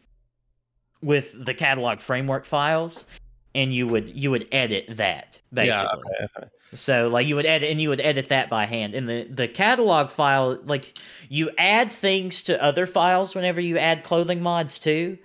[1.02, 3.06] with the Catalog Framework files.
[3.54, 6.00] And you would you would edit that basically.
[6.20, 6.22] yeah.
[6.22, 6.48] Okay, okay.
[6.74, 8.94] So like you would edit and you would edit that by hand.
[8.94, 14.04] In the the catalog file, like you add things to other files whenever you add
[14.04, 15.18] clothing mods too.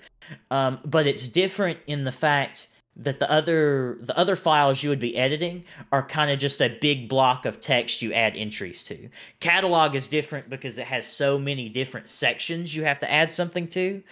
[0.52, 5.00] Um, but it's different in the fact that the other the other files you would
[5.00, 9.10] be editing are kind of just a big block of text you add entries to.
[9.40, 13.68] Catalog is different because it has so many different sections you have to add something
[13.70, 14.04] to.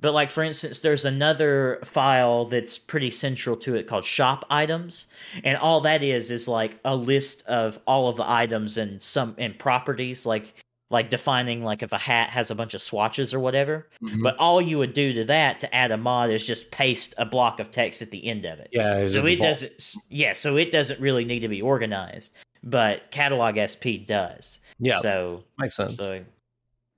[0.00, 5.06] But like for instance, there's another file that's pretty central to it called shop items,
[5.44, 9.34] and all that is is like a list of all of the items and some
[9.38, 10.54] and properties, like
[10.90, 13.88] like defining like if a hat has a bunch of swatches or whatever.
[14.02, 14.22] Mhm.
[14.22, 17.24] But all you would do to that to add a mod is just paste a
[17.24, 18.68] block of text at the end of it.
[18.72, 19.06] yeah.
[19.06, 19.94] So it doesn't.
[20.10, 24.60] Yeah, so it doesn't really need to be organized, but Catalog SP does.
[24.78, 25.96] Yeah, So makes sense.
[25.96, 26.22] so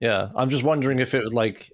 [0.00, 1.70] Yeah, I'm just wondering if it would like.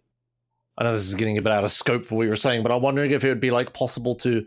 [0.79, 2.63] I know this is getting a bit out of scope for what you were saying,
[2.63, 4.47] but I'm wondering if it would be like possible to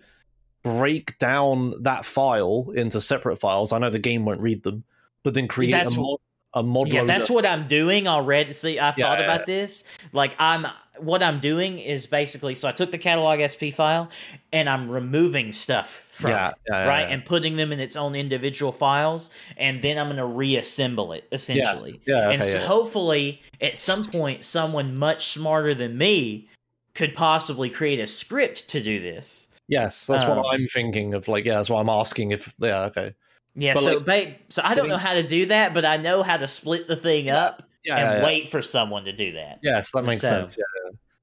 [0.64, 3.72] break down that file into separate files.
[3.72, 4.84] I know the game won't read them,
[5.24, 6.20] but then create That's a mod,
[6.56, 8.54] a mod yeah, that's what I'm doing already.
[8.54, 9.84] See, I Yeah, thought yeah, about this.
[10.12, 10.66] Like I'm
[11.00, 14.10] what I'm doing is basically so I took the catalog SP file
[14.54, 16.56] and I'm removing stuff from yeah, it.
[16.70, 17.14] yeah, yeah, right, yeah.
[17.14, 21.28] and putting them in its own individual files, and then I'm going to reassemble it
[21.32, 22.02] essentially.
[22.08, 22.66] yeah, and okay, so yeah.
[22.66, 26.50] hopefully, at some point, someone much smarter than me
[26.94, 29.50] could possibly create a script to do this.
[29.68, 31.28] yes, that's um, what I'm thinking of.
[31.28, 32.54] Like, yeah, that's why I'm asking if.
[32.60, 33.14] Yeah, okay.
[33.58, 35.98] Yeah, But, so like, ba- so I don't know how to do that, but I
[35.98, 38.26] know how to split the thing up Yeah, and yeah, yeah.
[38.26, 39.60] wait for someone to do that.
[39.64, 40.58] Yes, that makes So- sense.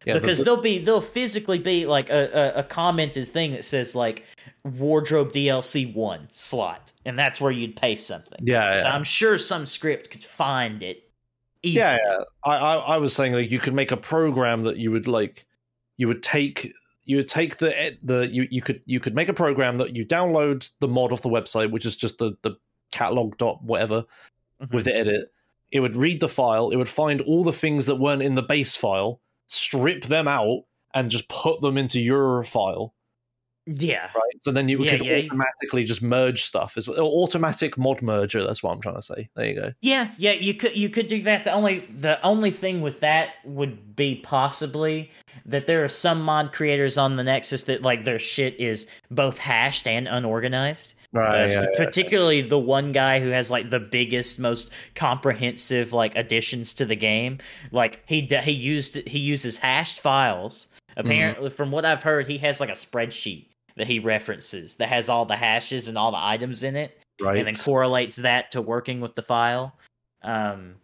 [0.04, 3.64] Yeah, because the, there'll be they'll physically be like a, a, a commented thing that
[3.64, 4.24] says like
[4.64, 8.38] wardrobe DLC one slot, and that's where you'd paste something.
[8.42, 8.94] yeah, So yeah.
[8.94, 11.08] I'm sure some script could find it.
[11.64, 11.80] Easily.
[11.84, 12.18] yeah, yeah.
[12.44, 15.46] I, I, I was saying like you could make a program that you would like,
[15.96, 16.72] you would take,
[17.04, 20.04] you would take the the you you could you could make a program that you
[20.04, 22.56] download the mod off the website, which is just the the
[22.90, 24.04] catalog dot whatever
[24.60, 24.72] Mhm.
[24.72, 25.32] with the edit.
[25.70, 26.70] It would read the file.
[26.70, 29.20] It would find all the things that weren't in the base file,
[29.52, 30.62] strip them out,
[30.94, 32.94] and just put them into your file.
[33.66, 34.06] Yeah.
[34.14, 34.42] Right.
[34.42, 35.18] So then you Yeah, could yeah.
[35.18, 36.76] automatically just merge stuff.
[36.76, 38.42] It's automatic mod merger.
[38.42, 39.28] That's what I'm trying to say.
[39.36, 39.72] There you go.
[39.80, 41.44] Yeah, yeah, you could you could do that.
[41.44, 45.10] The only the only thing with that would be possibly
[45.46, 49.38] that there are some mod creators on the Nexus that like their shit is both
[49.38, 50.94] hashed and unorganized.
[51.12, 51.44] Right.
[51.44, 51.68] Uh, yeah, yeah.
[51.76, 56.96] particularly the one guy who has like the biggest, most comprehensive like additions to the
[56.96, 57.38] game.
[57.70, 60.68] Like he he used he uses hashed files.
[60.96, 65.08] Apparently, from what I've heard, he has like a spreadsheet that he references that has
[65.08, 67.38] all the hashes and all the items in it right.
[67.38, 69.74] and then correlates that to working with the file.
[70.22, 70.76] Um,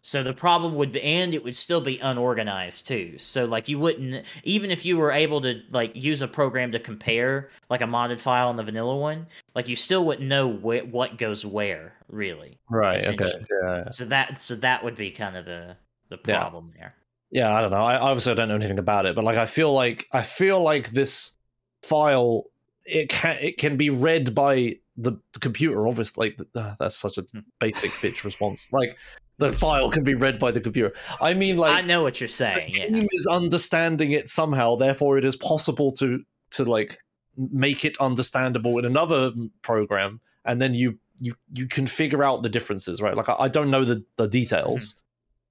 [0.00, 3.18] so the problem would be, and it would still be unorganized too.
[3.18, 6.78] So like you wouldn't, even if you were able to like use a program to
[6.78, 10.90] compare like a modded file and the vanilla one, like you still wouldn't know wh-
[10.92, 12.58] what goes where really.
[12.70, 13.04] right.
[13.06, 13.32] Okay.
[13.62, 13.90] Yeah.
[13.90, 15.76] So that so that would be kind of the
[16.08, 16.38] the Yeah.
[16.38, 16.94] problem there.
[17.30, 19.70] yeah i don't know i obviously don't know anything about it but like i feel
[19.74, 21.36] like i feel like this
[21.82, 22.44] file
[22.86, 27.18] it can it can be read by the, the computer obviously like uh, that's such
[27.18, 27.40] a Hmm.
[27.60, 28.96] basic bitch response like
[29.38, 32.28] the file can be read by the computer i mean like I know what you're
[32.28, 32.72] saying.
[32.92, 33.06] the Yeah.
[33.12, 36.98] is understanding it somehow therefore it is possible to to like
[37.36, 39.32] make it understandable in another
[39.62, 43.16] program and then you you you can figure out the differences, right?
[43.16, 45.00] Like I, I don't know the the details, Mm-hmm.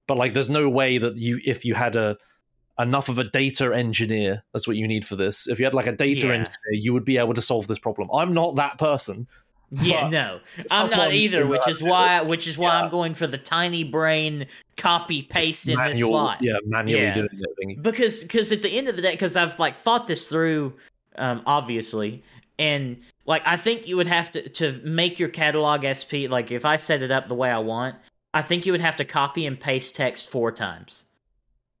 [0.06, 2.16] but like there's no way that you if you had a
[2.78, 5.46] enough of a data engineer, that's what you need for this.
[5.46, 6.32] If you had like a data Yeah.
[6.34, 8.08] engineer, you would be able to solve this problem.
[8.14, 9.26] I'm not that person.
[9.70, 10.40] Yeah, no,
[10.70, 11.46] I'm not either.
[11.46, 12.82] Which is why, which is why Yeah.
[12.84, 14.46] I'm going for the tiny brain
[14.78, 16.38] copy paste in this Manual- slot.
[16.40, 17.14] Yeah, manually Yeah.
[17.14, 17.28] doing
[17.70, 17.82] it.
[17.82, 20.72] Because because at the end of the day because i've like thought this through
[21.16, 22.22] um obviously
[22.58, 22.96] and
[23.26, 26.76] like i think you would have to to make your catalog sp like if i
[26.76, 27.96] set it up the way i want
[28.34, 31.04] i think you would have to copy and paste text four times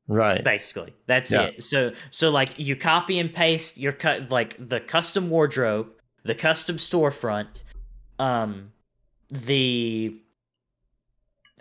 [0.08, 0.42] Right.
[0.42, 1.42] basically that's Yeah.
[1.48, 5.88] it so so like you copy and paste your cut like the custom wardrobe
[6.24, 7.62] the custom storefront
[8.18, 8.72] um
[9.30, 10.16] the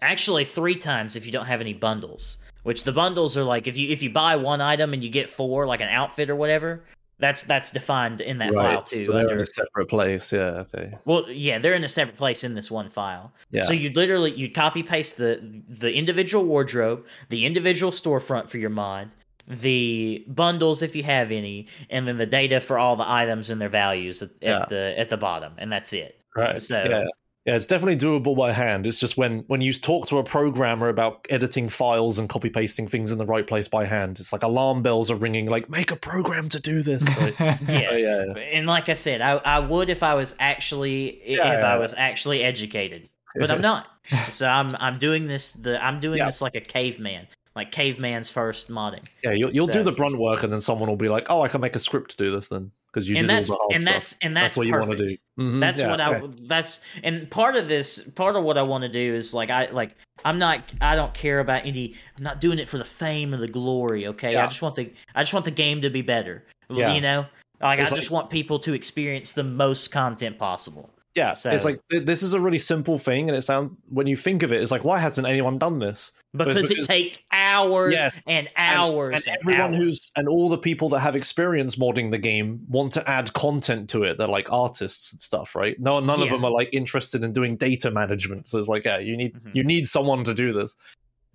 [0.01, 3.77] actually three times if you don't have any bundles which the bundles are like if
[3.77, 6.84] you if you buy one item and you get four like an outfit or whatever
[7.19, 10.31] that's that's defined in that file too So they're in a separate place.
[10.31, 10.63] Yeah.
[11.05, 13.63] Well yeah they're in a separate place in this one file Yeah.
[13.63, 18.69] so you literally you copy paste the the individual wardrobe, the individual storefront for your
[18.69, 19.09] mod,
[19.48, 23.60] the bundles if you have any, and then the data for all the items and
[23.61, 24.61] their values at, Yeah.
[24.61, 26.19] at the at the bottom, and that's it.
[26.36, 26.61] Right.
[26.61, 27.06] So- yeah.
[27.45, 28.86] Yeah, it's definitely doable by hand.
[28.86, 32.90] It's just when when you talk to a programmer about editing files and copy pasting
[32.90, 35.45] things in the right place by hand, it's like alarm bells are ringing.
[35.45, 37.06] Like, make a program to do this.
[37.22, 37.57] Like, Yeah.
[37.90, 38.34] oh, yeah, yeah.
[38.52, 41.74] And like I said, I, I would if I was actually Yeah, if yeah.
[41.74, 43.88] I was actually educated, but I'm not.
[44.30, 48.69] so I'm I'm doing this the I'm doing this like a caveman, like caveman's first
[48.69, 49.03] modding.
[49.23, 51.47] Yeah, you'll, you'll do the brunt work, and then someone will be like, "Oh, I
[51.49, 53.59] can make a script to do this." Then because you and did that's all the
[53.59, 53.93] hard and stuff.
[53.95, 55.21] that's and that's, what you want to perfect.
[55.38, 55.43] do.
[55.43, 56.34] Mhm, That's yeah, what I okay.
[56.41, 59.69] that's and part of this part of what I want to do is like I
[59.69, 63.34] like I'm not I don't care about any I'm not doing it for the fame
[63.34, 64.35] or the glory, okay?
[64.35, 66.43] I just want the I just want the game to be better.
[66.69, 66.93] Yeah.
[66.93, 67.25] You know?
[67.61, 70.89] Like It's I just want people to experience the most content possible.
[71.15, 74.15] Yeah, So- it's like this is a really simple thing, and it sounds when you
[74.15, 76.11] think of it, it's like why hasn't anyone done this?
[76.34, 78.21] But it's Because it takes hours Yes.
[78.27, 79.84] and And- hours and, and, everyone hours.
[79.84, 83.89] who's and all the people that have experience modding the game want to add content
[83.91, 84.19] to it.
[84.19, 85.79] They're like artists and stuff, right?
[85.79, 88.45] No, none of them are like interested in doing data management.
[88.47, 89.55] So it's like, yeah, you need Mhm.
[89.55, 90.75] you need someone to do this.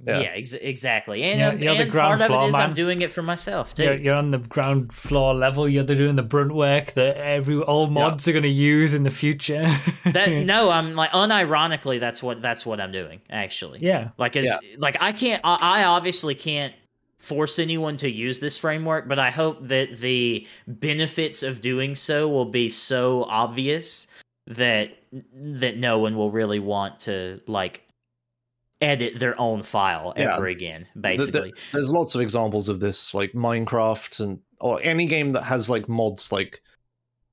[0.05, 0.29] Yeah, yeah.
[0.35, 1.23] ex- exactly.
[1.23, 3.13] And, You're- um, you're the and ground part of floor it is I'm doing it
[3.13, 3.85] for myself too.
[3.85, 5.69] You're, you're on the ground floor level.
[5.69, 9.11] You're doing the brunt work that every all mods are going to use in the
[9.11, 9.67] future.
[10.05, 13.81] that no, I'm like unironically that's what that's what I'm doing actually.
[13.81, 16.75] yeah, Like as like I can't I, I obviously can't
[17.19, 22.29] force anyone to use this framework, but I hope that the benefits of doing so
[22.29, 24.09] will be so obvious
[24.49, 24.91] that
[25.35, 27.83] that no one will really want to like
[28.83, 30.35] edit their own file Yeah.
[30.35, 31.55] ever again The- the- basically.
[31.73, 35.89] there's lots of examples of this, like Minecraft and or any game that has like
[35.89, 36.61] mods, like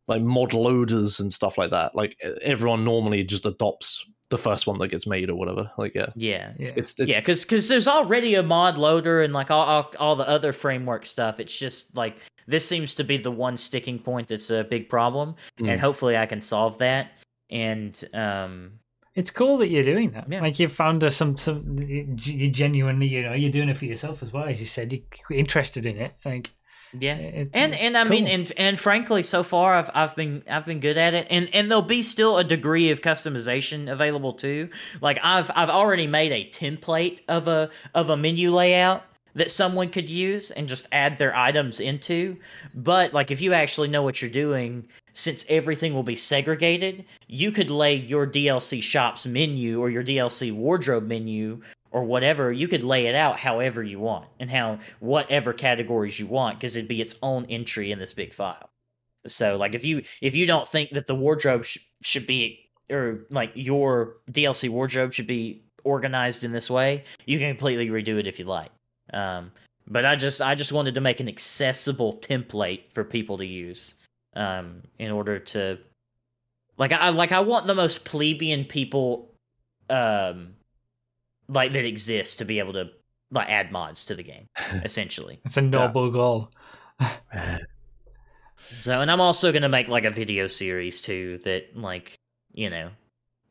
[0.07, 1.93] like mod loaders and stuff like that.
[1.95, 5.71] Like everyone normally just adopts the first one that gets made or whatever.
[5.77, 6.53] Like yeah, yeah.
[6.57, 6.71] yeah.
[6.75, 10.27] it's it's yeah, because there's already a mod loader and like all, all all the
[10.27, 11.39] other framework stuff.
[11.39, 12.17] It's just like
[12.47, 15.69] this seems to be the one sticking point that's a big problem, Mm.
[15.71, 17.11] and hopefully I can solve that.
[17.51, 18.73] And um,
[19.19, 20.27] It's cool that you're doing that.
[20.29, 20.41] Yeah.
[20.41, 24.23] Like you've found uh, some some you genuinely, you know, you're doing it for yourself
[24.23, 24.93] as well as you said.
[24.93, 26.13] You're interested in it.
[26.23, 26.51] Like
[26.97, 30.65] yeah, it- and and I mean, and and frankly, so far I've I've been I've
[30.65, 34.69] been good at it, and and there'll be still a degree of customization available too.
[35.01, 39.03] Like I've I've already made a template of a of a menu layout
[39.35, 42.37] that someone could use and just add their items into.
[42.73, 47.51] But like if you actually know what you're doing, since everything will be segregated, you
[47.51, 51.61] could lay your DLC shops menu or your DLC wardrobe menu
[51.91, 56.27] or whatever, you could lay it out however you want and how whatever categories you
[56.27, 58.69] want because it'd be its own entry in this big file.
[59.27, 63.25] So like if you if you don't think that the wardrobe sh- should be or
[63.29, 68.27] like your DLC wardrobe should be organized in this way, you can completely redo it
[68.27, 68.71] if you like.
[69.13, 69.51] Um,
[69.87, 73.95] but I just I just wanted to make an accessible template for people to use
[74.35, 75.79] um, in order to
[76.77, 79.33] like I like I want the most plebeian people
[79.89, 80.53] um
[81.47, 82.89] like that exist to be able to
[83.31, 84.47] like add mods to the game
[84.83, 85.39] essentially.
[85.45, 86.51] it's a noble goal.
[88.81, 92.19] So and I'm also going to make like a video series too that like,
[92.53, 92.91] you know,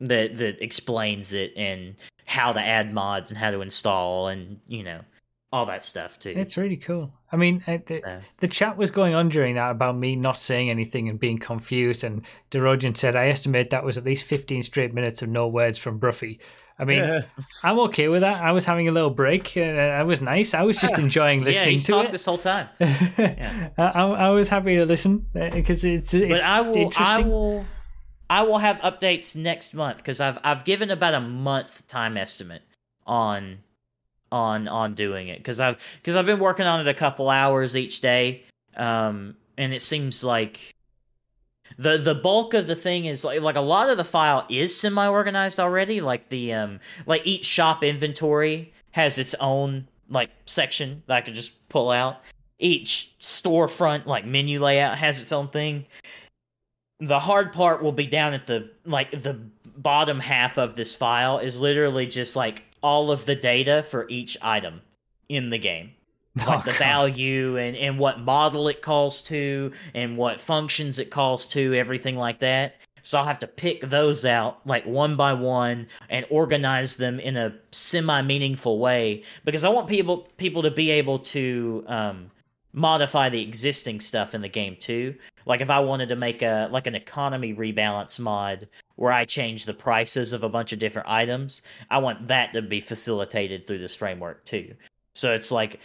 [0.01, 1.95] that that explains it and
[2.25, 5.01] how to add mods and how to install and, you know,
[5.51, 6.33] all that stuff too.
[6.35, 7.11] It's really cool.
[7.31, 10.37] I mean, uh, the, So- the chat was going on during that about me not
[10.37, 12.03] saying anything and being confused.
[12.03, 15.77] And Derogen said, I estimate that was at least 15 straight minutes of no words
[15.79, 16.39] from Broughy.
[16.77, 17.21] I mean, Yeah.
[17.63, 18.41] I'm okay with that.
[18.43, 19.53] I was having a little break.
[19.57, 20.53] Uh, I was nice.
[20.53, 22.11] I was just enjoying listening yeah, listening he's to talked it.
[22.13, 22.69] this whole time.
[22.79, 27.65] I, I, I was happy to listen because it's, it's But I will I will
[28.29, 32.61] I will have updates next month because I've I've given about a month time estimate
[33.05, 33.59] on
[34.31, 37.75] on on doing it because I've because I've been working on it a couple hours
[37.75, 38.43] each day,
[38.77, 40.73] um, and it seems like
[41.77, 44.77] the the bulk of the thing is like like a lot of the file is
[44.77, 46.01] semi organized already.
[46.01, 51.35] Like the um like each shop inventory has its own like section that I could
[51.35, 52.21] just pull out.
[52.57, 55.85] Each storefront like menu layout has its own thing.
[56.99, 59.39] The hard part will be down at the like the
[59.77, 64.37] bottom half of this file is literally just like all of the data for each
[64.41, 64.81] item
[65.27, 65.91] in the game
[66.35, 66.79] like Oh, the God.
[66.79, 72.15] value and, and what model it calls to and what functions it calls to, everything
[72.15, 72.75] like that.
[73.01, 77.37] So I'll have to pick those out like one by one and organize them in
[77.37, 82.29] a semi meaningful way because I want people people to be able to um,
[82.73, 85.15] modify the existing stuff in the game too.
[85.45, 88.67] Like if I wanted to make a like an economy rebalance mod
[88.99, 92.61] where I change the prices of a bunch of different items, I want that to
[92.61, 94.75] be facilitated through this framework too.
[95.13, 95.79] So it's like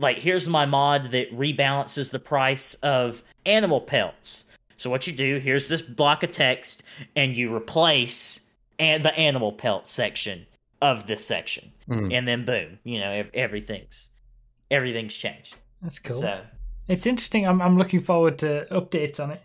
[0.00, 4.46] like here's my mod that rebalances the price of animal pelts.
[4.78, 6.82] So what you do, here's this block of text
[7.14, 8.40] and you replace
[8.80, 10.44] and the animal pelt section
[10.82, 11.70] of this section.
[11.86, 12.08] Hmm.
[12.10, 14.10] And then boom, you know, everything's
[14.72, 15.54] everything's changed.
[15.82, 16.16] That's cool.
[16.16, 16.40] So,
[16.88, 17.46] It's interesting.
[17.46, 19.42] I'm I'm looking forward to updates on it.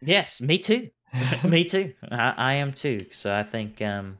[0.00, 0.90] yes, me too.
[1.44, 1.92] me too.
[2.10, 3.06] I, I am too.
[3.10, 4.18] So I think um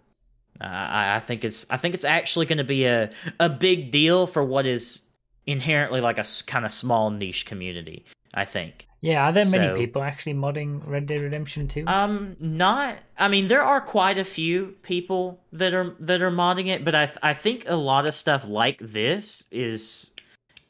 [0.60, 4.26] I, I think it's I think it's actually going to be a a big deal
[4.26, 5.02] for what is
[5.46, 8.04] inherently like a kind of small niche community.
[8.34, 8.86] I think.
[9.00, 11.84] Yeah, are there many people actually modding Red Dead Redemption 2?
[11.86, 12.98] Um, not.
[13.18, 16.94] I mean, there are quite a few people that are that are modding it, but
[16.94, 20.10] I th- I think a lot of stuff like this is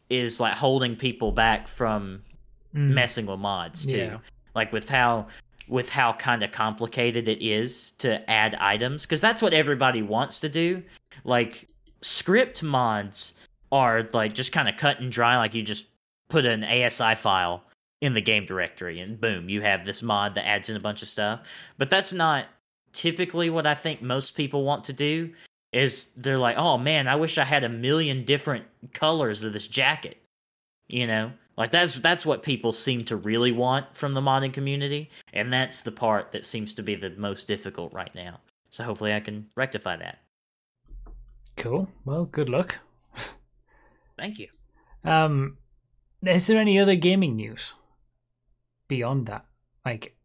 [0.08, 2.22] is like holding people back from
[2.74, 2.90] Mm.
[2.94, 3.96] messing with mods too.
[3.96, 4.18] Yeah.
[4.54, 5.26] Like with how
[5.70, 10.40] with how kind of complicated it is to add items because that's what everybody wants
[10.40, 10.82] to do.
[11.22, 11.68] Like
[12.02, 13.34] script mods
[13.70, 15.38] are like just kind of cut and dry.
[15.38, 15.86] Like you just
[16.28, 17.62] put an ASI file
[18.00, 21.02] in the game directory and boom, you have this mod that adds in a bunch
[21.02, 21.46] of stuff.
[21.78, 22.46] But that's not
[22.92, 25.32] typically what I think most people want to do.
[25.72, 29.68] Is they're like, oh man, I wish I had a million different colors of this
[29.68, 30.16] jacket.
[30.88, 35.10] You know, like that's that's what people seem to really want from the modding community,
[35.34, 38.40] and that's the part that seems to be the most difficult right now.
[38.70, 40.20] So hopefully, I can rectify that.
[41.58, 41.86] Cool.
[42.06, 42.78] Well, good luck.
[44.16, 44.48] Thank you.
[45.04, 45.58] Um,
[46.22, 47.74] is there any other gaming news
[48.88, 49.44] beyond that?
[49.84, 50.16] Like,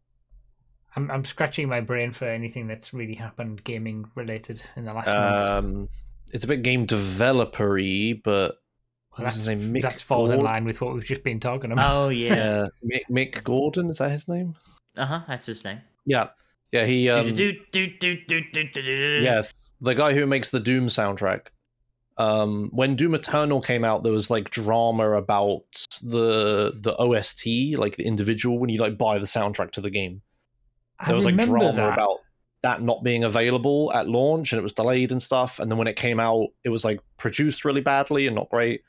[0.96, 5.08] I'm I'm scratching my brain for anything that's really happened gaming related in the last
[5.08, 5.66] month.
[5.66, 5.88] Um,
[6.32, 8.56] it's a bit game developer-y, but
[9.16, 9.72] Well, that's his name?
[9.72, 11.90] Mick that's falls in line with what we've just been talking about.
[11.90, 12.66] Oh yeah.
[12.82, 14.54] Yeah, Mick, Mick Gordon is that his name?
[14.96, 15.20] Uh huh.
[15.26, 15.80] That's his name.
[16.04, 16.28] Yeah,
[16.72, 16.84] yeah.
[16.84, 18.16] He um, Do do do
[19.22, 21.48] yes, the guy who makes the Doom soundtrack.
[22.18, 25.64] Um, when Doom Eternal came out, there was like drama about
[26.02, 30.22] the the OST, like the individual when you like buy the soundtrack to the game.
[30.98, 31.92] I There was like drama that.
[31.94, 32.20] about
[32.62, 35.58] that not being available at launch, and it was delayed and stuff.
[35.58, 38.82] And then when it came out, it was like produced really badly and not great.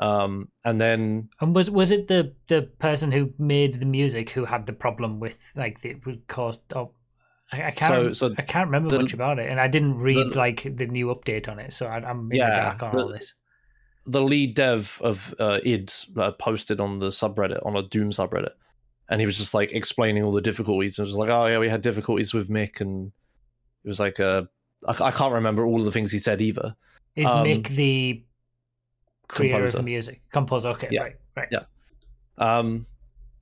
[0.00, 4.44] Um, and then And was was it the the person who made the music who
[4.44, 6.58] had the problem with like the it would cause?
[6.74, 6.90] Oh,
[7.52, 8.14] I, I can't.
[8.16, 10.62] So- so I can't remember the- much about it, and I didn't read the- like
[10.64, 13.34] the new update on it, so I, I'm in the dark on the- all this.
[14.06, 18.50] the lead dev of uh, id uh, posted on the subreddit on a doom subreddit
[19.08, 21.70] and he was just like explaining all the difficulties and was like oh yeah we
[21.70, 23.12] had difficulties with mick and
[23.82, 24.42] it was like uh,
[24.86, 26.74] I, I can't remember all of the things he said either
[27.16, 28.22] Is um, Mick the
[29.28, 29.76] creator of composer.
[29.78, 30.68] the music composer?
[30.70, 31.02] Okay, Yeah.
[31.02, 31.48] right, right.
[31.50, 31.60] Yeah.
[32.38, 32.86] um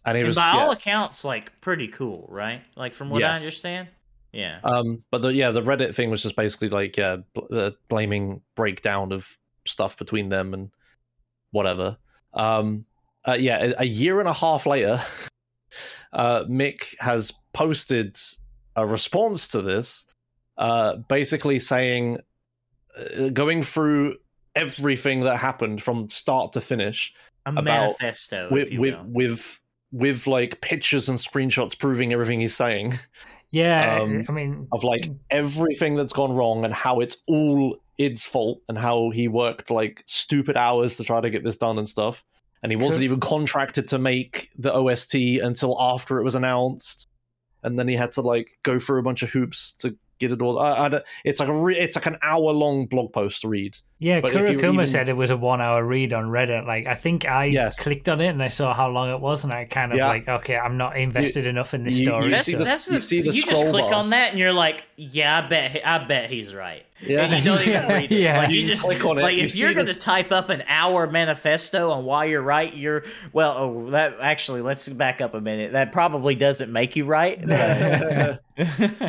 [0.05, 0.59] and he And was by yeah.
[0.65, 2.63] all accounts, like pretty cool, right?
[2.77, 3.89] Like from what I understand.
[4.33, 4.59] Yeah.
[4.65, 8.41] Um, but the yeah, the Reddit thing was just basically like yeah, bl- uh, blaming
[8.57, 10.71] breakdown of stuff between them and
[11.53, 11.99] whatever.
[12.35, 12.85] Um,
[13.29, 15.01] uh, yeah, a, a year and a half later,
[16.13, 18.17] uh, Mick has posted
[18.75, 20.07] a response to this,
[20.57, 22.19] uh, basically saying,
[22.99, 24.17] uh, going through
[24.55, 27.13] everything that happened from start to finish
[27.47, 29.05] A about- manifesto, with if you with will.
[29.07, 29.61] with
[29.93, 32.99] with like pictures and screenshots proving everything he's saying.
[33.51, 38.25] Yeah, Um, I mean, of like everything that's gone wrong and how it's all id's
[38.25, 41.87] fault and how he worked like stupid hours to try to get this done and
[41.87, 42.25] stuff
[42.63, 43.05] and he wasn't Cool.
[43.05, 47.07] even contracted to make the ost until after it was announced
[47.63, 50.41] and then he had to like go through a bunch of hoops to get it
[50.41, 53.49] all I, I it's like a re- it's like an hour long blog post to
[53.49, 56.67] read Yeah, But Kurakuma even- said it was a one-hour read on Reddit.
[56.67, 57.79] Like, I think I Yes.
[57.79, 60.09] clicked on it and I saw how long it was, and I kind of Yeah.
[60.09, 62.31] like, okay, I'm not invested enough in this you- you story.
[62.31, 63.95] That's, see so- the- that's you the, see the you just click bar.
[63.95, 66.85] on that and you're like, yeah, I bet he- I bet he's right.
[67.05, 67.23] Yeah.
[67.25, 68.17] And you don't even read it.
[68.21, 68.39] Yeah.
[68.39, 70.51] Like, you You just click on it, like you if you're going to type up
[70.51, 73.03] an hour manifesto on why you're right, you're
[73.33, 73.57] well.
[73.59, 75.73] Oh, that actually, let's back up a minute.
[75.73, 77.45] That probably doesn't make you right.
[77.45, 78.41] but-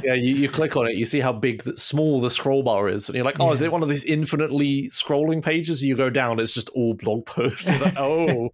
[0.03, 2.87] yeah, you, you click on it, you see how big, the, small the scroll bar
[2.89, 5.83] is, and you're like, oh, is it one of these infinitely scrolling pages?
[5.83, 7.69] You go down, it's just all blog posts.
[7.69, 8.49] Like, oh,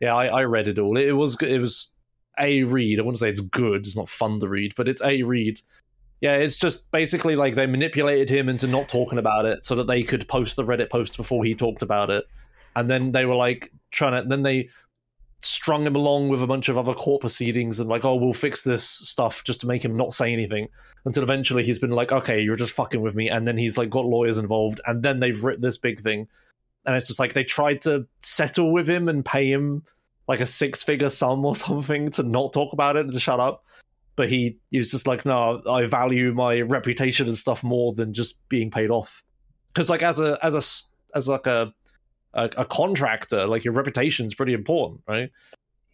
[0.00, 0.96] yeah, I, I read it all.
[0.96, 1.40] It, was.
[1.42, 1.88] It was
[2.38, 2.98] a read.
[2.98, 3.86] I wouldn't say it's good.
[3.86, 5.60] It's not fun to read, but it's a read.
[6.20, 9.86] Yeah, it's just basically like they manipulated him into not talking about it so that
[9.86, 12.24] they could post the Reddit post before he talked about it,
[12.76, 14.28] and then they were like trying to.
[14.28, 14.70] Then they
[15.44, 18.62] strung him along with a bunch of other court proceedings and like, oh, we'll fix
[18.62, 20.68] this stuff just to make him not say anything.
[21.04, 23.90] Until eventually he's been like, okay, you're just fucking with me, and then he's like
[23.90, 26.28] got lawyers involved, and then they've written this big thing,
[26.86, 29.82] and it's just like they tried to settle with him and pay him
[30.26, 33.40] like a six figure sum or something to not talk about it and to shut
[33.40, 33.64] up.
[34.16, 38.12] But he, he was just like, no, I value my reputation and stuff more than
[38.12, 39.24] just being paid off.
[39.72, 41.74] Because like as a as a as like a
[42.34, 45.30] a, a contractor, like your reputation is pretty important, right?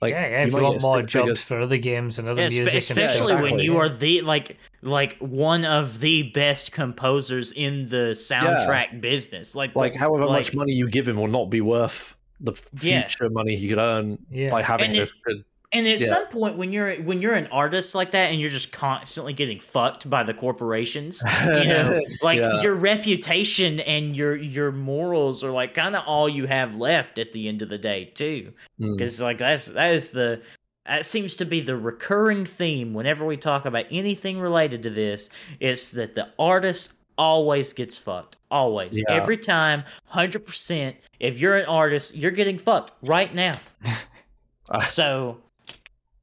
[0.01, 0.43] Like yeah, yeah.
[0.45, 2.57] If you, might want get more jobs figures- for other games and other Yeah, espe-
[2.61, 2.97] music, and stuff.
[2.99, 9.01] especially when you are the like like one of the best composers in the soundtrack
[9.03, 9.55] business.
[9.55, 13.07] Like like however like- much money you give him will not be worth the Yeah.
[13.07, 14.49] future money he could earn Yeah.
[14.51, 15.45] by having And it- this good.
[15.73, 16.07] And at Yeah.
[16.07, 19.61] some point, when you're when you're an artist like that, and you're just constantly getting
[19.61, 22.61] fucked by the corporations, you know, like Yeah.
[22.61, 27.33] your reputation and your your morals are like kind of all you have left at
[27.33, 28.53] the end of the day, too.
[28.81, 28.97] Mm.
[28.97, 30.43] Because like that's that is the
[30.87, 35.31] that seems to be the recurring theme whenever we talk about anything related to this.
[35.61, 39.05] Is that the artist always gets fucked, always, Yeah.
[39.15, 40.97] every time, hundred percent.
[41.21, 43.53] If you're an artist, you're getting fucked right now.
[44.87, 45.39] So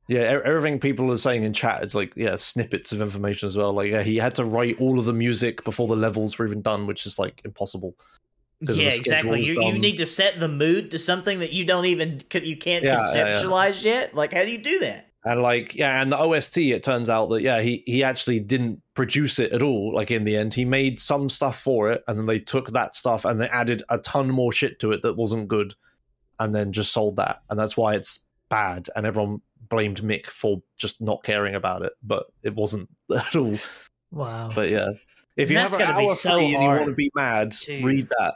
[0.07, 3.73] Yeah, everything people are saying in chat is like, yeah, snippets of information as well.
[3.73, 6.61] Like, yeah, he had to write all of the music before the levels were even
[6.61, 7.93] done, which is like impossible.
[8.61, 9.43] yeah, exactly.
[9.43, 12.85] You, you need to set the mood to something that you don't even you can't
[12.85, 13.33] Yeah, yeah, yeah.
[13.41, 14.15] conceptualize yet.
[14.15, 15.07] Like, how do you do that?
[15.25, 18.81] And like, yeah, and the OST, it turns out that yeah, he he actually didn't
[18.93, 19.93] produce it at all.
[19.93, 22.95] Like in the end, he made some stuff for it, and then they took that
[22.95, 25.75] stuff and they added a ton more shit to it that wasn't good,
[26.39, 28.87] and then just sold that, and that's why it's bad.
[28.95, 33.57] And everyone blamed Mick for just not caring about it, but it wasn't at all.
[34.11, 34.49] Wow.
[34.53, 34.89] But yeah,
[35.35, 37.11] if you that's have an gotta be hour so free and you want to be
[37.15, 38.35] mad, to- read that.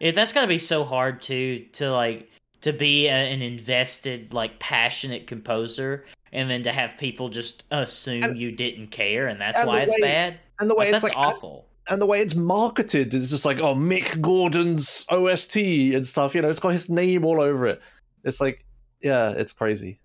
[0.00, 2.28] Yeah, that's got to be so hard to to like
[2.62, 8.22] to be a, an invested, like passionate composer, and then to have people just assume
[8.24, 10.40] And- you didn't care, and that's and why it's way- bad.
[10.60, 11.66] And the way Like, it's that's like awful.
[11.88, 15.56] and the way it's marketed is just like oh Mick Gordon's OST
[15.94, 16.34] and stuff.
[16.34, 17.80] You know, it's got his name all over it.
[18.24, 18.64] It's like
[19.00, 19.98] yeah, it's crazy.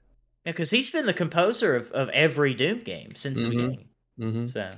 [0.48, 3.52] Yeah, because he's been the composer of, of every Doom game since the Mhm.
[3.52, 3.88] beginning.
[4.18, 4.72] hmm So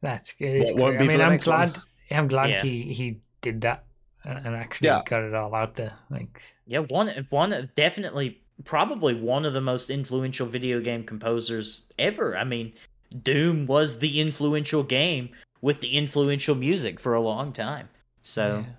[0.00, 0.54] That's good.
[0.54, 0.98] It's Won't- won't great.
[0.98, 1.68] I be for mean, the I'm next one.
[1.70, 1.82] glad.
[2.12, 2.62] I'm glad Yeah.
[2.62, 3.84] he he did that
[4.24, 5.02] and actually Yeah.
[5.04, 5.94] got it all out there.
[6.08, 12.36] Like, yeah, one one definitely probably one of the most influential video game composers ever.
[12.36, 12.72] I mean,
[13.22, 15.30] Doom was the influential game
[15.62, 17.88] with the influential music for a long time.
[18.22, 18.64] So.
[18.64, 18.72] yeah.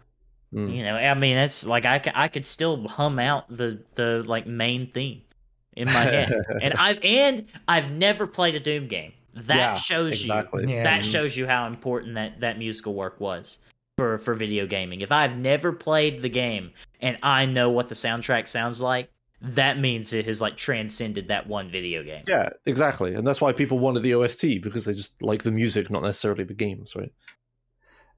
[0.54, 0.74] Mm.
[0.78, 4.48] You know, I mean, it's like I, I could still hum out the the like
[4.48, 5.22] main theme
[5.78, 9.14] in my head, and I've and I've never played a Doom game.
[9.34, 10.64] That Yeah, shows exactly.
[10.64, 10.84] you Yeah.
[10.84, 11.12] that Mhm.
[11.12, 13.60] shows you how important that that musical work was
[13.98, 15.02] for for video gaming.
[15.02, 16.72] If I've never played the game
[17.02, 19.10] and I know what the soundtrack sounds like,
[19.42, 22.24] that means it has like transcended that one video game.
[22.28, 25.92] Yeah, exactly, and that's why people wanted the OST because they just like the music,
[25.92, 27.12] not necessarily the games, right?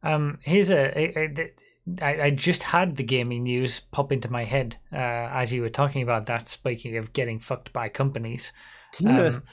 [0.01, 0.97] Um, here's a.
[0.97, 1.51] a- a-
[2.01, 5.69] I, I just had the gaming news pop into my head uh, as you were
[5.69, 6.47] talking about that.
[6.47, 8.51] Speaking of getting fucked by companies,
[9.05, 9.43] um,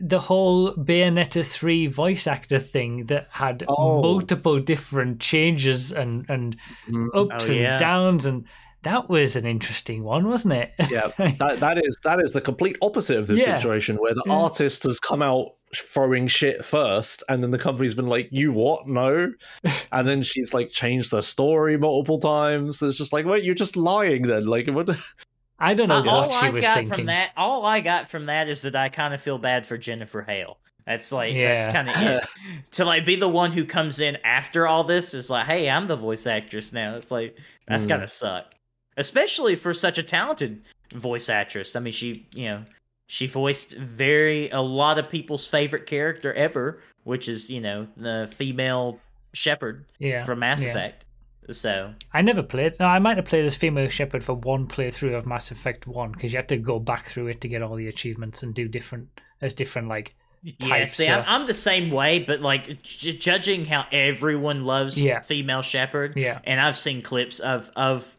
[0.00, 4.00] the whole Bayonetta three voice actor thing that had Oh.
[4.00, 6.56] multiple different changes and and
[6.90, 7.70] Mm, ups Oh, yeah.
[7.72, 8.44] and downs, and
[8.82, 10.72] that was an interesting one, wasn't it?
[10.90, 11.08] yeah,
[11.38, 13.56] that that is that is the complete opposite of this Yeah.
[13.56, 14.34] situation where the Yeah.
[14.34, 18.86] artist has come out throwing shit first, and then the company's been like, "You what?
[18.88, 19.32] No,"
[19.92, 22.82] and then she's like changed her story multiple times.
[22.82, 24.46] It's just like, wait, you're just lying then.
[24.46, 24.90] Like, what?
[25.58, 26.94] I don't know Uh, all what she I was got thinking.
[26.94, 29.78] from that, all I got from that is that I kind of feel bad for
[29.78, 30.58] Jennifer Hale.
[30.86, 31.60] That's like Yeah.
[31.60, 32.24] that's kind of it.
[32.72, 35.86] to like be the one who comes in after all this is like, hey, I'm
[35.86, 36.96] the voice actress now.
[36.96, 37.38] It's like
[37.68, 37.88] that's Mm.
[37.88, 38.52] gotta suck,
[38.96, 40.62] especially for such a talented
[40.94, 41.76] voice actress.
[41.76, 42.64] I mean, she you know
[43.12, 48.26] she voiced very a lot of people's favorite character ever, which is you know the
[48.34, 48.98] female
[49.34, 50.70] Shepard yeah, from Mass yeah.
[50.70, 51.04] Effect.
[51.50, 52.80] So I never played.
[52.80, 56.12] No, I might have played as female Shepard for one playthrough of Mass Effect One
[56.12, 58.66] because you had to go back through it to get all the achievements and do
[58.66, 59.10] different
[59.42, 60.94] as different like yeah, types.
[60.94, 65.20] see, I'm, I'm the same way, but like j- judging how everyone loves Yeah.
[65.20, 68.16] female Shepard, yeah, and I've seen clips of of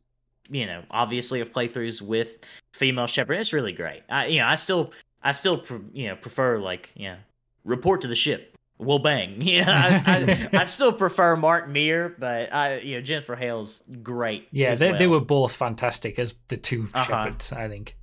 [0.54, 3.38] you know obviously of playthroughs with female Shepard.
[3.40, 4.04] It's really great.
[4.10, 7.18] I you know I still I still pre- you know prefer like you know
[7.66, 8.50] report to the ship.
[8.80, 9.36] We'll bang.
[9.42, 14.48] Yeah, I, I, I still prefer Mark Meer, but I you know Jennifer Hale's great.
[14.52, 14.76] yeah.
[14.76, 17.04] They, they were both fantastic as the 2 Uh-huh.
[17.06, 17.52] Shepards.
[17.54, 17.96] I think.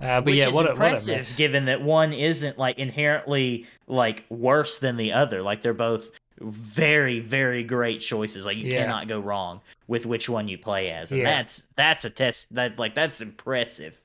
[0.00, 2.78] Uh, but Which yeah, is what a, what a impressive, given that one isn't like
[2.80, 5.40] inherently like worse than the other.
[5.42, 8.44] Like they're both very, very great choices.
[8.46, 8.82] Like you Yeah.
[8.84, 11.30] cannot go wrong with which one you play as, and Yeah.
[11.36, 12.54] that's that's a test.
[12.54, 14.00] That like that's impressive.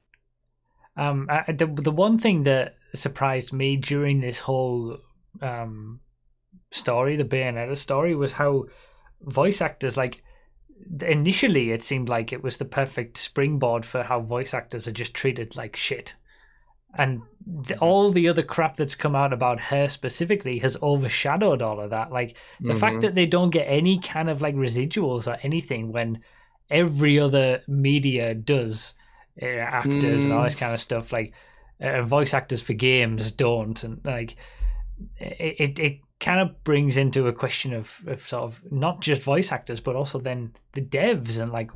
[0.97, 4.97] Um, I, the the one thing that surprised me during this whole
[5.41, 5.99] um
[6.71, 8.65] story, the Bayonetta story, was how
[9.21, 10.23] voice actors like
[11.01, 15.13] initially it seemed like it was the perfect springboard for how voice actors are just
[15.13, 16.15] treated like shit.
[16.95, 21.79] And the, all the other crap that's come out about her specifically has overshadowed all
[21.79, 22.11] of that.
[22.11, 23.01] Like the fact Mhm.
[23.01, 26.19] that they don't get any kind of like residuals or anything when
[26.69, 28.93] every other media does
[29.41, 31.33] uh, actors and all this kind of stuff like
[31.81, 34.35] uh, voice actors for games don't and like
[35.17, 39.23] it it, it kind of brings into a question of, of sort of not just
[39.23, 41.71] voice actors but also then the devs and like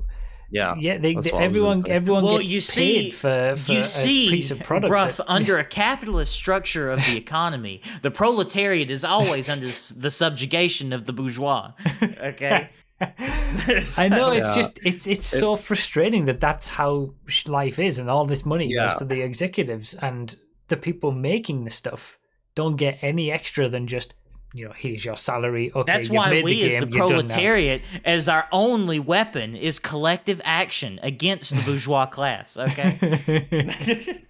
[0.54, 0.76] Yeah.
[0.78, 1.90] yeah they, they- what I was gonna everyone say.
[1.90, 5.16] everyone Well, gets you paid see- for, for you a see, piece of product bruh,
[5.18, 10.94] that- under a capitalist structure of the economy, the proletariat is always under the subjugation
[10.94, 11.72] of the bourgeois.
[12.22, 12.70] Okay.
[13.02, 14.56] I know it's Yeah.
[14.56, 17.14] just it's it's so frustrating that that's how
[17.48, 18.90] life is, and all this money Yeah.
[18.90, 20.36] goes to the executives, and
[20.70, 22.18] the people making the stuff
[22.56, 24.14] don't get any extra than just
[24.54, 25.72] you know here's your salary.
[25.74, 27.22] Okay, That's you've why made we, the as game, the you're done now.
[27.34, 32.58] proletariat, as our only weapon, is collective action against the bourgeois class.
[32.58, 34.24] Okay.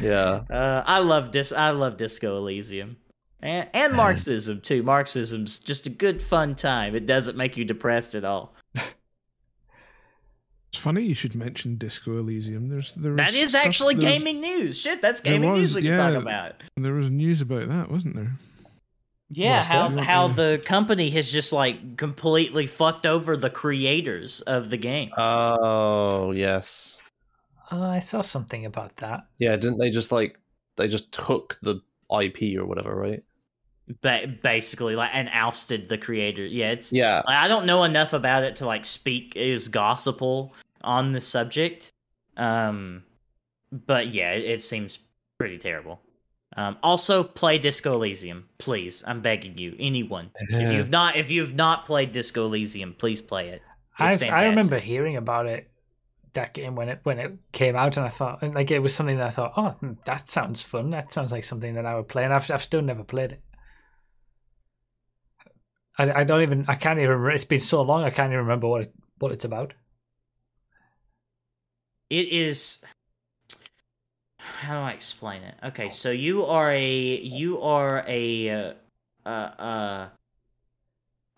[0.00, 0.42] Yeah.
[0.48, 1.52] uh, I love dis.
[1.52, 2.96] I love Disco Elysium,
[3.40, 4.82] and, and Marxism too.
[4.82, 6.94] Marxism's just a good fun time.
[6.94, 8.54] It doesn't make you depressed at all.
[10.72, 12.68] It's funny you should mention Disco Elysium.
[12.68, 14.78] There's there That is stuff- actually gaming news.
[14.80, 16.54] Shit, that's gaming was, news we can talk about.
[16.76, 18.32] There was news about that, wasn't there?
[19.30, 20.04] Yeah, how that?
[20.04, 25.10] how the company has just like completely fucked over the creators of the game.
[25.16, 27.02] Oh yes.
[27.72, 29.26] Oh, I saw something about that.
[29.38, 29.56] Yeah.
[29.56, 30.38] Didn't they just like
[30.76, 31.80] they just took the
[32.10, 33.24] IP or whatever, right?
[34.00, 36.44] ba- basically, like and ousted the creator.
[36.44, 37.22] Yeah, it's Yeah.
[37.26, 41.92] Like, I don't know enough about it to like speak as gospel on the subject.
[42.36, 43.02] Um,
[43.72, 44.98] but yeah, it, it seems
[45.38, 46.00] pretty terrible.
[46.56, 49.04] Um, also, play Disco Elysium, please.
[49.06, 50.30] I'm begging you, anyone.
[50.48, 53.62] If you've not, if you've not played Disco Elysium, please play it.
[53.98, 55.70] I remember hearing about it
[56.34, 58.94] that game when it when it came out, and I thought and, like it was
[58.94, 60.90] something that I thought, oh, hmm, that sounds fun.
[60.90, 63.42] That sounds like something that I would play, and I've I've still never played it.
[65.98, 67.24] I, I don't even I can't even.
[67.30, 69.74] It's been so long I can't even remember what it, what it's about.
[72.10, 72.84] it is
[74.56, 75.54] how do i explain it?
[75.62, 78.72] Okay so you are a you are a uh,
[79.24, 80.08] uh, uh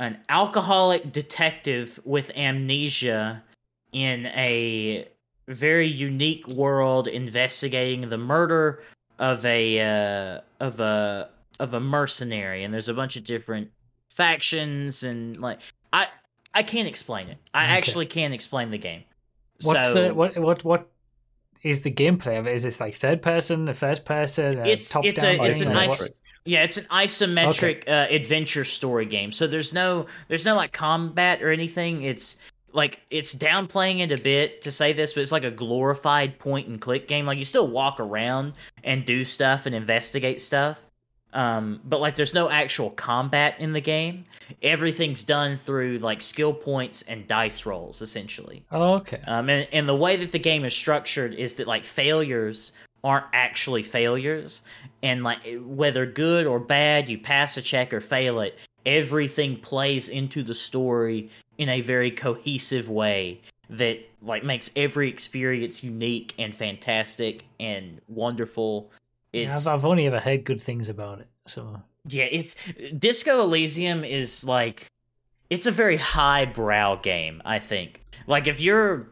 [0.01, 3.43] an alcoholic detective with amnesia
[3.93, 5.09] in a
[5.49, 8.83] very unique world investigating the murder
[9.19, 12.63] of a uh, of a of a mercenary.
[12.63, 13.71] And there's a bunch of different
[14.11, 15.61] factions and like
[15.93, 16.09] i
[16.55, 17.39] i can't explain it.
[17.55, 17.73] I Okay.
[17.77, 19.05] actually can't explain the game.
[19.63, 20.91] What's so the what what what
[21.63, 22.55] is the gameplay of it?
[22.55, 25.41] Is it like third person, a first person, It's- top it's down?
[25.41, 26.11] a- it's thing, an ice-
[26.45, 29.33] Yeah, it's an isometric uh, adventure story game.
[29.33, 32.03] So there's no there's no like combat or anything.
[32.03, 32.37] It's
[32.73, 36.69] like it's downplaying it a bit to say this, but it's like a glorified point
[36.69, 37.27] and click game.
[37.27, 38.55] Like you still walk around
[38.85, 40.81] and do stuff and investigate stuff.
[41.33, 44.25] Um, but like there's no actual combat in the game.
[44.63, 48.65] Everything's done through like skill points and dice rolls essentially.
[48.73, 49.21] Oh, okay.
[49.27, 52.73] Um, and, and the way that the game is structured is that like failures
[53.05, 54.63] aren't actually failures,
[55.03, 60.09] and like whether good or bad, you pass a check or fail it, everything plays
[60.09, 63.41] into the story in a very cohesive way
[63.71, 68.91] that like makes every experience unique and fantastic and wonderful.
[69.33, 71.29] Yeah, I've, I've only ever heard good things about it.
[71.47, 72.57] So yeah, it's
[72.99, 74.87] Disco Elysium is like
[75.51, 78.05] it's a very highbrow game, I think.
[78.27, 79.09] Like if you're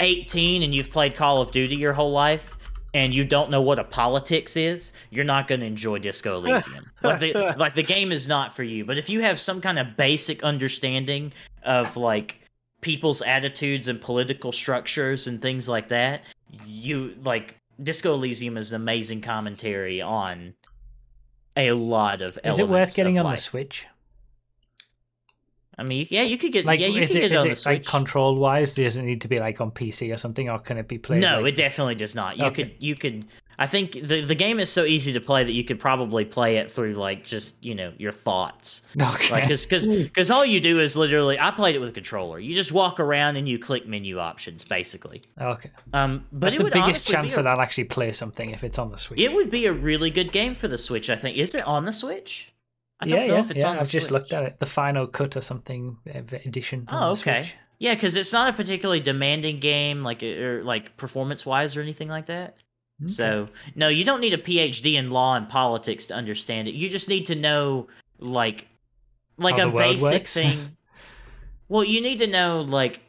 [0.00, 2.56] 18 and you've played Call of Duty your whole life,
[2.94, 6.90] and you don't know what a politics is, you're not going to enjoy Disco Elysium.
[7.02, 8.84] like the like the game is not for you.
[8.84, 11.32] But if you have some kind of basic understanding
[11.62, 12.40] of like
[12.80, 16.22] people's attitudes and political structures and things like that,
[16.66, 20.54] you like Disco Elysium is an amazing commentary on
[21.56, 22.38] a lot of.
[22.44, 23.38] Is it worth getting on life.
[23.38, 23.86] the Switch?
[25.78, 27.40] I mean, yeah, you could get Like, yeah, you is could it, get it is
[27.40, 27.86] on the it like Switch.
[27.88, 28.74] control wise?
[28.74, 31.20] Does it need to be like on PC or something, or can it be played?
[31.22, 32.36] no, like- it definitely does not.
[32.36, 32.64] You Okay.
[32.64, 33.24] could you could
[33.58, 36.56] I think the the game is so easy to play that you could probably play
[36.56, 38.82] it through like just, you know, your thoughts.
[39.00, 39.32] Okay.
[39.32, 42.38] Like cuz cuz cuz all you do is literally I played it with a controller.
[42.38, 45.22] You just walk around and you click menu options basically.
[45.40, 45.70] okay.
[45.92, 48.64] Um but That's it the would biggest chance a, that I'll actually play something if
[48.64, 49.20] it's on the Switch.
[49.20, 51.36] it would be a really good game for the Switch, I think.
[51.36, 52.52] Is it on the Switch?
[53.00, 53.70] I don't yeah, know yeah, if it's yeah.
[53.70, 53.88] on the Switch.
[53.88, 54.12] I've just Switch.
[54.12, 54.60] looked at it.
[54.60, 56.84] The final cut or something uh, edition.
[56.88, 57.42] on Oh, okay.
[57.42, 57.54] Switch.
[57.80, 62.08] Yeah, because it's not a particularly demanding game, like or like performance wise or anything
[62.08, 62.56] like that.
[63.04, 63.12] Okay.
[63.12, 66.74] So no, you don't need a PhD in law and politics to understand it.
[66.74, 67.88] You just need to know
[68.18, 68.68] like
[69.38, 70.76] like How a basic thing.
[71.68, 73.00] well, you need to know like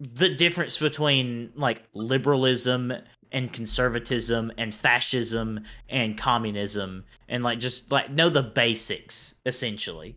[0.00, 2.92] the difference between like liberalism
[3.32, 10.16] and conservatism and fascism and communism and like just like know the basics essentially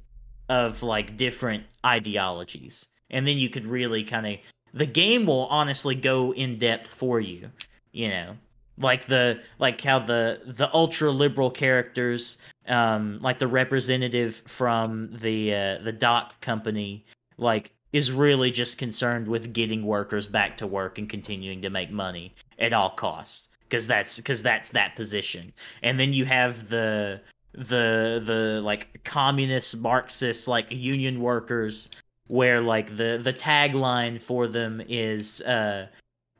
[0.49, 2.88] of like different ideologies.
[3.10, 4.36] And then you could really kind of
[4.73, 7.52] the game will honestly go in depth for you,
[7.91, 8.38] you know.
[8.77, 12.38] Like the like how the the ultra liberal characters
[12.68, 17.06] um like the representative from the uh, the dock company
[17.38, 21.91] like is really just concerned with getting workers back to work and continuing to make
[21.91, 25.52] money at all costs because that's because that's that position.
[25.84, 27.22] And then you have the
[27.53, 31.89] the the like communist marxist like union workers
[32.27, 35.88] where like the the tagline for them is uh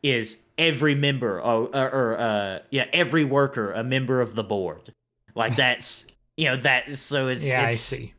[0.04, 4.94] is every member or, or, or uh yeah every worker a member of the board
[5.36, 6.08] like that's
[6.38, 8.14] you know that so it's yeah, I see.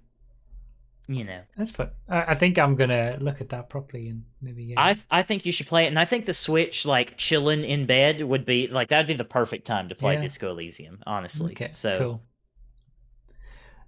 [1.08, 1.90] you know That's fun.
[2.08, 4.66] I, I think I'm gonna look at that properly and maybe.
[4.66, 7.64] Get I I think you should play it, and I think the Switch, like chilling
[7.64, 10.20] in bed, would be like that'd be the perfect time to play Yeah.
[10.20, 11.02] Disco Elysium.
[11.06, 12.22] Honestly, Okay, so cool.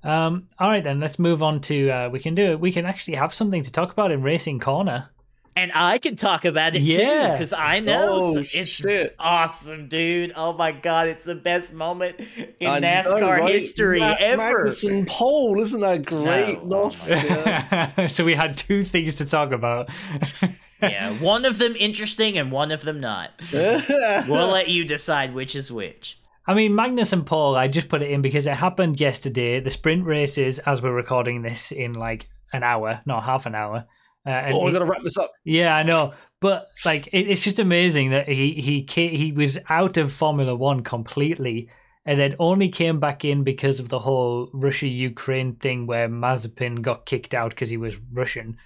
[0.02, 1.90] Um, all right then, let's move on to.
[1.90, 2.60] Uh, we can do it.
[2.60, 5.10] We can actually have something to talk about in Racing Corner.
[5.56, 7.30] And I can talk about it too Yeah.
[7.32, 9.14] because I know Oh, so it's shit.
[9.20, 10.32] awesome, dude.
[10.34, 12.16] Oh my god, it's the best moment
[12.58, 13.52] in I know, NASCAR right?
[13.52, 14.64] history Ma- ever.
[14.66, 16.64] Magnussen pole, isn't that great?
[16.64, 17.08] No, oh Nos?
[17.08, 18.06] my Yeah.
[18.08, 19.88] so we had two things to talk about.
[20.82, 23.30] yeah, one of them interesting and one of them not.
[23.52, 26.18] We'll let you decide which is which.
[26.46, 29.60] I mean, Magnussen pole, I just put it in because it happened yesterday.
[29.60, 33.86] The sprint races, as we're recording this, in like an hour, not half an hour.
[34.26, 35.32] Uh, and oh, we he- got to wrap this up.
[35.44, 39.96] Yeah, I know, but like it, it's just amazing that he he he was out
[39.96, 41.68] of Formula One completely,
[42.06, 46.82] and then only came back in because of the whole Russia Ukraine thing where Mazepin
[46.82, 48.56] got kicked out because he was Russian,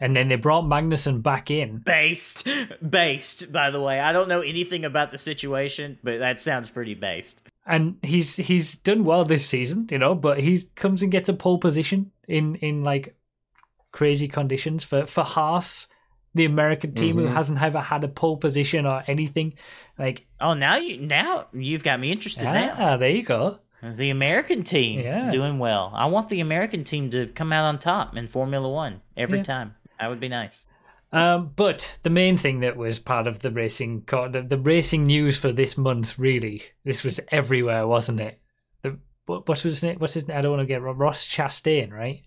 [0.00, 1.82] and then they brought Magnussen back in.
[1.84, 2.48] Based,
[2.88, 3.52] based.
[3.52, 7.42] By the way, I don't know anything about the situation, but that sounds pretty based.
[7.66, 10.14] and he's he's done well this season, you know.
[10.14, 13.14] But he comes and gets a pole position in in like
[13.92, 15.86] crazy conditions for for Haas,
[16.34, 17.32] the American team who Mhm.
[17.34, 19.54] hasn't ever had a pole position or anything.
[19.98, 22.74] Like, Oh, now you now you've got me interested now.
[22.78, 23.58] ah, there you go.
[23.82, 25.30] The American team Yeah.
[25.30, 25.92] doing well.
[25.94, 29.44] I want the American team to come out on top in Formula One every Yeah.
[29.44, 29.74] time.
[30.00, 30.66] That would be nice.
[31.12, 35.04] Um, but the main thing that was part of the racing co- the, the racing
[35.06, 38.40] news for this month, really, this was everywhere, wasn't it?
[38.82, 40.00] The what, what was it?
[40.00, 40.30] What's his?
[40.30, 40.96] I don't want to get wrong.
[40.96, 42.22] Ross Chastain, right?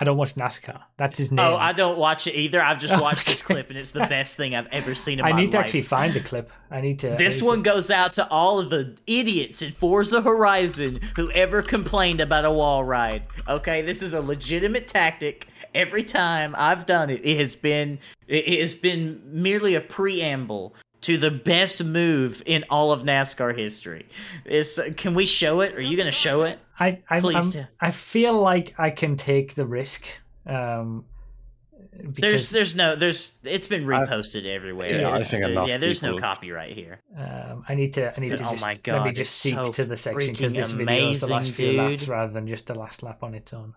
[0.00, 0.80] I don't watch NASCAR.
[0.96, 1.46] That's his oh, name.
[1.46, 2.62] Oh, I don't watch it either.
[2.62, 5.32] I've just watched this clip, and it's the best thing I've ever seen in I
[5.32, 5.66] my need to life.
[5.66, 6.50] actually find the clip.
[6.70, 7.10] I need to.
[7.16, 11.30] This need one to- goes out to all of the idiots in Forza Horizon who
[11.32, 13.24] ever complained about a wall ride.
[13.46, 15.48] Okay, this is a legitimate tactic.
[15.74, 21.16] Every time I've done it, it has been it has been merely a preamble to
[21.16, 24.06] the best move in all of NASCAR history.
[24.44, 25.74] Is can we show it?
[25.74, 26.58] Are you going to show it?
[26.80, 27.70] I I, Please I'm- do.
[27.80, 30.06] I feel like I can take the risk.
[30.46, 31.04] Um,
[31.92, 34.88] There's there's no there's it's been reposted everywhere.
[35.00, 37.00] Yeah, I There's- think enough Yeah, there's no copyright here.
[37.16, 38.16] um, I need to.
[38.16, 38.34] I need to.
[38.36, 41.10] Oh just, my Let me just seek so to the section because freaking this video
[41.10, 43.74] is the last amazing, few laps rather than just the last lap on its own.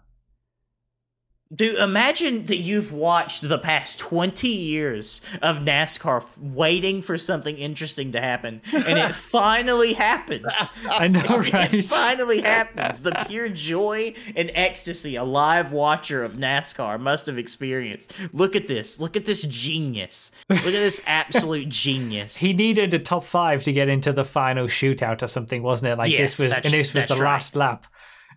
[1.53, 7.55] Dude, imagine that you've watched the past 20 years of NASCAR f- waiting for something
[7.57, 10.45] interesting to happen, and it finally happens.
[10.89, 11.85] I know, It right?
[11.85, 13.01] finally happens.
[13.01, 18.13] The pure joy and ecstasy a live watcher of NASCAR must have experienced.
[18.31, 18.99] Look at this.
[18.99, 20.31] Look at this genius.
[20.49, 22.35] Look at this absolute genius.
[22.35, 25.97] He needed a top five to get into the final shootout or something, wasn't it?
[25.97, 27.23] Like Yes, this was, and this was the right.
[27.34, 27.85] last lap,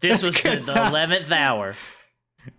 [0.02, 0.92] this was the that.
[0.92, 1.76] 11th hour.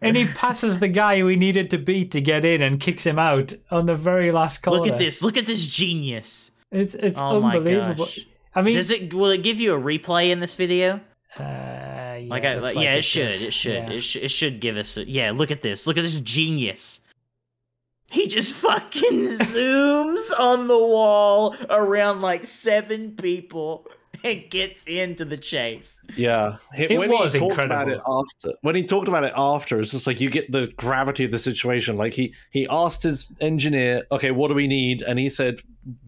[0.01, 3.18] And he passes the guy we needed to beat to get in and kicks him
[3.19, 4.80] out on the very last corner.
[4.80, 5.23] Look at this.
[5.23, 6.51] Look at this genius.
[6.72, 8.07] It's it's Oh unbelievable.
[8.55, 10.99] I mean, Does it will it give you a replay in this video?
[11.39, 13.05] uh, yeah, Like, I, looks like, yeah, it does.
[13.05, 13.41] should.
[13.41, 13.73] It should.
[13.73, 13.91] Yeah.
[13.91, 14.97] It, sh- it should give us.
[14.97, 15.85] A, yeah, look at this.
[15.85, 17.01] Look at this genius.
[18.09, 23.85] He just fucking zooms on the wall around like seven people
[24.23, 25.99] and gets into the chase.
[26.15, 28.26] Yeah, He- It when was he talked about it incredible.
[28.44, 31.31] after, when he talked about it after, it's just like you get the gravity of
[31.31, 31.95] the situation.
[31.98, 35.60] Like he he asked his engineer, "Okay, what do we need?" And he said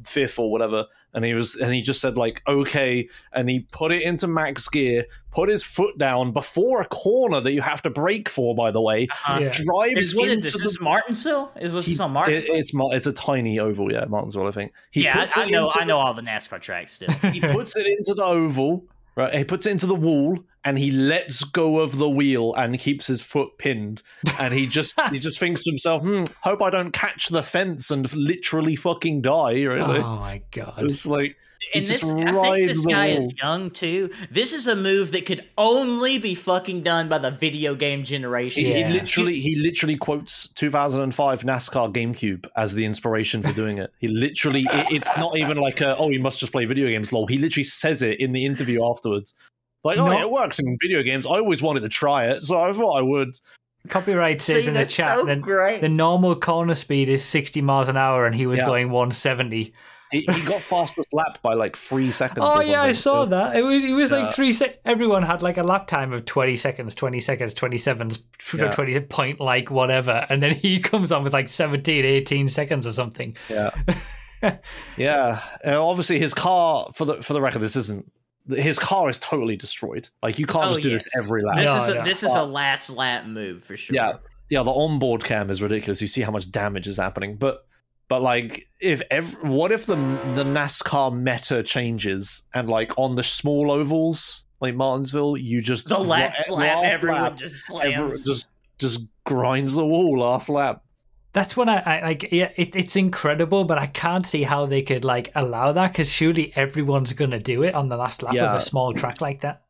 [0.06, 3.92] fifth or whatever, and he was and he just said like okay, and he put
[3.92, 7.90] it into max gear, put his foot down before a corner that you have to
[7.90, 9.08] brake for, by the way.
[9.28, 9.52] Uh, Yeah.
[9.54, 10.54] Drives is, what is into this?
[10.54, 11.52] the- Is this Martinsville?
[11.60, 12.56] Is was he- this on it- Martinsville?
[12.56, 14.72] it's it's a tiny oval, yeah, Martinsville, I think.
[14.92, 15.66] He yeah, puts I, I know.
[15.68, 17.10] into I know all the NASCAR tracks still.
[17.32, 19.34] he puts it into the oval, right?
[19.34, 23.08] He puts it into the wall, and he lets go of the wheel and keeps
[23.08, 24.02] his foot pinned.
[24.40, 27.92] And he just he just thinks to himself, "Hmm, hope I don't catch the fence
[27.92, 30.76] and literally fucking die." Really, Oh my god!
[30.80, 31.36] it's like
[31.72, 33.18] he and just this, I think this guy wall.
[33.18, 34.10] is young too.
[34.32, 38.64] This is a move that could only be fucking done by the video game generation.
[38.64, 43.92] He, he literally he literally quotes 2005 NASCAR GameCube as the inspiration for doing it.
[44.00, 47.12] He literally it, it's not even like a, oh he must just play video games
[47.12, 47.28] lol.
[47.28, 49.34] He literally says it in the interview afterwards.
[49.84, 51.26] Like oh yeah, it works in video games.
[51.26, 53.30] I always wanted to try it, so I thought I would.
[53.88, 55.80] Copyright says See, in the that's chat so that great.
[55.82, 58.66] the normal corner speed is 60 miles an hour, and he was Yeah.
[58.66, 59.74] going 170.
[60.12, 62.40] He, he got fastest lap by like three seconds.
[62.42, 62.94] Oh or yeah, I something.
[62.96, 63.56] saw that.
[63.56, 64.18] It was it was Yeah.
[64.26, 64.80] like three sec.
[64.84, 68.10] Everyone had like a lap time of 20 seconds, 20 seconds, 27,
[68.58, 68.72] Yeah.
[68.72, 72.92] 20 point like whatever, and then he comes on with like 17, 18 seconds or
[72.92, 73.36] something.
[73.50, 73.70] Yeah,
[74.98, 75.42] yeah.
[75.66, 78.12] Uh, obviously, his car for the for the record, this isn't.
[78.50, 80.10] His car is totally destroyed.
[80.24, 81.04] Like you can't Oh, just do yes.
[81.06, 81.58] this every lap.
[81.58, 82.04] This No, is a, no.
[82.04, 83.96] this is a last lap move for sure.
[83.96, 84.18] Yeah,
[84.50, 84.64] yeah.
[84.64, 86.02] The onboard cam is ridiculous.
[86.02, 87.66] You see how much damage is happening, but
[88.08, 89.96] but like if ev- what if the
[90.36, 95.98] the NASCAR meta changes and like on the small ovals like Martinsville, you just The
[96.00, 98.26] last lap, last everyone lap, just everyone slams.
[98.26, 98.50] just
[98.80, 100.84] just grinds the wall last lap.
[101.32, 102.32] That's when I, I like.
[102.32, 106.12] Yeah, it, it's incredible, but I can't see how they could like allow that because
[106.12, 108.52] surely everyone's gonna do it on the last lap Yeah.
[108.52, 109.64] of a small track like that.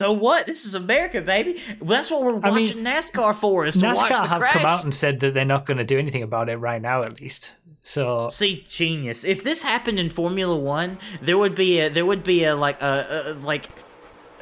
[0.00, 0.46] So what?
[0.46, 1.60] This is America, baby.
[1.80, 3.64] Well, that's what we're I mean, watching NASCAR for.
[3.64, 5.84] Is to watch NASCAR the have come out and said that they're not going to
[5.84, 7.52] do anything about it right now, at least.
[7.84, 9.24] So See, genius.
[9.24, 12.82] If this happened in Formula One, there would be a there would be a like
[12.82, 13.68] a, a like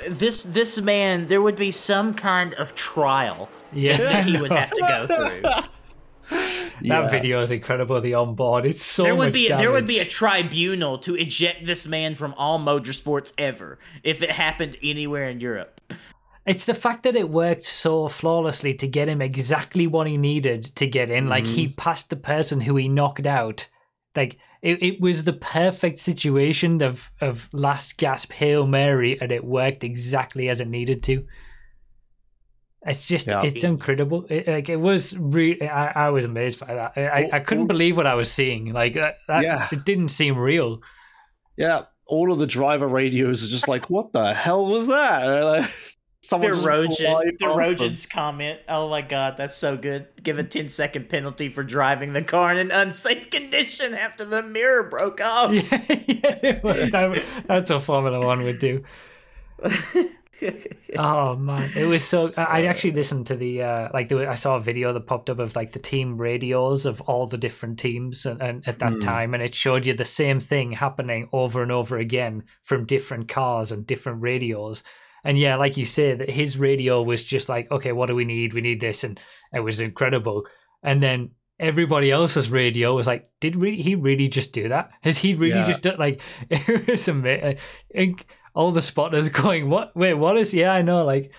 [0.09, 1.27] this this man.
[1.27, 5.65] There would be some kind of trial yeah, that he would have to go through.
[6.83, 8.01] that video is incredible.
[8.01, 11.87] The onboard, it's so there would be there would be a tribunal to eject this
[11.87, 15.81] man from all motorsports ever if it happened anywhere in Europe.
[16.45, 20.65] It's the fact that it worked so flawlessly to get him exactly what he needed
[20.75, 21.29] to get in.
[21.29, 21.77] Like he Mm-hmm.
[21.77, 23.69] passed the person who he knocked out.
[24.17, 29.45] Like it, it was the perfect situation of of last gasp hail mary, and it
[29.45, 31.23] worked exactly as it needed to.
[32.85, 33.43] It's just Yeah.
[33.45, 34.27] it's incredible.
[34.29, 36.93] It, like it was really, I, I was amazed by that.
[36.97, 38.73] I, I, I couldn't Well- believe what I was seeing.
[38.73, 39.69] Like that, that Yeah.
[39.71, 40.81] it didn't seem real.
[41.57, 45.27] Yeah, all of the driver radios are just like, what the hell was that?
[45.27, 45.71] Like,
[46.25, 47.51] someone just Derogen, fly past them.
[47.51, 48.61] Derogen's comment.
[48.69, 50.09] Oh my god, that's so good.
[50.23, 54.43] Give a 10 second penalty for driving the car in an unsafe condition after the
[54.43, 55.53] mirror broke off.
[55.53, 58.83] yeah, yeah, that- that's what Formula One would do.
[60.99, 62.33] Oh man, it was so.
[62.37, 65.39] I actually listened to the uh, like there, I saw a video that popped up
[65.39, 68.99] of like the team radios of all the different teams and, and at that Hmm.
[69.01, 73.29] time, and it showed you the same thing happening over and over again from different
[73.29, 74.83] cars and different radios.
[75.25, 78.25] And yeah, like you say, that his radio was just like, okay, what do we
[78.25, 78.53] need?
[78.55, 79.19] We need this, and
[79.55, 80.45] it was incredible.
[80.83, 84.91] And then everybody else's radio was like, did re- he really just do that?
[85.03, 85.67] Has he really Yeah.
[85.69, 86.21] just done like?
[86.51, 87.59] It was amazing.
[88.55, 89.95] All the spotters going, what?
[89.97, 90.53] Wait, what is?
[90.55, 91.05] Yeah, I know.
[91.05, 91.33] Like,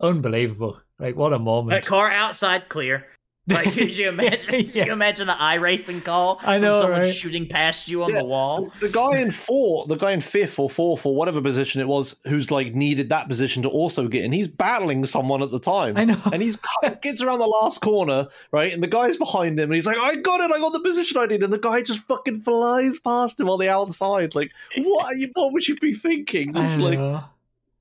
[0.00, 0.80] unbelievable.
[0.98, 1.72] Like, what a moment.
[1.72, 1.86] moment.
[1.86, 3.06] car outside clear.
[3.46, 4.54] Like, could you imagine?
[4.54, 4.62] Yeah.
[4.62, 7.14] Could you imagine the racing call I know, from someone right?
[7.14, 8.20] shooting past you on Yeah.
[8.20, 8.70] the wall?
[8.80, 12.16] the guy in four, the guy in fifth or fourth or whatever position it was,
[12.26, 14.32] who's like needed that position to also get in.
[14.32, 15.96] He's battling someone at the time.
[15.98, 16.16] I know.
[16.32, 16.58] and he's
[17.02, 18.72] gets around the last corner, right?
[18.72, 20.50] And the guy's behind him, and he's like, "I got it!
[20.50, 23.58] I got the position I need." And the guy just fucking flies past him on
[23.58, 24.34] the outside.
[24.34, 25.06] Like, what?
[25.06, 26.56] Are you, what would you be thinking?
[26.56, 27.24] I Just like, know.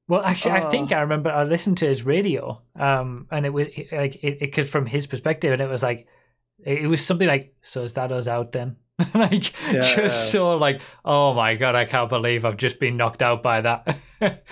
[0.07, 0.95] Well, actually, I think Ah.
[0.97, 4.67] I remember I listened to his radio, um, and it was like it, it could
[4.69, 6.07] from his perspective, and it was like
[6.65, 8.75] it, it was something like, "So is that us out then?"
[9.13, 9.81] like Yeah.
[9.81, 13.61] just so like, "Oh my god, I can't believe I've just been knocked out by
[13.61, 13.97] that."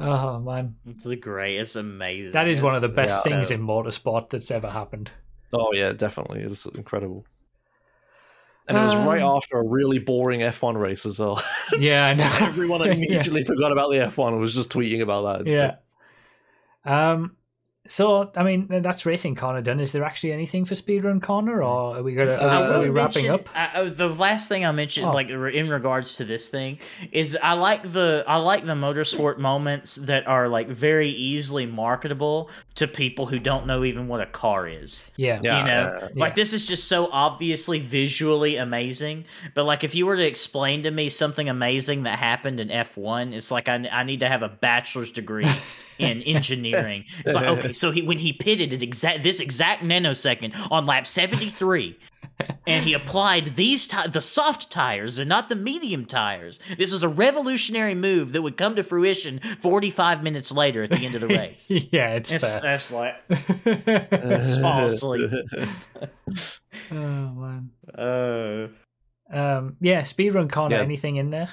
[0.00, 1.56] oh man, It's the great.
[1.56, 2.32] It's amazing.
[2.32, 5.10] that is one of the best so- things in motorsport that's ever happened.
[5.52, 7.24] oh yeah, definitely, it's incredible.
[8.68, 11.42] And it was Um, right after a really boring F1 race as well.
[11.78, 12.30] Yeah, I know.
[12.46, 15.50] Everyone immediately forgot about the F1 and was just tweeting about that.
[15.50, 15.76] yeah.
[16.84, 17.36] Um.
[17.88, 19.80] So, I mean, that's racing corner done.
[19.80, 22.92] Is there actually anything for speedrun corner, or are we gonna Uh, are, we- are
[22.92, 23.48] wrapping up?
[23.56, 25.10] uh, uh, the last thing I mentioned, Oh.
[25.12, 26.78] like in regards to this thing,
[27.10, 32.50] is I like the I like the motorsport moments that are like very easily marketable
[32.74, 35.10] to people who don't know even what a car is.
[35.16, 35.40] Yeah.
[35.42, 35.60] Yeah.
[35.60, 36.08] you know, yeah.
[36.14, 36.34] like Yeah.
[36.34, 39.24] this is just so obviously visually amazing.
[39.54, 42.96] But like, if you were to explain to me something amazing that happened in F
[42.96, 45.46] one, it's like I, I need to have a bachelor's degree
[45.98, 47.04] in engineering.
[47.24, 51.06] It's like okay, so he when he pitted at exact this exact nanosecond on lap
[51.06, 51.98] seventy three.
[52.66, 56.60] And he applied these ti- the soft tires and not the medium tires.
[56.78, 61.04] This was a revolutionary move that would come to fruition 45 minutes later at the
[61.04, 61.66] end of the race.
[61.92, 62.60] yeah, it's, It's, fair.
[62.62, 65.30] that's like just fall asleep.
[66.90, 67.70] oh man.
[67.94, 68.68] Uh,
[69.36, 69.76] Um.
[69.80, 70.02] Yeah.
[70.02, 70.76] Speedrun corner.
[70.76, 70.82] Yeah.
[70.82, 71.48] Anything in there?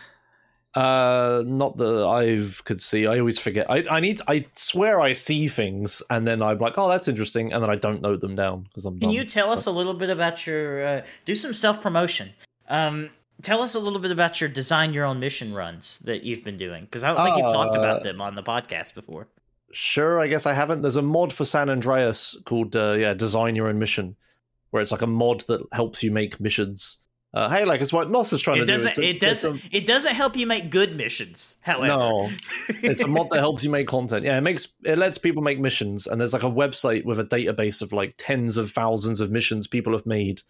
[0.75, 3.07] Uh, not that I could see.
[3.07, 3.69] I always forget.
[3.71, 4.21] I I need.
[4.27, 7.75] I swear I see things, and then I'm like, oh, that's interesting, and then I
[7.75, 8.99] don't note them down because I'm.
[8.99, 9.15] Can dumb.
[9.15, 12.29] you tell us a little bit about your uh, do some self promotion?
[12.67, 13.09] Um,
[13.41, 16.57] tell us a little bit about your design your own mission runs that you've been
[16.57, 19.27] doing because I don't think you've talked Uh, about them on the podcast before.
[19.71, 20.83] Sure, I guess I haven't.
[20.83, 24.15] There's a mod for San Andreas called uh, yeah, Design Your Own Mission,
[24.69, 26.99] where it's like a mod that helps you make missions.
[27.31, 28.71] Uh, hey, like it's what Nos is trying It to do.
[28.73, 28.89] doesn't.
[28.89, 29.61] It's a- It doesn't.
[29.71, 31.57] It doesn't help you make good missions.
[31.61, 32.31] However, No,
[32.81, 34.25] it's a mod that helps you make content.
[34.25, 37.23] Yeah, it makes it lets people make missions, and there's like a website with a
[37.25, 40.41] database of like tens of thousands of missions people have made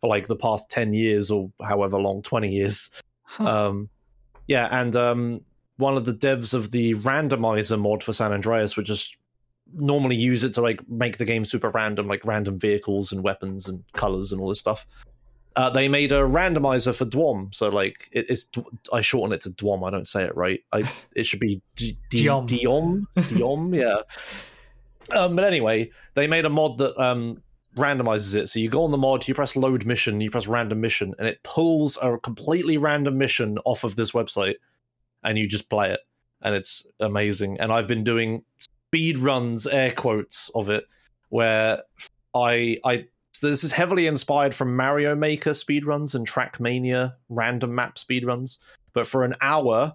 [0.00, 2.88] for like the past ten years or however long, twenty years.
[3.24, 3.68] Huh.
[3.68, 3.90] Um,
[4.46, 5.42] yeah, and um,
[5.76, 9.16] one of the devs of the randomizer mod for San Andreas would just
[9.74, 13.68] normally use it to like make the game super random, like random vehicles and weapons
[13.68, 14.86] and colors and all this stuff.
[15.54, 18.46] Uh, they made a randomizer for Dwom, so like it, it's
[18.92, 19.86] I shorten it to Dwom.
[19.86, 20.60] I don't say it right.
[20.72, 20.84] I
[21.14, 22.48] it should be D- D- Diom.
[22.48, 25.16] Diom, Diom, yeah.
[25.16, 27.42] Um, but anyway, they made a mod that um,
[27.76, 28.48] randomizes it.
[28.48, 31.28] So you go on the mod, you press load mission, you press random mission, and
[31.28, 34.56] it pulls a completely random mission off of this website,
[35.22, 36.00] and you just play it,
[36.40, 37.60] and it's amazing.
[37.60, 40.86] And I've been doing speed runs, air quotes, of it,
[41.28, 41.82] where
[42.34, 43.06] I I
[43.48, 48.58] this is heavily inspired from Mario Maker speedruns and Trackmania random map speedruns.
[48.92, 49.94] But for an hour,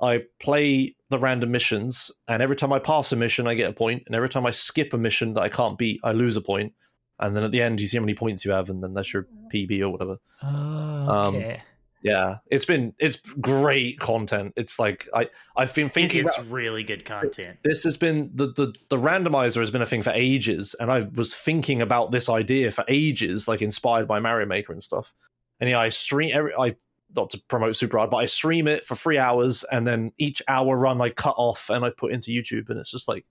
[0.00, 3.74] I play the random missions, and every time I pass a mission, I get a
[3.74, 6.40] point, and every time I skip a mission that I can't beat, I lose a
[6.40, 6.72] point.
[7.20, 9.12] And then at the end, you see how many points you have, and then that's
[9.12, 9.48] your oh.
[9.54, 10.16] PB or whatever.
[10.42, 11.62] Oh, um, okay.
[12.02, 14.54] Yeah, it's been it's great content.
[14.56, 17.58] It's like I I've been thinking it's about really good content.
[17.62, 21.02] this has been the, the the randomizer has been a thing for ages and i
[21.14, 25.12] was thinking about this idea for ages like inspired by mario maker and stuff
[25.60, 26.74] and yeah i stream every i
[27.14, 30.42] not to promote super hard but i stream it for three hours and then each
[30.48, 33.24] hour run i cut off and i put into youtube and it's just like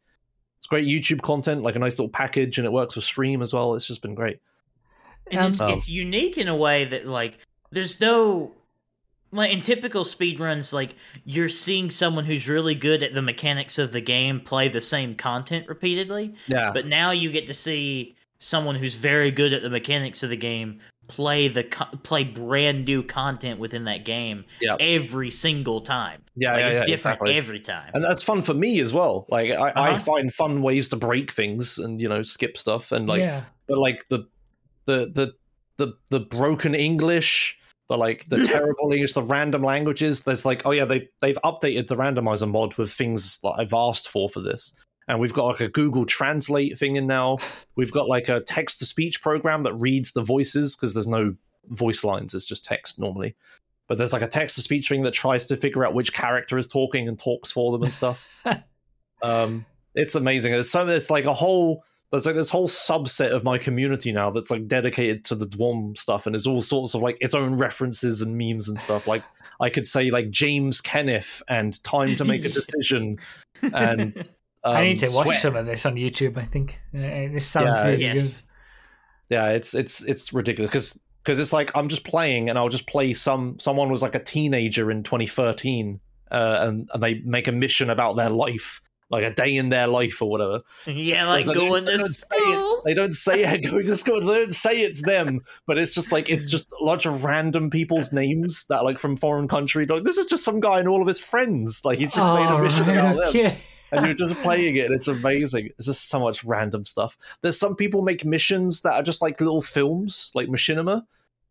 [0.59, 3.53] it's great youtube content like a nice little package and it works with stream as
[3.53, 4.39] well it's just been great
[5.31, 7.37] and it's, Um, it's unique in a way that like
[7.71, 8.51] there's no
[9.31, 10.95] like in typical speedruns like
[11.25, 15.15] you're seeing someone who's really good at the mechanics of the game play the same
[15.15, 19.69] content repeatedly yeah but now you get to see someone who's very good at the
[19.69, 24.77] mechanics of the game play the co- play brand new content within that game Yeah.
[24.79, 27.37] every single time yeah like yeah, it's yeah, different exactly.
[27.37, 29.99] every time and that's fun for me as well like I, I Uh-huh.
[29.99, 33.43] find fun ways to break things and you know skip stuff and like yeah.
[33.67, 34.25] but like the
[34.85, 35.33] the the
[35.77, 37.57] the the broken English,
[37.91, 40.21] the like the terrible English, the random languages.
[40.21, 44.07] There's like, oh yeah, they they've updated the randomizer mod with things that I've asked
[44.07, 44.73] for for this,
[45.07, 47.37] and we've got like a Google Translate thing in now.
[47.75, 51.35] We've got like a text to speech program that reads the voices because there's no
[51.67, 53.35] voice lines; it's just text normally.
[53.87, 56.57] But there's like a text to speech thing that tries to figure out which character
[56.57, 58.41] is talking and talks for them and stuff.
[59.21, 59.65] um,
[59.95, 60.53] it's amazing.
[60.53, 64.29] It's so it's like a whole there's like this whole subset of my community now
[64.29, 67.55] that's like dedicated to the Dwarm stuff, and there's all sorts of like its own
[67.55, 69.07] references and memes and stuff.
[69.07, 69.23] Like
[69.61, 73.17] I could say like James Kenneth and Time to Make a Decision,
[73.61, 74.15] and
[74.63, 75.41] um, I need to watch Sweat.
[75.41, 76.37] some of this on YouTube.
[76.37, 76.99] I think uh,
[77.31, 78.45] this sounds Yeah, really Yes.
[79.29, 82.87] Yeah, it's it's it's ridiculous because because it's like I'm just playing and I'll just
[82.87, 86.01] play some someone was like a teenager in 2013
[86.31, 88.81] uh, and and they make a mission about their life
[89.11, 90.61] like a day in their life or whatever.
[90.87, 92.81] Yeah, like going they, to don't.
[92.85, 93.59] They don't say it.
[93.69, 94.19] Go just go.
[94.19, 97.69] They don't say it's them, but it's just like it's just a bunch of random
[97.69, 99.85] people's names that like from foreign country.
[99.85, 101.83] Like this is just some guy and all of his friends.
[101.85, 103.57] Like he's just made a Oh, mission right, about them okay.
[103.91, 107.59] and you're just playing it and it's amazing it's just so much random stuff there's
[107.59, 111.03] some people make missions that are just like little films like machinima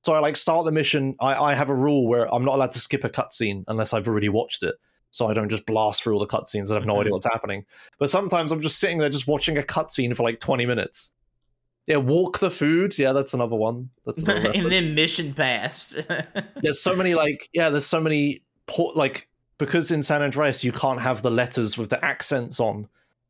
[0.02, 2.70] so i like start the mission i, I have a rule where i'm not allowed
[2.72, 4.74] to skip a cutscene unless i've already watched it
[5.10, 7.12] so i don't just blast through all the cutscenes and have no idea mm-hmm.
[7.12, 7.64] what's happening.
[7.98, 11.12] But sometimes i'm just sitting there just watching a cutscene for like 20 minutes.
[11.86, 12.98] Yeah walk the food.
[12.98, 13.90] Yeah that's another one.
[14.06, 15.98] That's another and then mission passed.
[16.56, 19.28] there's so many like yeah there's so many por- like
[19.58, 22.88] because in san andreas you can't have the letters with the accents on.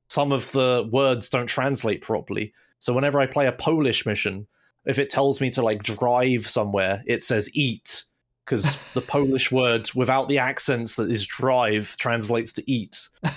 [0.09, 2.53] Some of the words don't translate properly.
[2.79, 4.47] So whenever i play a polish mission
[4.87, 8.05] if it tells me to like drive somewhere it says eat
[8.45, 13.09] because the polish word without the accents that is drive translates to eat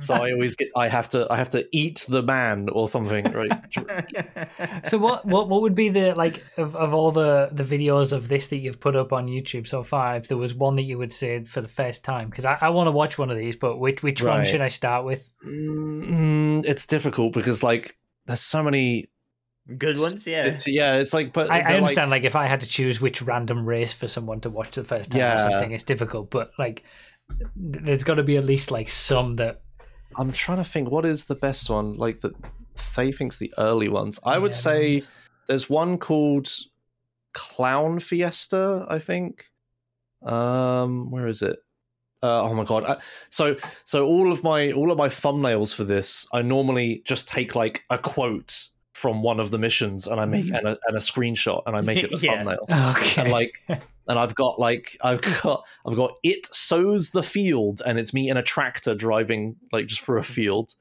[0.00, 3.24] so i always get i have to i have to eat the man or something
[3.32, 3.52] right
[4.84, 8.28] so what, what what would be the like of, of all the the videos of
[8.28, 10.16] this that you've put up on YouTube so far?
[10.16, 12.68] If there was one that you would say for the first time, because I, I
[12.70, 15.28] want to watch one of these, but which which one should I start with?
[15.46, 17.96] Mm, it's difficult because like
[18.26, 19.08] there's so many
[19.78, 20.46] Good ones, yeah.
[20.46, 22.66] it's, yeah it's like but I, I they're, like- understand like, if I had to
[22.66, 25.50] choose which random race for someone to watch the first time or Yeah.
[25.50, 26.30] something, it's difficult.
[26.30, 26.82] But like,
[27.54, 29.62] there's got to be at least like some that
[30.18, 31.96] I'm trying to think what is the best one.
[31.96, 32.34] Like that,
[32.76, 34.18] Faye thinks the early ones.
[34.26, 35.10] I would Yeah, say those.
[35.48, 36.50] there's one called
[37.32, 38.84] Clown Fiesta.
[38.90, 39.44] I think.
[40.24, 41.58] Um, where is it?
[42.22, 42.84] Uh, oh my god!
[42.84, 42.96] I,
[43.30, 47.54] so so all of my all of my thumbnails for this, I normally just take
[47.56, 51.00] like a quote from one of the missions and I make and a, and a
[51.00, 52.36] screenshot and I make it the Yeah.
[52.44, 52.66] thumbnail.
[52.96, 53.22] okay.
[53.22, 57.98] And like and I've got like I've got I've got it sows the field and
[57.98, 60.74] it's me in a tractor driving like just through a field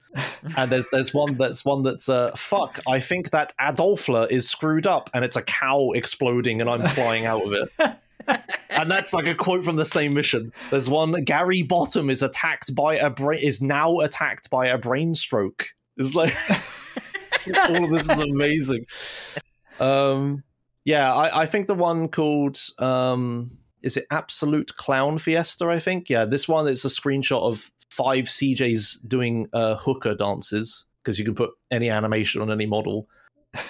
[0.58, 4.86] and there's there's one that's one that's uh fuck I think that Adolfler is screwed
[4.88, 8.40] up and it's a cow exploding and I'm flying out of it
[8.72, 12.76] and that's like a quote from the same mission there's one Gary Bottom is attacked
[12.76, 15.68] by a brain is now attacked by a brain stroke
[15.98, 16.36] it's like
[17.70, 18.86] all of this is amazing
[19.80, 20.44] um
[20.84, 26.10] yeah, I, I think the one called um is it Absolute Clown Fiesta, I think.
[26.10, 31.26] Yeah, this one is a screenshot of five CJs doing uh hooker dances because you
[31.26, 33.08] can put any animation on any model.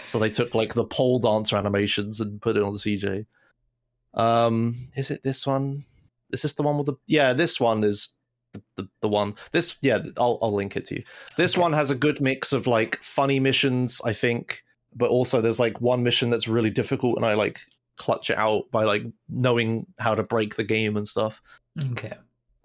[0.03, 3.25] So they took like the pole dancer animations and put it on the CJ.
[4.13, 5.83] Um is it this one?
[6.31, 8.09] Is this the one with the Yeah, this one is
[8.53, 9.36] the, the, one.
[9.52, 11.03] This yeah, I'll I'll link it to you.
[11.38, 14.64] This one has a good mix of like funny missions, I think,
[14.95, 17.60] but also there's like one mission that's really difficult and I like
[17.98, 21.41] clutch it out by like knowing how to break the game and stuff.
[21.91, 22.14] okay.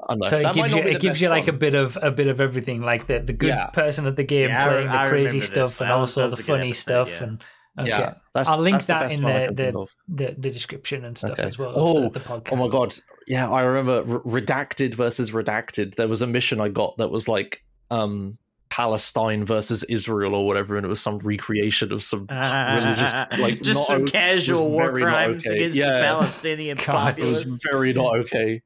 [0.09, 0.29] I.
[0.29, 2.83] So it gives you it gives you like a bit of a bit of everything,
[2.83, 3.67] like the the good Yeah.
[3.69, 6.35] person at the game Yeah, playing re- the I crazy stuff and also the was
[6.35, 7.25] a good funny stuff yeah.
[7.25, 7.45] and
[7.79, 7.89] okay.
[7.89, 11.45] Yeah, I'll link the that best in the- the- the the description and stuff Okay.
[11.45, 11.73] as well.
[11.75, 12.49] Oh, the, the podcast.
[12.53, 12.95] Oh my god!
[13.27, 15.95] Yeah, I remember redacted versus redacted.
[15.97, 18.39] There was a mission I got that was like um
[18.69, 23.87] Palestine versus Israel or whatever, and it was some recreation of some religious like just
[23.87, 25.57] some o- casual war crimes okay.
[25.57, 25.93] against Yeah.
[25.93, 27.19] the Palestinian God.
[27.19, 28.63] it was very not okay.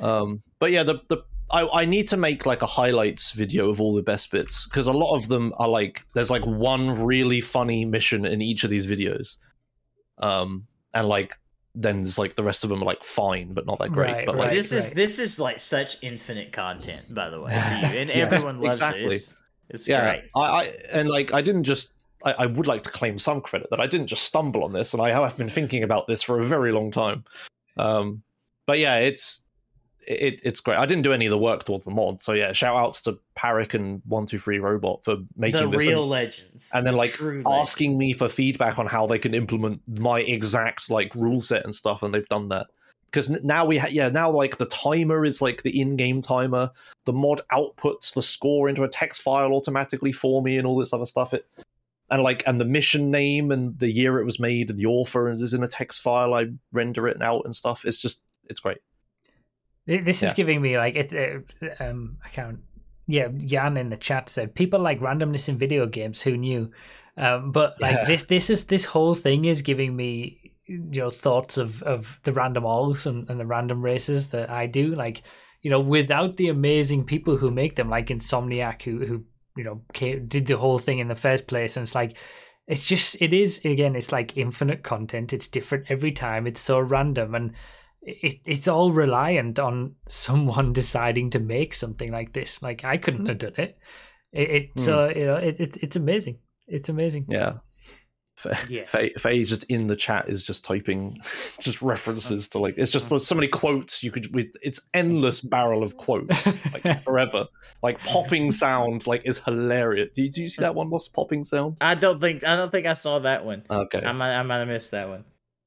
[0.00, 1.18] Um, but yeah, the the
[1.54, 4.88] I, I need to make like a highlights video of all the best bits because
[4.88, 8.70] a lot of them are like there's like one really funny mission in each of
[8.70, 9.36] these videos,
[10.18, 11.36] um, and like
[11.76, 14.12] then there's like the rest of them are like fine but not that great.
[14.12, 14.54] Right, but like right.
[14.54, 18.78] this is this is like such infinite content, by the way, and Yes, everyone loves
[18.78, 19.04] exactly.
[19.04, 19.12] it.
[19.12, 19.36] It's,
[19.70, 20.24] it's yeah, great.
[20.34, 21.92] I, I and like I didn't just.
[22.24, 24.92] I, I would like to claim some credit that I didn't just stumble on this,
[24.92, 27.22] and I have been thinking about this for a very long time.
[27.76, 28.22] Um,
[28.66, 29.43] but yeah, it's
[30.06, 30.78] it, it's great.
[30.78, 33.18] I didn't do any of the work towards the mod, so yeah, shout outs to
[33.36, 36.94] Parik and One Two Three Robot for making The this real and, legends, and then
[36.94, 41.40] the like asking me for feedback on how they can implement my exact like rule
[41.40, 42.68] set and stuff, and they've done that.
[43.06, 46.70] Because now we ha- yeah now like the timer is like the in-game timer.
[47.04, 50.92] The mod outputs the score into a text file automatically for me, and all this
[50.92, 51.32] other stuff.
[51.32, 51.46] It
[52.10, 55.30] and like and the mission name and the year it was made and the author
[55.30, 56.34] is in a text file.
[56.34, 57.84] I render it out and stuff.
[57.84, 58.78] It's just it's great.
[59.86, 60.34] Th- This is Yeah.
[60.34, 61.12] giving me like it.
[61.14, 62.60] Uh, um, I can't
[63.06, 66.22] yeah, Jan in the chat said people like randomness in video games.
[66.22, 66.70] Who knew?
[67.16, 68.04] Um, but like Yeah.
[68.06, 72.32] this, this is this whole thing is giving me you know thoughts of of the
[72.32, 74.94] random alls and, and the random races that I do.
[74.94, 75.22] Like
[75.62, 79.24] you know, without the amazing people who make them, like Insomniac, who who
[79.56, 82.16] you know came, did the whole thing in the first place, and it's like
[82.66, 86.78] it's just it is again it's like infinite content it's different every time it's so
[86.80, 87.52] random and
[88.04, 92.62] it, it's all reliant on someone deciding to make something like this.
[92.62, 93.28] Like i couldn't hmm.
[93.28, 93.78] have done it.
[94.32, 94.80] It, it hmm.
[94.80, 96.38] so you know it, it it's amazing.
[96.66, 97.26] It's amazing.
[97.28, 97.54] Yeah.
[98.36, 98.90] Fa- Yes.
[98.90, 101.20] Fa- Faye just in the chat is just typing
[101.60, 105.40] just references to like it's just there's so many quotes you could with it's endless
[105.40, 107.46] barrel of quotes like forever.
[107.82, 110.08] Like popping sound like is hilarious.
[110.14, 111.76] Do you, do you see that one lost popping sound?
[111.80, 113.62] I don't think I don't think I saw that one.
[113.70, 114.02] okay.
[114.02, 115.24] I might I might have missed that one.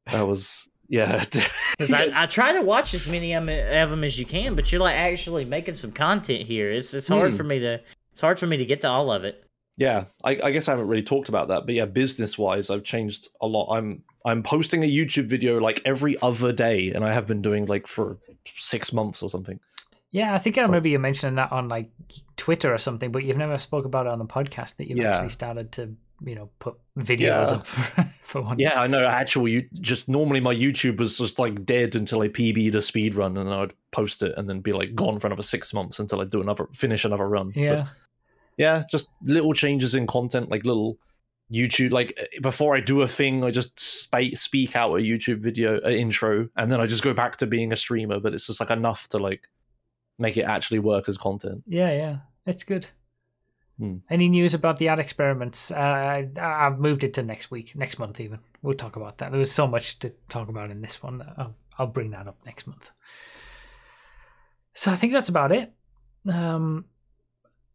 [0.08, 1.24] that was yeah
[1.78, 4.82] Because I, I try to watch as many of them as you can, but you're
[4.82, 6.72] like actually making some content here.
[6.72, 7.38] It's it's hard Hmm.
[7.38, 7.80] for me to
[8.12, 9.44] it's hard for me to get to all of it.
[9.78, 12.84] Yeah, I, I guess I haven't really talked about that, but yeah, business wise, I've
[12.84, 13.68] changed a lot.
[13.78, 17.68] I'm I'm posting a YouTube video like every other day, and I have been doing
[17.68, 18.18] like for
[18.56, 19.60] six months or something.
[20.10, 21.90] yeah i think i So- remember you mentioning that on like
[22.38, 25.12] twitter or something but you've never spoke about it on the podcast that you've Yeah.
[25.16, 25.94] actually started to
[26.26, 27.58] you know put videos Yeah.
[27.58, 27.68] up
[28.24, 29.06] for once Yeah, I know.
[29.06, 33.16] Actual, you just normally my YouTube was just like dead until I PB'd a speed
[33.16, 36.22] run, and I'd post it, and then be like gone for another six months until
[36.22, 37.48] I do another finish another run.
[37.50, 37.86] But, yeah
[38.58, 40.98] yeah, just little changes in content, like little
[41.54, 41.92] YouTube.
[41.92, 45.80] Like eh, before I do a thing, I just spa- speak out a YouTube video
[45.86, 48.20] uh, intro, and then I just go back to being a streamer.
[48.20, 49.48] But it's just like enough to like
[50.18, 51.62] make it actually work as content.
[51.68, 52.18] Yeah, yeah,
[52.48, 52.88] it's good.
[53.80, 53.98] Hmm.
[54.10, 55.70] Any news about the ad experiments?
[55.70, 58.40] Uh, I've moved it to next week, next month even.
[58.62, 59.32] We'll talk about that.
[59.32, 61.24] There was so much to talk about in this one.
[61.38, 62.90] I'll, I'll bring that up next month.
[64.74, 65.74] So I think that's about it.
[66.32, 66.86] Um,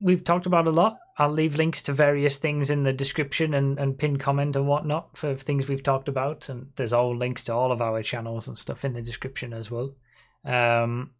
[0.00, 0.98] we've talked about a lot.
[1.18, 5.16] I'll leave links to various things in the description and, and pin comment and whatnot
[5.16, 6.48] for things we've talked about.
[6.48, 9.70] And there's all links to all of our channels and stuff in the description as
[9.70, 9.94] well.
[10.44, 11.12] Um,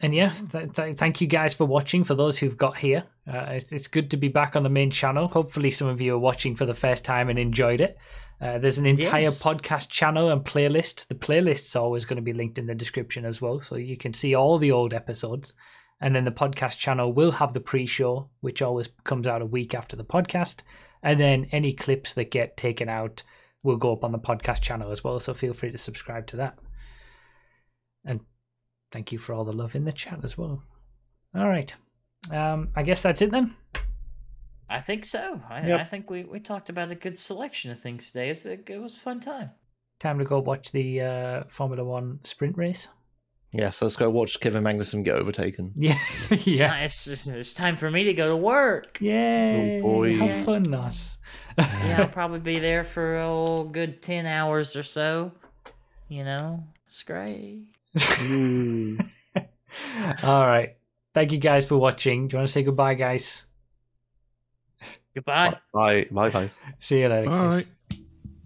[0.00, 2.04] and yeah, th- th- thank you guys for watching.
[2.04, 4.90] For those who've got here, uh, it's, it's good to be back on the main
[4.90, 5.28] channel.
[5.28, 7.98] Hopefully, some of you are watching for the first time and enjoyed it.
[8.40, 9.42] Uh, there's an entire Yes.
[9.42, 11.08] podcast channel and playlist.
[11.08, 14.14] The playlist's always going to be linked in the description as well, so you can
[14.14, 15.54] see all the old episodes.
[16.00, 19.74] And then the podcast channel will have the pre-show, which always comes out a week
[19.74, 20.58] after the podcast.
[21.02, 23.24] And then any clips that get taken out
[23.64, 25.18] will go up on the podcast channel as well.
[25.18, 26.56] So feel free to subscribe to that.
[28.04, 28.20] And
[28.92, 30.62] thank you for all the love in the chat as well.
[31.34, 31.74] All right.
[32.32, 33.54] Um, I guess that's it then.
[34.70, 35.40] I think so.
[35.48, 35.80] I, Yep.
[35.80, 38.30] I think we, we talked about a good selection of things today.
[38.30, 39.50] It's a, it was a fun time.
[39.98, 42.88] Time to go watch the uh, Formula One sprint race.
[43.52, 45.72] Yeah, so let's go watch Kevin Magnussen get overtaken.
[45.76, 45.98] Yeah.
[46.44, 46.80] yeah.
[46.80, 48.98] It's, it's, it's time for me to go to work.
[49.00, 49.78] Yay.
[49.78, 50.16] Oh, boy.
[50.18, 51.16] Have fun, Nos.
[51.56, 55.32] Yeah, I'll probably be there for a good 10 hours or so.
[56.08, 57.62] You know, it's great.
[57.96, 59.08] Mm.
[60.22, 60.76] All right.
[61.14, 62.28] Thank you guys for watching.
[62.28, 63.44] Do you want to say goodbye, guys?
[65.14, 65.56] Goodbye.
[65.72, 66.54] Bye, bye, guys.
[66.80, 67.30] See you later.
[67.30, 67.54] All guys.
[67.54, 67.66] right.